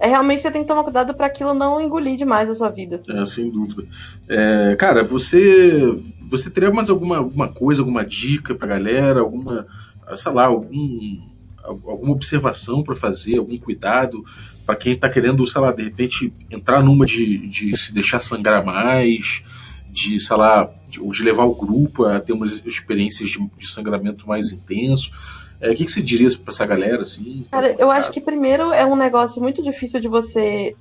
é 0.00 0.08
realmente 0.08 0.42
você 0.42 0.50
tem 0.50 0.62
que 0.62 0.68
tomar 0.68 0.84
cuidado 0.84 1.14
para 1.14 1.26
aquilo 1.26 1.54
não 1.54 1.80
engolir 1.80 2.16
demais 2.16 2.48
a 2.48 2.54
sua 2.54 2.70
vida. 2.70 2.96
Assim. 2.96 3.18
É, 3.18 3.26
sem 3.26 3.50
dúvida. 3.50 3.84
É, 4.28 4.76
cara, 4.76 5.02
você 5.02 5.98
você 6.28 6.50
teria 6.50 6.70
mais 6.70 6.88
alguma, 6.88 7.18
alguma 7.18 7.48
coisa, 7.48 7.82
alguma 7.82 8.04
dica 8.04 8.54
pra 8.54 8.68
galera, 8.68 9.20
alguma, 9.20 9.66
sei 10.14 10.32
lá, 10.32 10.46
algum, 10.46 11.20
alguma 11.64 12.12
observação 12.12 12.82
para 12.82 12.94
fazer, 12.94 13.38
algum 13.38 13.56
cuidado 13.58 14.24
para 14.68 14.76
quem 14.76 14.94
tá 14.94 15.08
querendo, 15.08 15.46
sei 15.46 15.60
lá, 15.62 15.72
de 15.72 15.82
repente 15.82 16.30
entrar 16.50 16.82
numa 16.82 17.06
de, 17.06 17.46
de 17.48 17.74
se 17.74 17.92
deixar 17.92 18.20
sangrar 18.20 18.62
mais, 18.62 19.42
de, 19.90 20.20
sei 20.20 20.36
lá, 20.36 20.70
de, 20.88 21.00
de 21.00 21.22
levar 21.22 21.44
o 21.44 21.54
grupo 21.54 22.04
a 22.04 22.20
ter 22.20 22.34
umas 22.34 22.62
experiências 22.66 23.30
de, 23.30 23.38
de 23.56 23.66
sangramento 23.66 24.28
mais 24.28 24.52
intenso. 24.52 25.10
É, 25.60 25.70
o 25.70 25.74
que, 25.74 25.84
que 25.84 25.90
você 25.90 26.02
diria 26.02 26.28
para 26.38 26.52
essa 26.52 26.66
galera, 26.66 27.02
assim? 27.02 27.44
Cara, 27.50 27.74
eu 27.78 27.90
acho 27.90 28.12
que 28.12 28.20
primeiro 28.20 28.72
é 28.72 28.86
um 28.86 28.96
negócio 28.96 29.42
muito 29.42 29.62
difícil 29.62 30.00
de 30.00 30.08
você 30.08 30.76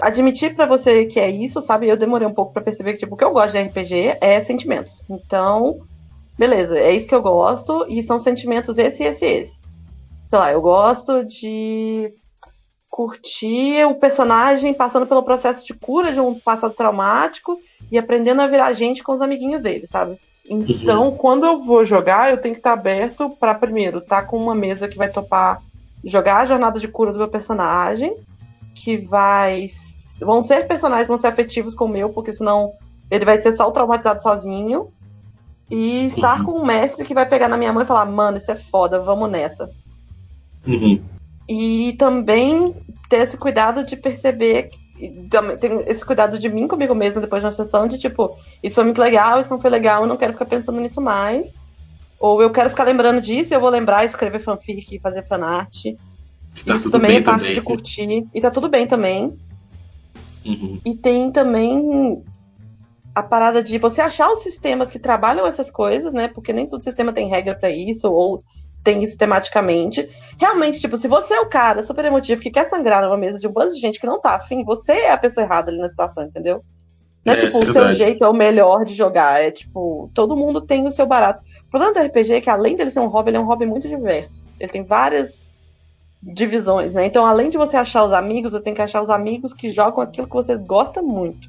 admitir 0.00 0.54
para 0.54 0.66
você 0.66 1.06
que 1.06 1.20
é 1.20 1.30
isso, 1.30 1.60
sabe? 1.60 1.88
Eu 1.88 1.96
demorei 1.96 2.26
um 2.26 2.34
pouco 2.34 2.52
para 2.52 2.62
perceber 2.62 2.92
que 2.92 3.00
tipo, 3.00 3.14
o 3.14 3.18
que 3.18 3.24
eu 3.24 3.32
gosto 3.32 3.52
de 3.52 3.62
RPG 3.62 4.18
é 4.20 4.40
sentimentos. 4.40 5.02
Então, 5.08 5.80
beleza, 6.38 6.78
é 6.78 6.94
isso 6.94 7.08
que 7.08 7.14
eu 7.14 7.22
gosto 7.22 7.86
e 7.88 8.02
são 8.02 8.18
sentimentos 8.18 8.78
esse, 8.78 9.04
esse, 9.04 9.24
esse. 9.24 9.60
Sei 10.28 10.38
lá, 10.38 10.52
eu 10.52 10.60
gosto 10.60 11.24
de 11.24 12.12
curtir 12.88 13.84
o 13.86 13.94
personagem 13.94 14.74
passando 14.74 15.06
pelo 15.06 15.22
processo 15.22 15.64
de 15.64 15.72
cura 15.72 16.12
de 16.12 16.20
um 16.20 16.38
passado 16.38 16.74
traumático 16.74 17.58
e 17.90 17.98
aprendendo 17.98 18.42
a 18.42 18.46
virar 18.46 18.72
gente 18.74 19.02
com 19.02 19.12
os 19.12 19.22
amiguinhos 19.22 19.62
dele, 19.62 19.86
sabe? 19.86 20.18
Então, 20.48 21.10
uhum. 21.10 21.16
quando 21.16 21.46
eu 21.46 21.60
vou 21.60 21.84
jogar, 21.84 22.30
eu 22.30 22.38
tenho 22.38 22.54
que 22.54 22.60
estar 22.60 22.72
aberto 22.72 23.30
para 23.30 23.54
primeiro 23.54 23.98
estar 23.98 24.22
tá 24.22 24.26
com 24.26 24.36
uma 24.36 24.54
mesa 24.54 24.88
que 24.88 24.98
vai 24.98 25.08
topar 25.08 25.62
jogar 26.04 26.38
a 26.38 26.46
jornada 26.46 26.80
de 26.80 26.88
cura 26.88 27.12
do 27.12 27.18
meu 27.18 27.28
personagem, 27.28 28.16
que 28.74 28.96
vai 28.96 29.68
vão 30.20 30.42
ser 30.42 30.66
personagens, 30.66 31.08
vão 31.08 31.18
ser 31.18 31.28
afetivos 31.28 31.74
com 31.74 31.84
o 31.84 31.88
meu, 31.88 32.10
porque 32.10 32.32
senão 32.32 32.72
ele 33.10 33.24
vai 33.24 33.38
ser 33.38 33.52
só 33.52 33.70
traumatizado 33.70 34.22
sozinho. 34.22 34.88
E 35.70 36.06
estar 36.06 36.40
uhum. 36.40 36.44
com 36.44 36.58
um 36.58 36.66
mestre 36.66 37.04
que 37.04 37.14
vai 37.14 37.26
pegar 37.26 37.48
na 37.48 37.56
minha 37.56 37.72
mão 37.72 37.82
e 37.82 37.86
falar: 37.86 38.04
"Mano, 38.04 38.36
isso 38.36 38.50
é 38.50 38.56
foda, 38.56 39.00
vamos 39.00 39.30
nessa". 39.30 39.70
Uhum. 40.66 41.02
E 41.48 41.94
também 41.98 42.74
ter 43.08 43.22
esse 43.22 43.38
cuidado 43.38 43.84
de 43.84 43.96
perceber 43.96 44.70
tem 45.60 45.80
esse 45.86 46.04
cuidado 46.04 46.38
de 46.38 46.48
mim 46.48 46.68
comigo 46.68 46.94
mesmo 46.94 47.20
depois 47.20 47.40
de 47.42 47.46
uma 47.46 47.52
sessão 47.52 47.88
de 47.88 47.98
tipo, 47.98 48.36
isso 48.62 48.76
foi 48.76 48.84
muito 48.84 49.00
legal, 49.00 49.40
isso 49.40 49.50
não 49.50 49.60
foi 49.60 49.70
legal, 49.70 50.02
eu 50.02 50.08
não 50.08 50.16
quero 50.16 50.32
ficar 50.32 50.46
pensando 50.46 50.80
nisso 50.80 51.00
mais. 51.00 51.60
Ou 52.20 52.40
eu 52.40 52.50
quero 52.50 52.70
ficar 52.70 52.84
lembrando 52.84 53.20
disso, 53.20 53.52
eu 53.52 53.60
vou 53.60 53.68
lembrar, 53.68 54.04
escrever 54.04 54.38
fanfic, 54.38 55.00
fazer 55.00 55.26
fanart. 55.26 55.86
Tá 56.64 56.76
isso 56.76 56.90
também 56.90 57.16
é 57.16 57.20
parte 57.20 57.40
também. 57.40 57.54
de 57.54 57.60
curtir. 57.60 58.28
E 58.32 58.40
tá 58.40 58.50
tudo 58.50 58.68
bem 58.68 58.86
também. 58.86 59.34
Uhum. 60.44 60.80
E 60.84 60.94
tem 60.94 61.32
também 61.32 62.22
a 63.14 63.22
parada 63.22 63.62
de 63.62 63.76
você 63.78 64.00
achar 64.00 64.30
os 64.30 64.40
sistemas 64.40 64.90
que 64.90 64.98
trabalham 64.98 65.46
essas 65.46 65.70
coisas, 65.70 66.14
né? 66.14 66.28
Porque 66.28 66.52
nem 66.52 66.66
todo 66.66 66.84
sistema 66.84 67.12
tem 67.12 67.28
regra 67.28 67.54
para 67.54 67.70
isso, 67.70 68.10
ou 68.10 68.42
tem 68.82 69.02
isso 69.02 69.16
tematicamente. 69.16 70.08
Realmente, 70.38 70.80
tipo, 70.80 70.96
se 70.96 71.08
você 71.08 71.34
é 71.34 71.40
o 71.40 71.48
cara 71.48 71.82
super 71.82 72.04
emotivo 72.04 72.42
que 72.42 72.50
quer 72.50 72.66
sangrar 72.66 73.02
numa 73.02 73.16
mesa 73.16 73.38
de 73.38 73.46
um 73.46 73.52
bando 73.52 73.74
de 73.74 73.80
gente 73.80 74.00
que 74.00 74.06
não 74.06 74.20
tá 74.20 74.34
afim, 74.34 74.64
você 74.64 74.92
é 74.92 75.12
a 75.12 75.18
pessoa 75.18 75.44
errada 75.44 75.70
ali 75.70 75.78
na 75.78 75.88
situação, 75.88 76.24
entendeu? 76.24 76.62
Não 77.24 77.34
é, 77.34 77.36
é 77.36 77.40
tipo, 77.40 77.62
o 77.62 77.72
seu 77.72 77.90
jeito 77.92 78.24
é 78.24 78.28
o 78.28 78.34
melhor 78.34 78.84
de 78.84 78.94
jogar. 78.94 79.40
É 79.40 79.50
tipo, 79.50 80.10
todo 80.12 80.36
mundo 80.36 80.60
tem 80.60 80.86
o 80.86 80.92
seu 80.92 81.06
barato. 81.06 81.42
O 81.66 81.70
problema 81.70 81.94
do 81.94 82.00
RPG 82.00 82.34
é 82.34 82.40
que, 82.40 82.50
além 82.50 82.76
dele 82.76 82.90
ser 82.90 83.00
um 83.00 83.06
hobby, 83.06 83.30
ele 83.30 83.36
é 83.36 83.40
um 83.40 83.46
hobby 83.46 83.66
muito 83.66 83.88
diverso. 83.88 84.44
Ele 84.58 84.72
tem 84.72 84.84
várias 84.84 85.46
divisões, 86.22 86.94
né? 86.94 87.06
Então, 87.06 87.26
além 87.26 87.50
de 87.50 87.58
você 87.58 87.76
achar 87.76 88.04
os 88.04 88.12
amigos, 88.12 88.52
você 88.52 88.60
tem 88.60 88.74
que 88.74 88.82
achar 88.82 89.02
os 89.02 89.10
amigos 89.10 89.52
que 89.52 89.70
jogam 89.70 90.02
aquilo 90.02 90.26
que 90.26 90.34
você 90.34 90.56
gosta 90.56 91.02
muito. 91.02 91.48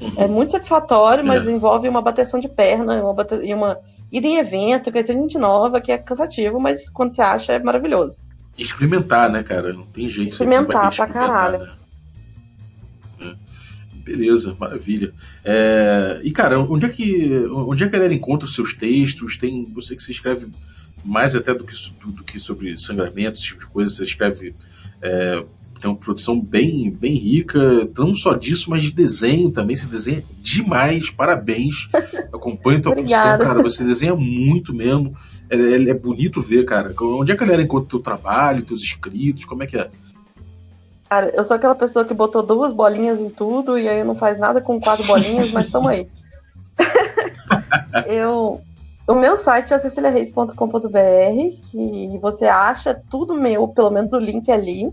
Uhum. 0.00 0.12
É 0.16 0.26
muito 0.26 0.52
satisfatório, 0.52 1.24
mas 1.24 1.46
é. 1.46 1.50
envolve 1.50 1.88
uma 1.88 2.02
bateção 2.02 2.40
de 2.40 2.48
perna 2.48 3.02
uma 3.02 3.14
bate... 3.14 3.36
e 3.36 3.54
uma 3.54 3.78
ida 4.14 4.28
em 4.28 4.38
evento, 4.38 4.92
conhecer 4.92 5.12
gente 5.12 5.36
nova, 5.36 5.80
que 5.80 5.90
é 5.90 5.98
cansativo, 5.98 6.60
mas 6.60 6.88
quando 6.88 7.14
você 7.14 7.20
acha 7.20 7.52
é 7.52 7.58
maravilhoso. 7.58 8.16
Experimentar, 8.56 9.28
né, 9.28 9.42
cara? 9.42 9.72
Não 9.72 9.86
tem 9.86 10.08
jeito. 10.08 10.28
Experimentar 10.28 10.94
pra 10.94 11.08
caralho. 11.08 11.58
Né? 13.18 13.36
Beleza, 13.92 14.56
maravilha. 14.56 15.12
É... 15.44 16.20
E, 16.22 16.30
cara, 16.30 16.60
onde 16.60 16.86
é, 16.86 16.88
que, 16.88 17.34
onde 17.50 17.82
é 17.82 17.88
que 17.88 17.96
a 17.96 17.98
galera 17.98 18.14
encontra 18.14 18.46
os 18.46 18.54
seus 18.54 18.72
textos? 18.72 19.36
Tem, 19.36 19.64
você 19.74 19.96
que 19.96 20.02
se 20.02 20.12
escreve 20.12 20.46
mais 21.04 21.34
até 21.34 21.52
do 21.52 21.64
que, 21.64 21.74
do, 22.00 22.12
do 22.12 22.22
que 22.22 22.38
sobre 22.38 22.78
sangramento, 22.78 23.38
esse 23.38 23.48
tipo 23.48 23.60
de 23.60 23.66
coisa, 23.66 23.90
você 23.90 24.04
escreve 24.04 24.54
é, 25.02 25.44
tem 25.80 25.90
uma 25.90 25.96
produção 25.96 26.40
bem, 26.40 26.90
bem 26.90 27.14
rica, 27.14 27.88
não 27.96 28.14
só 28.14 28.34
disso, 28.34 28.70
mas 28.70 28.82
de 28.82 28.92
desenho 28.92 29.50
também. 29.50 29.76
Você 29.76 29.86
desenha 29.86 30.24
demais, 30.40 31.10
parabéns. 31.10 31.88
Acompanho 32.32 32.80
tua 32.80 32.92
produção, 32.92 33.38
cara. 33.38 33.62
Você 33.62 33.84
desenha 33.84 34.14
muito 34.14 34.72
mesmo. 34.72 35.14
É, 35.50 35.56
é, 35.56 35.90
é, 35.90 35.94
bonito 35.94 36.40
ver, 36.40 36.64
cara. 36.64 36.94
Onde 37.00 37.32
é 37.32 37.36
que 37.36 37.42
a 37.42 37.46
galera 37.46 37.62
encontra 37.62 37.90
teu 37.90 38.00
trabalho, 38.00 38.64
teus 38.64 38.82
escritos? 38.82 39.44
Como 39.44 39.62
é 39.62 39.66
que 39.66 39.76
é? 39.76 39.90
Cara, 41.08 41.30
eu 41.34 41.44
sou 41.44 41.56
aquela 41.56 41.74
pessoa 41.74 42.04
que 42.04 42.14
botou 42.14 42.42
duas 42.42 42.72
bolinhas 42.72 43.20
em 43.20 43.30
tudo 43.30 43.78
e 43.78 43.88
aí 43.88 44.02
não 44.02 44.16
faz 44.16 44.38
nada 44.38 44.60
com 44.60 44.80
quatro 44.80 45.04
bolinhas, 45.06 45.52
mas 45.52 45.68
tamo 45.68 45.88
aí. 45.88 46.08
eu, 48.06 48.60
o 49.06 49.14
meu 49.14 49.36
site 49.36 49.74
é 49.74 49.78
ceciliareis.com.br, 49.78 50.50
que 51.70 52.18
você 52.20 52.46
acha 52.46 53.00
tudo 53.10 53.34
meu, 53.34 53.68
pelo 53.68 53.90
menos 53.90 54.12
o 54.12 54.18
link 54.18 54.50
ali. 54.50 54.92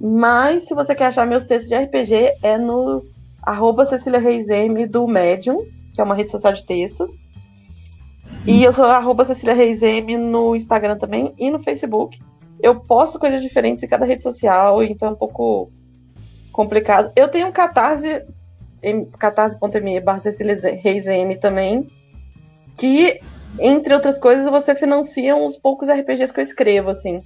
Mas 0.00 0.64
se 0.64 0.74
você 0.74 0.94
quer 0.94 1.06
achar 1.06 1.26
meus 1.26 1.44
textos 1.44 1.68
de 1.68 1.76
RPG, 1.76 2.38
é 2.42 2.58
no 2.58 3.04
arroba 3.42 3.86
Cecília 3.86 4.18
Reis 4.18 4.48
M 4.48 4.86
do 4.86 5.06
Medium, 5.06 5.64
que 5.92 6.00
é 6.00 6.04
uma 6.04 6.14
rede 6.14 6.30
social 6.30 6.52
de 6.52 6.66
textos. 6.66 7.18
E 8.46 8.62
eu 8.62 8.72
sou 8.72 8.84
arroba 8.84 9.24
Cecília 9.24 9.54
Reis 9.54 9.82
M 9.82 10.16
no 10.16 10.54
Instagram 10.54 10.98
também 10.98 11.34
e 11.38 11.50
no 11.50 11.60
Facebook. 11.60 12.20
Eu 12.60 12.80
posto 12.80 13.18
coisas 13.18 13.42
diferentes 13.42 13.82
em 13.82 13.88
cada 13.88 14.04
rede 14.04 14.22
social, 14.22 14.82
então 14.82 15.08
é 15.08 15.12
um 15.12 15.16
pouco 15.16 15.70
complicado. 16.52 17.12
Eu 17.16 17.28
tenho 17.28 17.48
um 17.48 17.52
catarse, 17.52 18.24
catarse.me 19.18 20.00
barra 20.00 20.20
Cecília 20.20 20.58
Reis 20.82 21.06
M 21.06 21.36
também, 21.38 21.90
que, 22.76 23.20
entre 23.58 23.94
outras 23.94 24.18
coisas, 24.18 24.48
você 24.48 24.74
financia 24.74 25.34
uns 25.34 25.56
poucos 25.56 25.88
RPGs 25.88 26.32
que 26.32 26.40
eu 26.40 26.44
escrevo, 26.44 26.90
assim. 26.90 27.22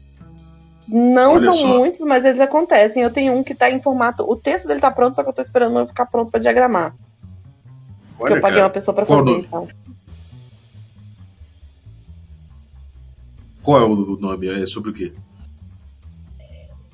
Não 0.93 1.35
Olha 1.35 1.41
são 1.41 1.53
só. 1.53 1.69
muitos, 1.69 2.01
mas 2.01 2.25
eles 2.25 2.41
acontecem. 2.41 3.01
Eu 3.01 3.13
tenho 3.13 3.33
um 3.33 3.45
que 3.45 3.53
está 3.53 3.71
em 3.71 3.81
formato. 3.81 4.29
O 4.29 4.35
texto 4.35 4.67
dele 4.67 4.79
está 4.79 4.91
pronto, 4.91 5.15
só 5.15 5.23
que 5.23 5.29
eu 5.29 5.31
estou 5.31 5.45
esperando 5.45 5.79
ele 5.79 5.87
ficar 5.87 6.07
pronto 6.07 6.33
para 6.33 6.41
diagramar. 6.41 6.97
Olha, 8.19 8.19
porque 8.19 8.33
eu 8.33 8.41
paguei 8.41 8.57
cara. 8.57 8.67
uma 8.67 8.73
pessoa 8.73 8.93
para 8.93 9.07
fazer. 9.07 9.31
Então. 9.31 9.69
Qual 13.63 13.81
é 13.81 13.85
o 13.85 13.95
nome? 14.17 14.49
É 14.49 14.67
sobre 14.67 14.91
o 14.91 14.93
quê? 14.93 15.13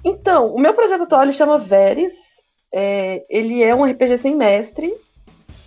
Então, 0.04 0.54
o 0.54 0.61
meu 0.61 0.74
projeto 0.74 1.04
atual 1.04 1.22
ele 1.22 1.32
chama 1.32 1.59
Veres. 1.59 2.44
É, 2.74 3.24
ele 3.30 3.62
é 3.62 3.74
um 3.74 3.85
RPG 3.85 4.18
sem 4.18 4.37
mestre, 4.37 4.92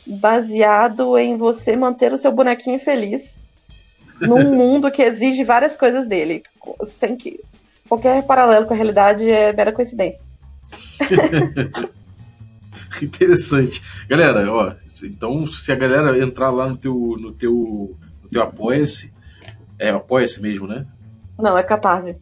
baseado 0.05 1.17
em 1.17 1.35
você 1.35 1.75
manter 1.75 2.13
o 2.13 2.17
seu 2.17 2.31
bonequinho 2.31 2.77
feliz 2.77 3.41
num 4.21 4.55
mundo 4.55 4.91
que 4.91 5.01
exige 5.01 5.43
várias 5.43 5.75
coisas 5.75 6.05
dele, 6.05 6.43
sem 6.83 7.15
que 7.15 7.39
qualquer 7.89 8.23
paralelo 8.23 8.67
com 8.67 8.73
a 8.73 8.77
realidade 8.77 9.29
é 9.29 9.51
mera 9.51 9.71
coincidência. 9.71 10.25
Interessante. 13.01 13.81
Galera, 14.07 14.51
ó, 14.51 14.73
então 15.03 15.45
se 15.45 15.71
a 15.71 15.75
galera 15.75 16.17
entrar 16.19 16.51
lá 16.51 16.69
no 16.69 16.77
teu 16.77 16.93
no 17.19 17.31
teu 17.31 17.97
no 18.21 18.29
teu 18.29 18.43
apoia-se, 18.43 19.11
é 19.77 19.89
apoia-se 19.89 20.41
mesmo, 20.41 20.67
né? 20.67 20.85
Não, 21.37 21.57
é 21.57 21.63
Catarse. 21.63 22.17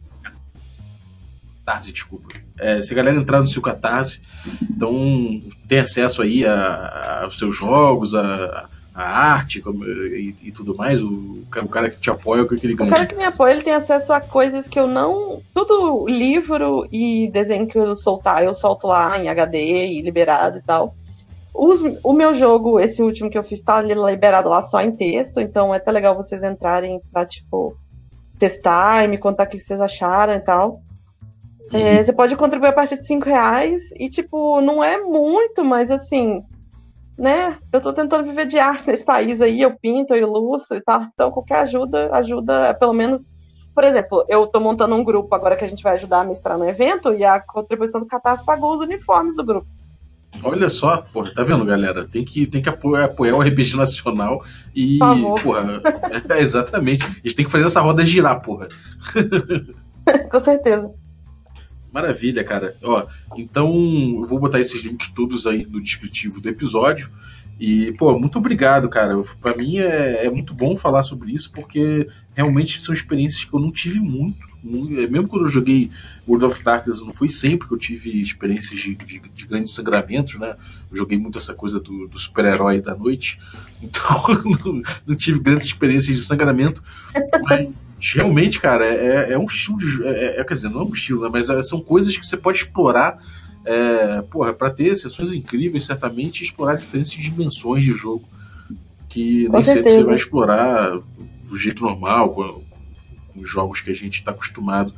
Catarse, 1.64 1.92
desculpa. 1.92 2.28
É, 2.58 2.80
se 2.80 2.92
a 2.92 2.96
galera 2.96 3.18
entrar 3.18 3.40
no 3.40 3.46
seu 3.46 3.60
Catarse, 3.60 4.22
então 4.62 5.42
tem 5.66 5.80
acesso 5.80 6.22
aí 6.22 6.44
aos 6.46 7.38
seus 7.38 7.56
jogos, 7.56 8.14
a, 8.14 8.22
a 8.24 8.68
arte 9.02 9.62
e, 9.64 10.34
e, 10.42 10.52
tudo 10.52 10.74
mais, 10.74 11.00
o, 11.00 11.42
o, 11.44 11.68
cara 11.68 11.90
que 11.90 11.98
te 11.98 12.10
apoia, 12.10 12.42
o 12.42 12.48
que 12.48 12.66
ele 12.66 12.74
ganha? 12.74 12.90
O 12.90 12.94
cara 12.94 13.06
que 13.06 13.14
me 13.14 13.24
apoia, 13.24 13.52
ele 13.52 13.62
tem 13.62 13.74
acesso 13.74 14.12
a 14.12 14.20
coisas 14.20 14.66
que 14.66 14.78
eu 14.78 14.86
não. 14.86 15.40
Tudo 15.54 16.06
livro 16.08 16.86
e 16.90 17.30
desenho 17.30 17.66
que 17.66 17.78
eu 17.78 17.94
soltar, 17.94 18.42
eu 18.42 18.52
solto 18.52 18.86
lá 18.86 19.18
em 19.18 19.28
HD 19.28 19.86
e 19.86 20.02
liberado 20.02 20.58
e 20.58 20.62
tal. 20.62 20.94
Os, 21.54 21.80
o 22.02 22.12
meu 22.12 22.34
jogo, 22.34 22.78
esse 22.78 23.02
último 23.02 23.30
que 23.30 23.38
eu 23.38 23.44
fiz, 23.44 23.62
tá 23.62 23.80
liberado 23.82 24.48
lá 24.48 24.62
só 24.62 24.80
em 24.80 24.92
texto, 24.92 25.40
então 25.40 25.74
é 25.74 25.78
até 25.78 25.90
legal 25.90 26.14
vocês 26.14 26.42
entrarem 26.42 27.00
pra, 27.12 27.24
tipo, 27.24 27.76
testar 28.38 29.04
e 29.04 29.08
me 29.08 29.18
contar 29.18 29.44
o 29.44 29.48
que 29.48 29.58
vocês 29.58 29.80
acharam 29.80 30.34
e 30.34 30.40
tal. 30.40 30.80
É, 31.72 32.02
você 32.02 32.12
pode 32.12 32.34
contribuir 32.36 32.68
a 32.68 32.72
partir 32.72 32.96
de 32.96 33.06
5 33.06 33.26
reais 33.26 33.92
e, 33.98 34.08
tipo, 34.08 34.60
não 34.60 34.82
é 34.82 34.98
muito, 34.98 35.64
mas 35.64 35.90
assim, 35.90 36.42
né? 37.18 37.58
Eu 37.72 37.80
tô 37.80 37.92
tentando 37.92 38.24
viver 38.24 38.46
de 38.46 38.58
arte 38.58 38.86
nesse 38.86 39.04
país 39.04 39.40
aí, 39.40 39.60
eu 39.60 39.76
pinto, 39.76 40.14
eu 40.14 40.28
ilustro 40.28 40.76
e 40.76 40.80
tal. 40.80 41.02
Então, 41.12 41.30
qualquer 41.30 41.60
ajuda, 41.60 42.08
ajuda, 42.12 42.74
pelo 42.74 42.92
menos. 42.92 43.28
Por 43.74 43.84
exemplo, 43.84 44.24
eu 44.28 44.46
tô 44.46 44.60
montando 44.60 44.94
um 44.94 45.04
grupo 45.04 45.32
agora 45.34 45.56
que 45.56 45.64
a 45.64 45.68
gente 45.68 45.82
vai 45.82 45.94
ajudar 45.94 46.20
a 46.20 46.24
mestrar 46.24 46.58
no 46.58 46.68
evento 46.68 47.12
e 47.12 47.24
a 47.24 47.40
contribuição 47.40 48.00
do 48.00 48.06
Catarse 48.06 48.44
pagou 48.44 48.74
os 48.74 48.80
uniformes 48.80 49.36
do 49.36 49.44
grupo. 49.44 49.68
Olha 50.42 50.68
só, 50.68 50.98
porra, 51.12 51.32
tá 51.32 51.42
vendo, 51.42 51.64
galera? 51.64 52.06
Tem 52.06 52.24
que, 52.24 52.46
tem 52.46 52.60
que 52.60 52.68
apoiar, 52.68 53.04
apoiar 53.04 53.34
o 53.34 53.40
RPG 53.40 53.76
Nacional 53.76 54.44
e, 54.74 54.98
porra, 55.42 55.80
é, 56.28 56.40
exatamente. 56.40 57.04
A 57.04 57.08
gente 57.08 57.34
tem 57.34 57.44
que 57.44 57.50
fazer 57.50 57.66
essa 57.66 57.80
roda 57.80 58.04
girar, 58.04 58.40
porra. 58.40 58.68
Com 60.30 60.40
certeza. 60.40 60.92
Maravilha, 61.92 62.44
cara. 62.44 62.76
Ó, 62.82 63.06
então 63.36 63.70
eu 64.18 64.24
vou 64.24 64.38
botar 64.38 64.60
esses 64.60 64.84
links 64.84 65.08
todos 65.08 65.46
aí 65.46 65.66
no 65.66 65.80
descritivo 65.80 66.40
do 66.40 66.48
episódio. 66.48 67.10
E, 67.58 67.92
pô, 67.92 68.16
muito 68.18 68.38
obrigado, 68.38 68.88
cara. 68.88 69.20
Para 69.40 69.56
mim 69.56 69.78
é, 69.78 70.26
é, 70.26 70.30
muito 70.30 70.54
bom 70.54 70.76
falar 70.76 71.02
sobre 71.02 71.32
isso, 71.32 71.50
porque 71.50 72.08
realmente 72.34 72.78
são 72.78 72.94
experiências 72.94 73.44
que 73.44 73.52
eu 73.52 73.58
não 73.58 73.72
tive 73.72 73.98
muito. 74.00 74.46
é, 74.96 75.08
mesmo 75.08 75.26
quando 75.26 75.46
eu 75.46 75.50
joguei 75.50 75.90
World 76.26 76.44
of 76.44 76.62
Darkness, 76.62 77.02
não 77.02 77.12
foi 77.12 77.28
sempre 77.28 77.66
que 77.66 77.74
eu 77.74 77.78
tive 77.78 78.20
experiências 78.20 78.78
de, 78.78 78.94
de, 78.94 79.20
de 79.20 79.46
grandes 79.46 79.74
sangramentos, 79.74 80.38
né? 80.38 80.54
Eu 80.88 80.96
joguei 80.96 81.18
muito 81.18 81.38
essa 81.38 81.52
coisa 81.52 81.80
do, 81.80 82.06
do 82.06 82.18
super-herói 82.18 82.80
da 82.80 82.94
noite, 82.94 83.40
então 83.82 84.22
não, 84.64 84.82
não, 85.04 85.16
tive 85.16 85.40
grandes 85.40 85.66
experiências 85.66 86.16
de 86.16 86.24
sangramento. 86.24 86.80
Mas 87.42 87.68
realmente, 88.00 88.60
cara, 88.60 88.84
é, 88.84 89.30
é, 89.30 89.32
é 89.32 89.38
um 89.38 89.44
estilo 89.44 89.78
de. 89.78 90.04
É, 90.04 90.40
é, 90.40 90.44
quer 90.44 90.54
dizer, 90.54 90.68
não 90.68 90.80
é 90.80 90.84
um 90.84 90.92
estilo, 90.92 91.22
né? 91.22 91.30
Mas 91.32 91.50
é, 91.50 91.62
são 91.62 91.80
coisas 91.80 92.16
que 92.16 92.26
você 92.26 92.36
pode 92.36 92.58
explorar. 92.58 93.18
É, 93.64 94.22
porra, 94.22 94.52
pra 94.52 94.70
ter 94.70 94.94
sessões 94.96 95.32
incríveis, 95.32 95.84
certamente, 95.84 96.42
explorar 96.42 96.76
diferentes 96.76 97.12
dimensões 97.12 97.84
de 97.84 97.92
jogo. 97.92 98.26
Que 99.08 99.46
com 99.46 99.52
nem 99.54 99.62
certeza. 99.62 99.84
sempre 99.84 100.02
você 100.02 100.08
vai 100.08 100.16
explorar 100.16 100.98
do 101.48 101.56
jeito 101.56 101.82
normal, 101.82 102.30
com, 102.30 102.62
com 103.32 103.40
os 103.40 103.48
jogos 103.48 103.80
que 103.80 103.90
a 103.90 103.94
gente 103.94 104.18
está 104.18 104.30
acostumado, 104.30 104.94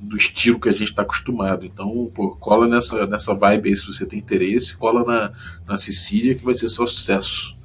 do 0.00 0.16
estilo 0.16 0.60
que 0.60 0.68
a 0.68 0.72
gente 0.72 0.88
está 0.88 1.02
acostumado. 1.02 1.64
Então, 1.64 2.10
pô, 2.14 2.32
cola 2.32 2.68
nessa, 2.68 3.06
nessa 3.06 3.34
vibe 3.34 3.70
aí 3.70 3.76
se 3.76 3.86
você 3.86 4.04
tem 4.04 4.18
interesse, 4.18 4.76
cola 4.76 5.04
na, 5.04 5.32
na 5.66 5.76
Sicília 5.76 6.34
que 6.34 6.44
vai 6.44 6.54
ser 6.54 6.68
só 6.68 6.86
sucesso. 6.86 7.56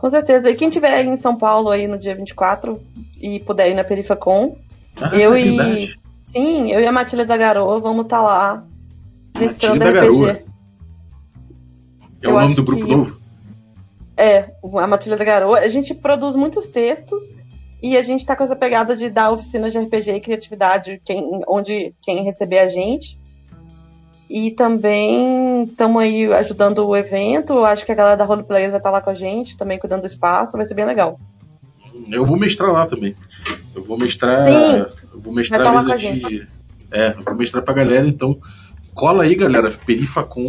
Com 0.00 0.08
certeza. 0.08 0.50
E 0.50 0.54
quem 0.54 0.70
tiver 0.70 1.04
em 1.04 1.14
São 1.14 1.36
Paulo 1.36 1.68
aí 1.68 1.86
no 1.86 1.98
dia 1.98 2.14
24 2.14 2.80
e 3.20 3.38
puder 3.40 3.70
ir 3.70 3.74
na 3.74 3.84
Perifacon, 3.84 4.56
ah, 4.98 5.14
eu 5.14 5.34
é 5.34 5.42
e 5.42 5.94
Sim, 6.26 6.72
eu 6.72 6.80
e 6.80 6.86
a 6.86 6.92
Matilha 6.92 7.26
da 7.26 7.36
Garoa 7.36 7.78
vamos 7.80 8.04
estar 8.04 8.16
tá 8.16 8.22
lá 8.22 8.64
mestrando 9.38 9.84
RPG. 9.84 9.92
Garoa. 9.92 10.42
É 12.22 12.28
o 12.28 12.32
nome 12.32 12.54
do 12.54 12.62
grupo 12.62 12.84
que... 12.86 12.90
novo? 12.90 13.20
É, 14.16 14.50
a 14.62 14.86
Matilha 14.86 15.18
da 15.18 15.24
Garoa. 15.24 15.58
A 15.58 15.68
gente 15.68 15.94
produz 15.94 16.34
muitos 16.34 16.68
textos 16.68 17.34
e 17.82 17.94
a 17.94 18.02
gente 18.02 18.24
tá 18.24 18.34
com 18.34 18.44
essa 18.44 18.56
pegada 18.56 18.96
de 18.96 19.10
dar 19.10 19.32
oficinas 19.32 19.70
de 19.70 19.78
RPG 19.80 20.12
e 20.12 20.20
criatividade 20.20 21.02
quem, 21.04 21.42
onde 21.46 21.94
quem 22.00 22.24
receber 22.24 22.60
a 22.60 22.66
gente. 22.66 23.19
E 24.30 24.52
também 24.52 25.64
estamos 25.64 26.00
aí 26.00 26.32
ajudando 26.32 26.86
o 26.86 26.96
evento. 26.96 27.64
Acho 27.64 27.84
que 27.84 27.90
a 27.90 27.96
galera 27.96 28.16
da 28.16 28.24
Roleplayer 28.24 28.70
vai 28.70 28.78
estar 28.78 28.90
tá 28.90 28.96
lá 28.96 29.02
com 29.02 29.10
a 29.10 29.14
gente, 29.14 29.56
também 29.56 29.76
cuidando 29.76 30.02
do 30.02 30.06
espaço. 30.06 30.56
Vai 30.56 30.64
ser 30.64 30.74
bem 30.74 30.84
legal. 30.84 31.18
Eu 32.08 32.24
vou 32.24 32.38
mestrar 32.38 32.70
lá 32.70 32.86
também. 32.86 33.16
Eu 33.74 33.82
vou 33.82 33.98
mestrar. 33.98 34.44
Sim, 34.44 34.86
eu 35.12 35.20
vou 35.20 35.32
mestrar 35.32 35.64
vai 35.64 35.72
tá 35.74 35.82
mesa 35.82 35.98
de. 35.98 36.46
É, 36.92 37.08
eu 37.08 37.24
vou 37.24 37.34
mestrar 37.34 37.64
pra 37.64 37.74
galera, 37.74 38.06
então 38.06 38.40
cola 38.94 39.24
aí, 39.24 39.34
galera. 39.34 39.68
Perifacom. 39.68 40.48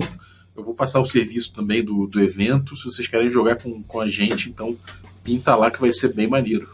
Eu 0.56 0.64
vou 0.64 0.76
passar 0.76 1.00
o 1.00 1.06
serviço 1.06 1.52
também 1.52 1.84
do, 1.84 2.06
do 2.06 2.22
evento. 2.22 2.76
Se 2.76 2.84
vocês 2.84 3.08
querem 3.08 3.32
jogar 3.32 3.56
com, 3.56 3.82
com 3.82 4.00
a 4.00 4.08
gente, 4.08 4.48
então 4.48 4.78
pinta 5.24 5.56
lá 5.56 5.72
que 5.72 5.82
vai 5.82 5.92
ser 5.92 6.14
bem 6.14 6.28
maneiro. 6.28 6.70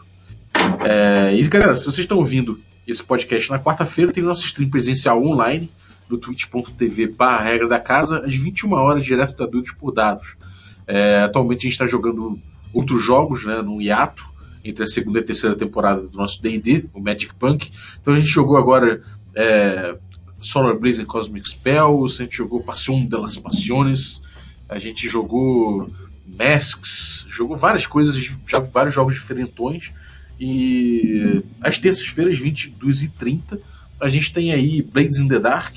É, 0.84 1.34
e 1.34 1.42
galera, 1.48 1.74
se 1.74 1.86
vocês 1.86 2.00
estão 2.00 2.18
ouvindo 2.18 2.60
esse 2.86 3.02
podcast 3.02 3.50
na 3.50 3.58
quarta-feira, 3.58 4.12
tem 4.12 4.22
nosso 4.22 4.44
stream 4.44 4.68
presencial 4.68 5.24
online 5.24 5.70
no 6.08 6.18
twitch.tv 6.18 7.08
barra 7.08 7.44
regra 7.44 7.68
da 7.68 7.78
casa, 7.78 8.24
às 8.24 8.34
21 8.34 8.72
horas, 8.72 9.04
direto 9.04 9.36
da 9.36 9.46
Dudes 9.46 9.72
por 9.72 9.92
dados. 9.92 10.36
É, 10.86 11.22
atualmente 11.22 11.60
a 11.60 11.62
gente 11.62 11.72
está 11.72 11.86
jogando 11.86 12.38
outros 12.72 13.02
jogos, 13.02 13.44
né, 13.44 13.60
no 13.60 13.80
hiato, 13.80 14.28
entre 14.64 14.84
a 14.84 14.86
segunda 14.86 15.18
e 15.18 15.22
a 15.22 15.24
terceira 15.24 15.56
temporada 15.56 16.02
do 16.02 16.16
nosso 16.16 16.42
D&D, 16.42 16.86
o 16.92 17.00
Magic 17.00 17.34
Punk. 17.34 17.70
Então 18.00 18.14
a 18.14 18.18
gente 18.18 18.30
jogou 18.30 18.56
agora 18.56 19.02
é, 19.34 19.96
Solar 20.40 20.76
Blaze 20.76 21.02
and 21.02 21.06
Cosmic 21.06 21.48
Spells, 21.48 22.20
a 22.20 22.24
gente 22.24 22.36
jogou 22.36 22.62
Passion 22.62 23.04
de 23.04 23.16
las 23.16 23.36
Passiones, 23.36 24.22
a 24.68 24.78
gente 24.78 25.08
jogou 25.08 25.90
Masks, 26.26 27.26
jogou 27.28 27.56
várias 27.56 27.86
coisas, 27.86 28.16
já 28.46 28.58
vários 28.58 28.94
jogos 28.94 29.14
diferentões. 29.14 29.92
E 30.40 31.42
às 31.60 31.78
terças-feiras, 31.78 32.38
22 32.38 33.02
e 33.02 33.08
30 33.08 33.60
a 34.00 34.08
gente 34.08 34.32
tem 34.32 34.52
aí 34.52 34.80
Blades 34.82 35.18
in 35.18 35.28
the 35.28 35.38
Dark 35.38 35.76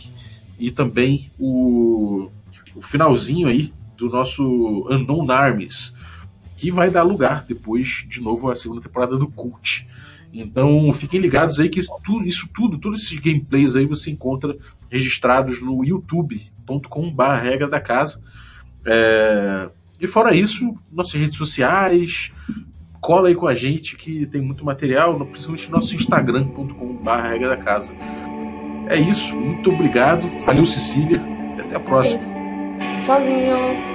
e 0.62 0.70
também 0.70 1.32
o, 1.40 2.30
o 2.76 2.82
finalzinho 2.82 3.48
aí 3.48 3.74
do 3.98 4.08
nosso 4.10 4.88
Unknown 4.92 5.30
Armies, 5.32 5.96
que 6.56 6.70
vai 6.70 6.92
dar 6.92 7.02
lugar 7.02 7.44
depois, 7.48 8.06
de 8.08 8.22
novo, 8.22 8.50
à 8.52 8.56
segunda 8.56 8.80
temporada 8.80 9.18
do 9.18 9.28
Cult. 9.28 9.88
Então 10.32 10.94
fiquem 10.94 11.20
ligados 11.20 11.60
aí 11.60 11.68
que 11.68 11.80
isso 11.80 11.94
tudo, 12.04 12.28
isso 12.28 12.48
tudo, 12.54 12.78
todos 12.78 13.02
esses 13.02 13.18
gameplays 13.18 13.76
aí 13.76 13.88
você 13.88 14.12
encontra 14.12 14.56
registrados 14.90 15.64
no 15.64 15.84
youtube.com.br 15.84 17.24
regra 17.42 17.68
da 17.68 17.82
casa. 17.82 18.22
É... 18.86 19.68
E 20.00 20.06
fora 20.06 20.36
isso, 20.36 20.76
nossas 20.92 21.20
redes 21.20 21.38
sociais, 21.38 22.32
cola 23.00 23.30
aí 23.30 23.36
com 23.36 23.48
a 23.48 23.56
gente 23.56 23.96
que 23.96 24.28
tem 24.28 24.42
muito 24.42 24.64
material, 24.64 25.26
principalmente 25.26 25.70
no 25.70 25.76
nosso 25.76 25.96
instagram.com.br 25.96 27.12
regra 27.24 27.50
da 27.50 27.58
casa. 27.58 27.96
É 28.92 28.98
isso, 28.98 29.38
muito 29.38 29.72
obrigado, 29.72 30.30
valeu 30.46 30.66
Cecília, 30.66 31.22
e 31.58 31.62
até 31.62 31.78
a 31.78 31.80
próxima. 31.80 32.20
Tchauzinho. 33.06 33.91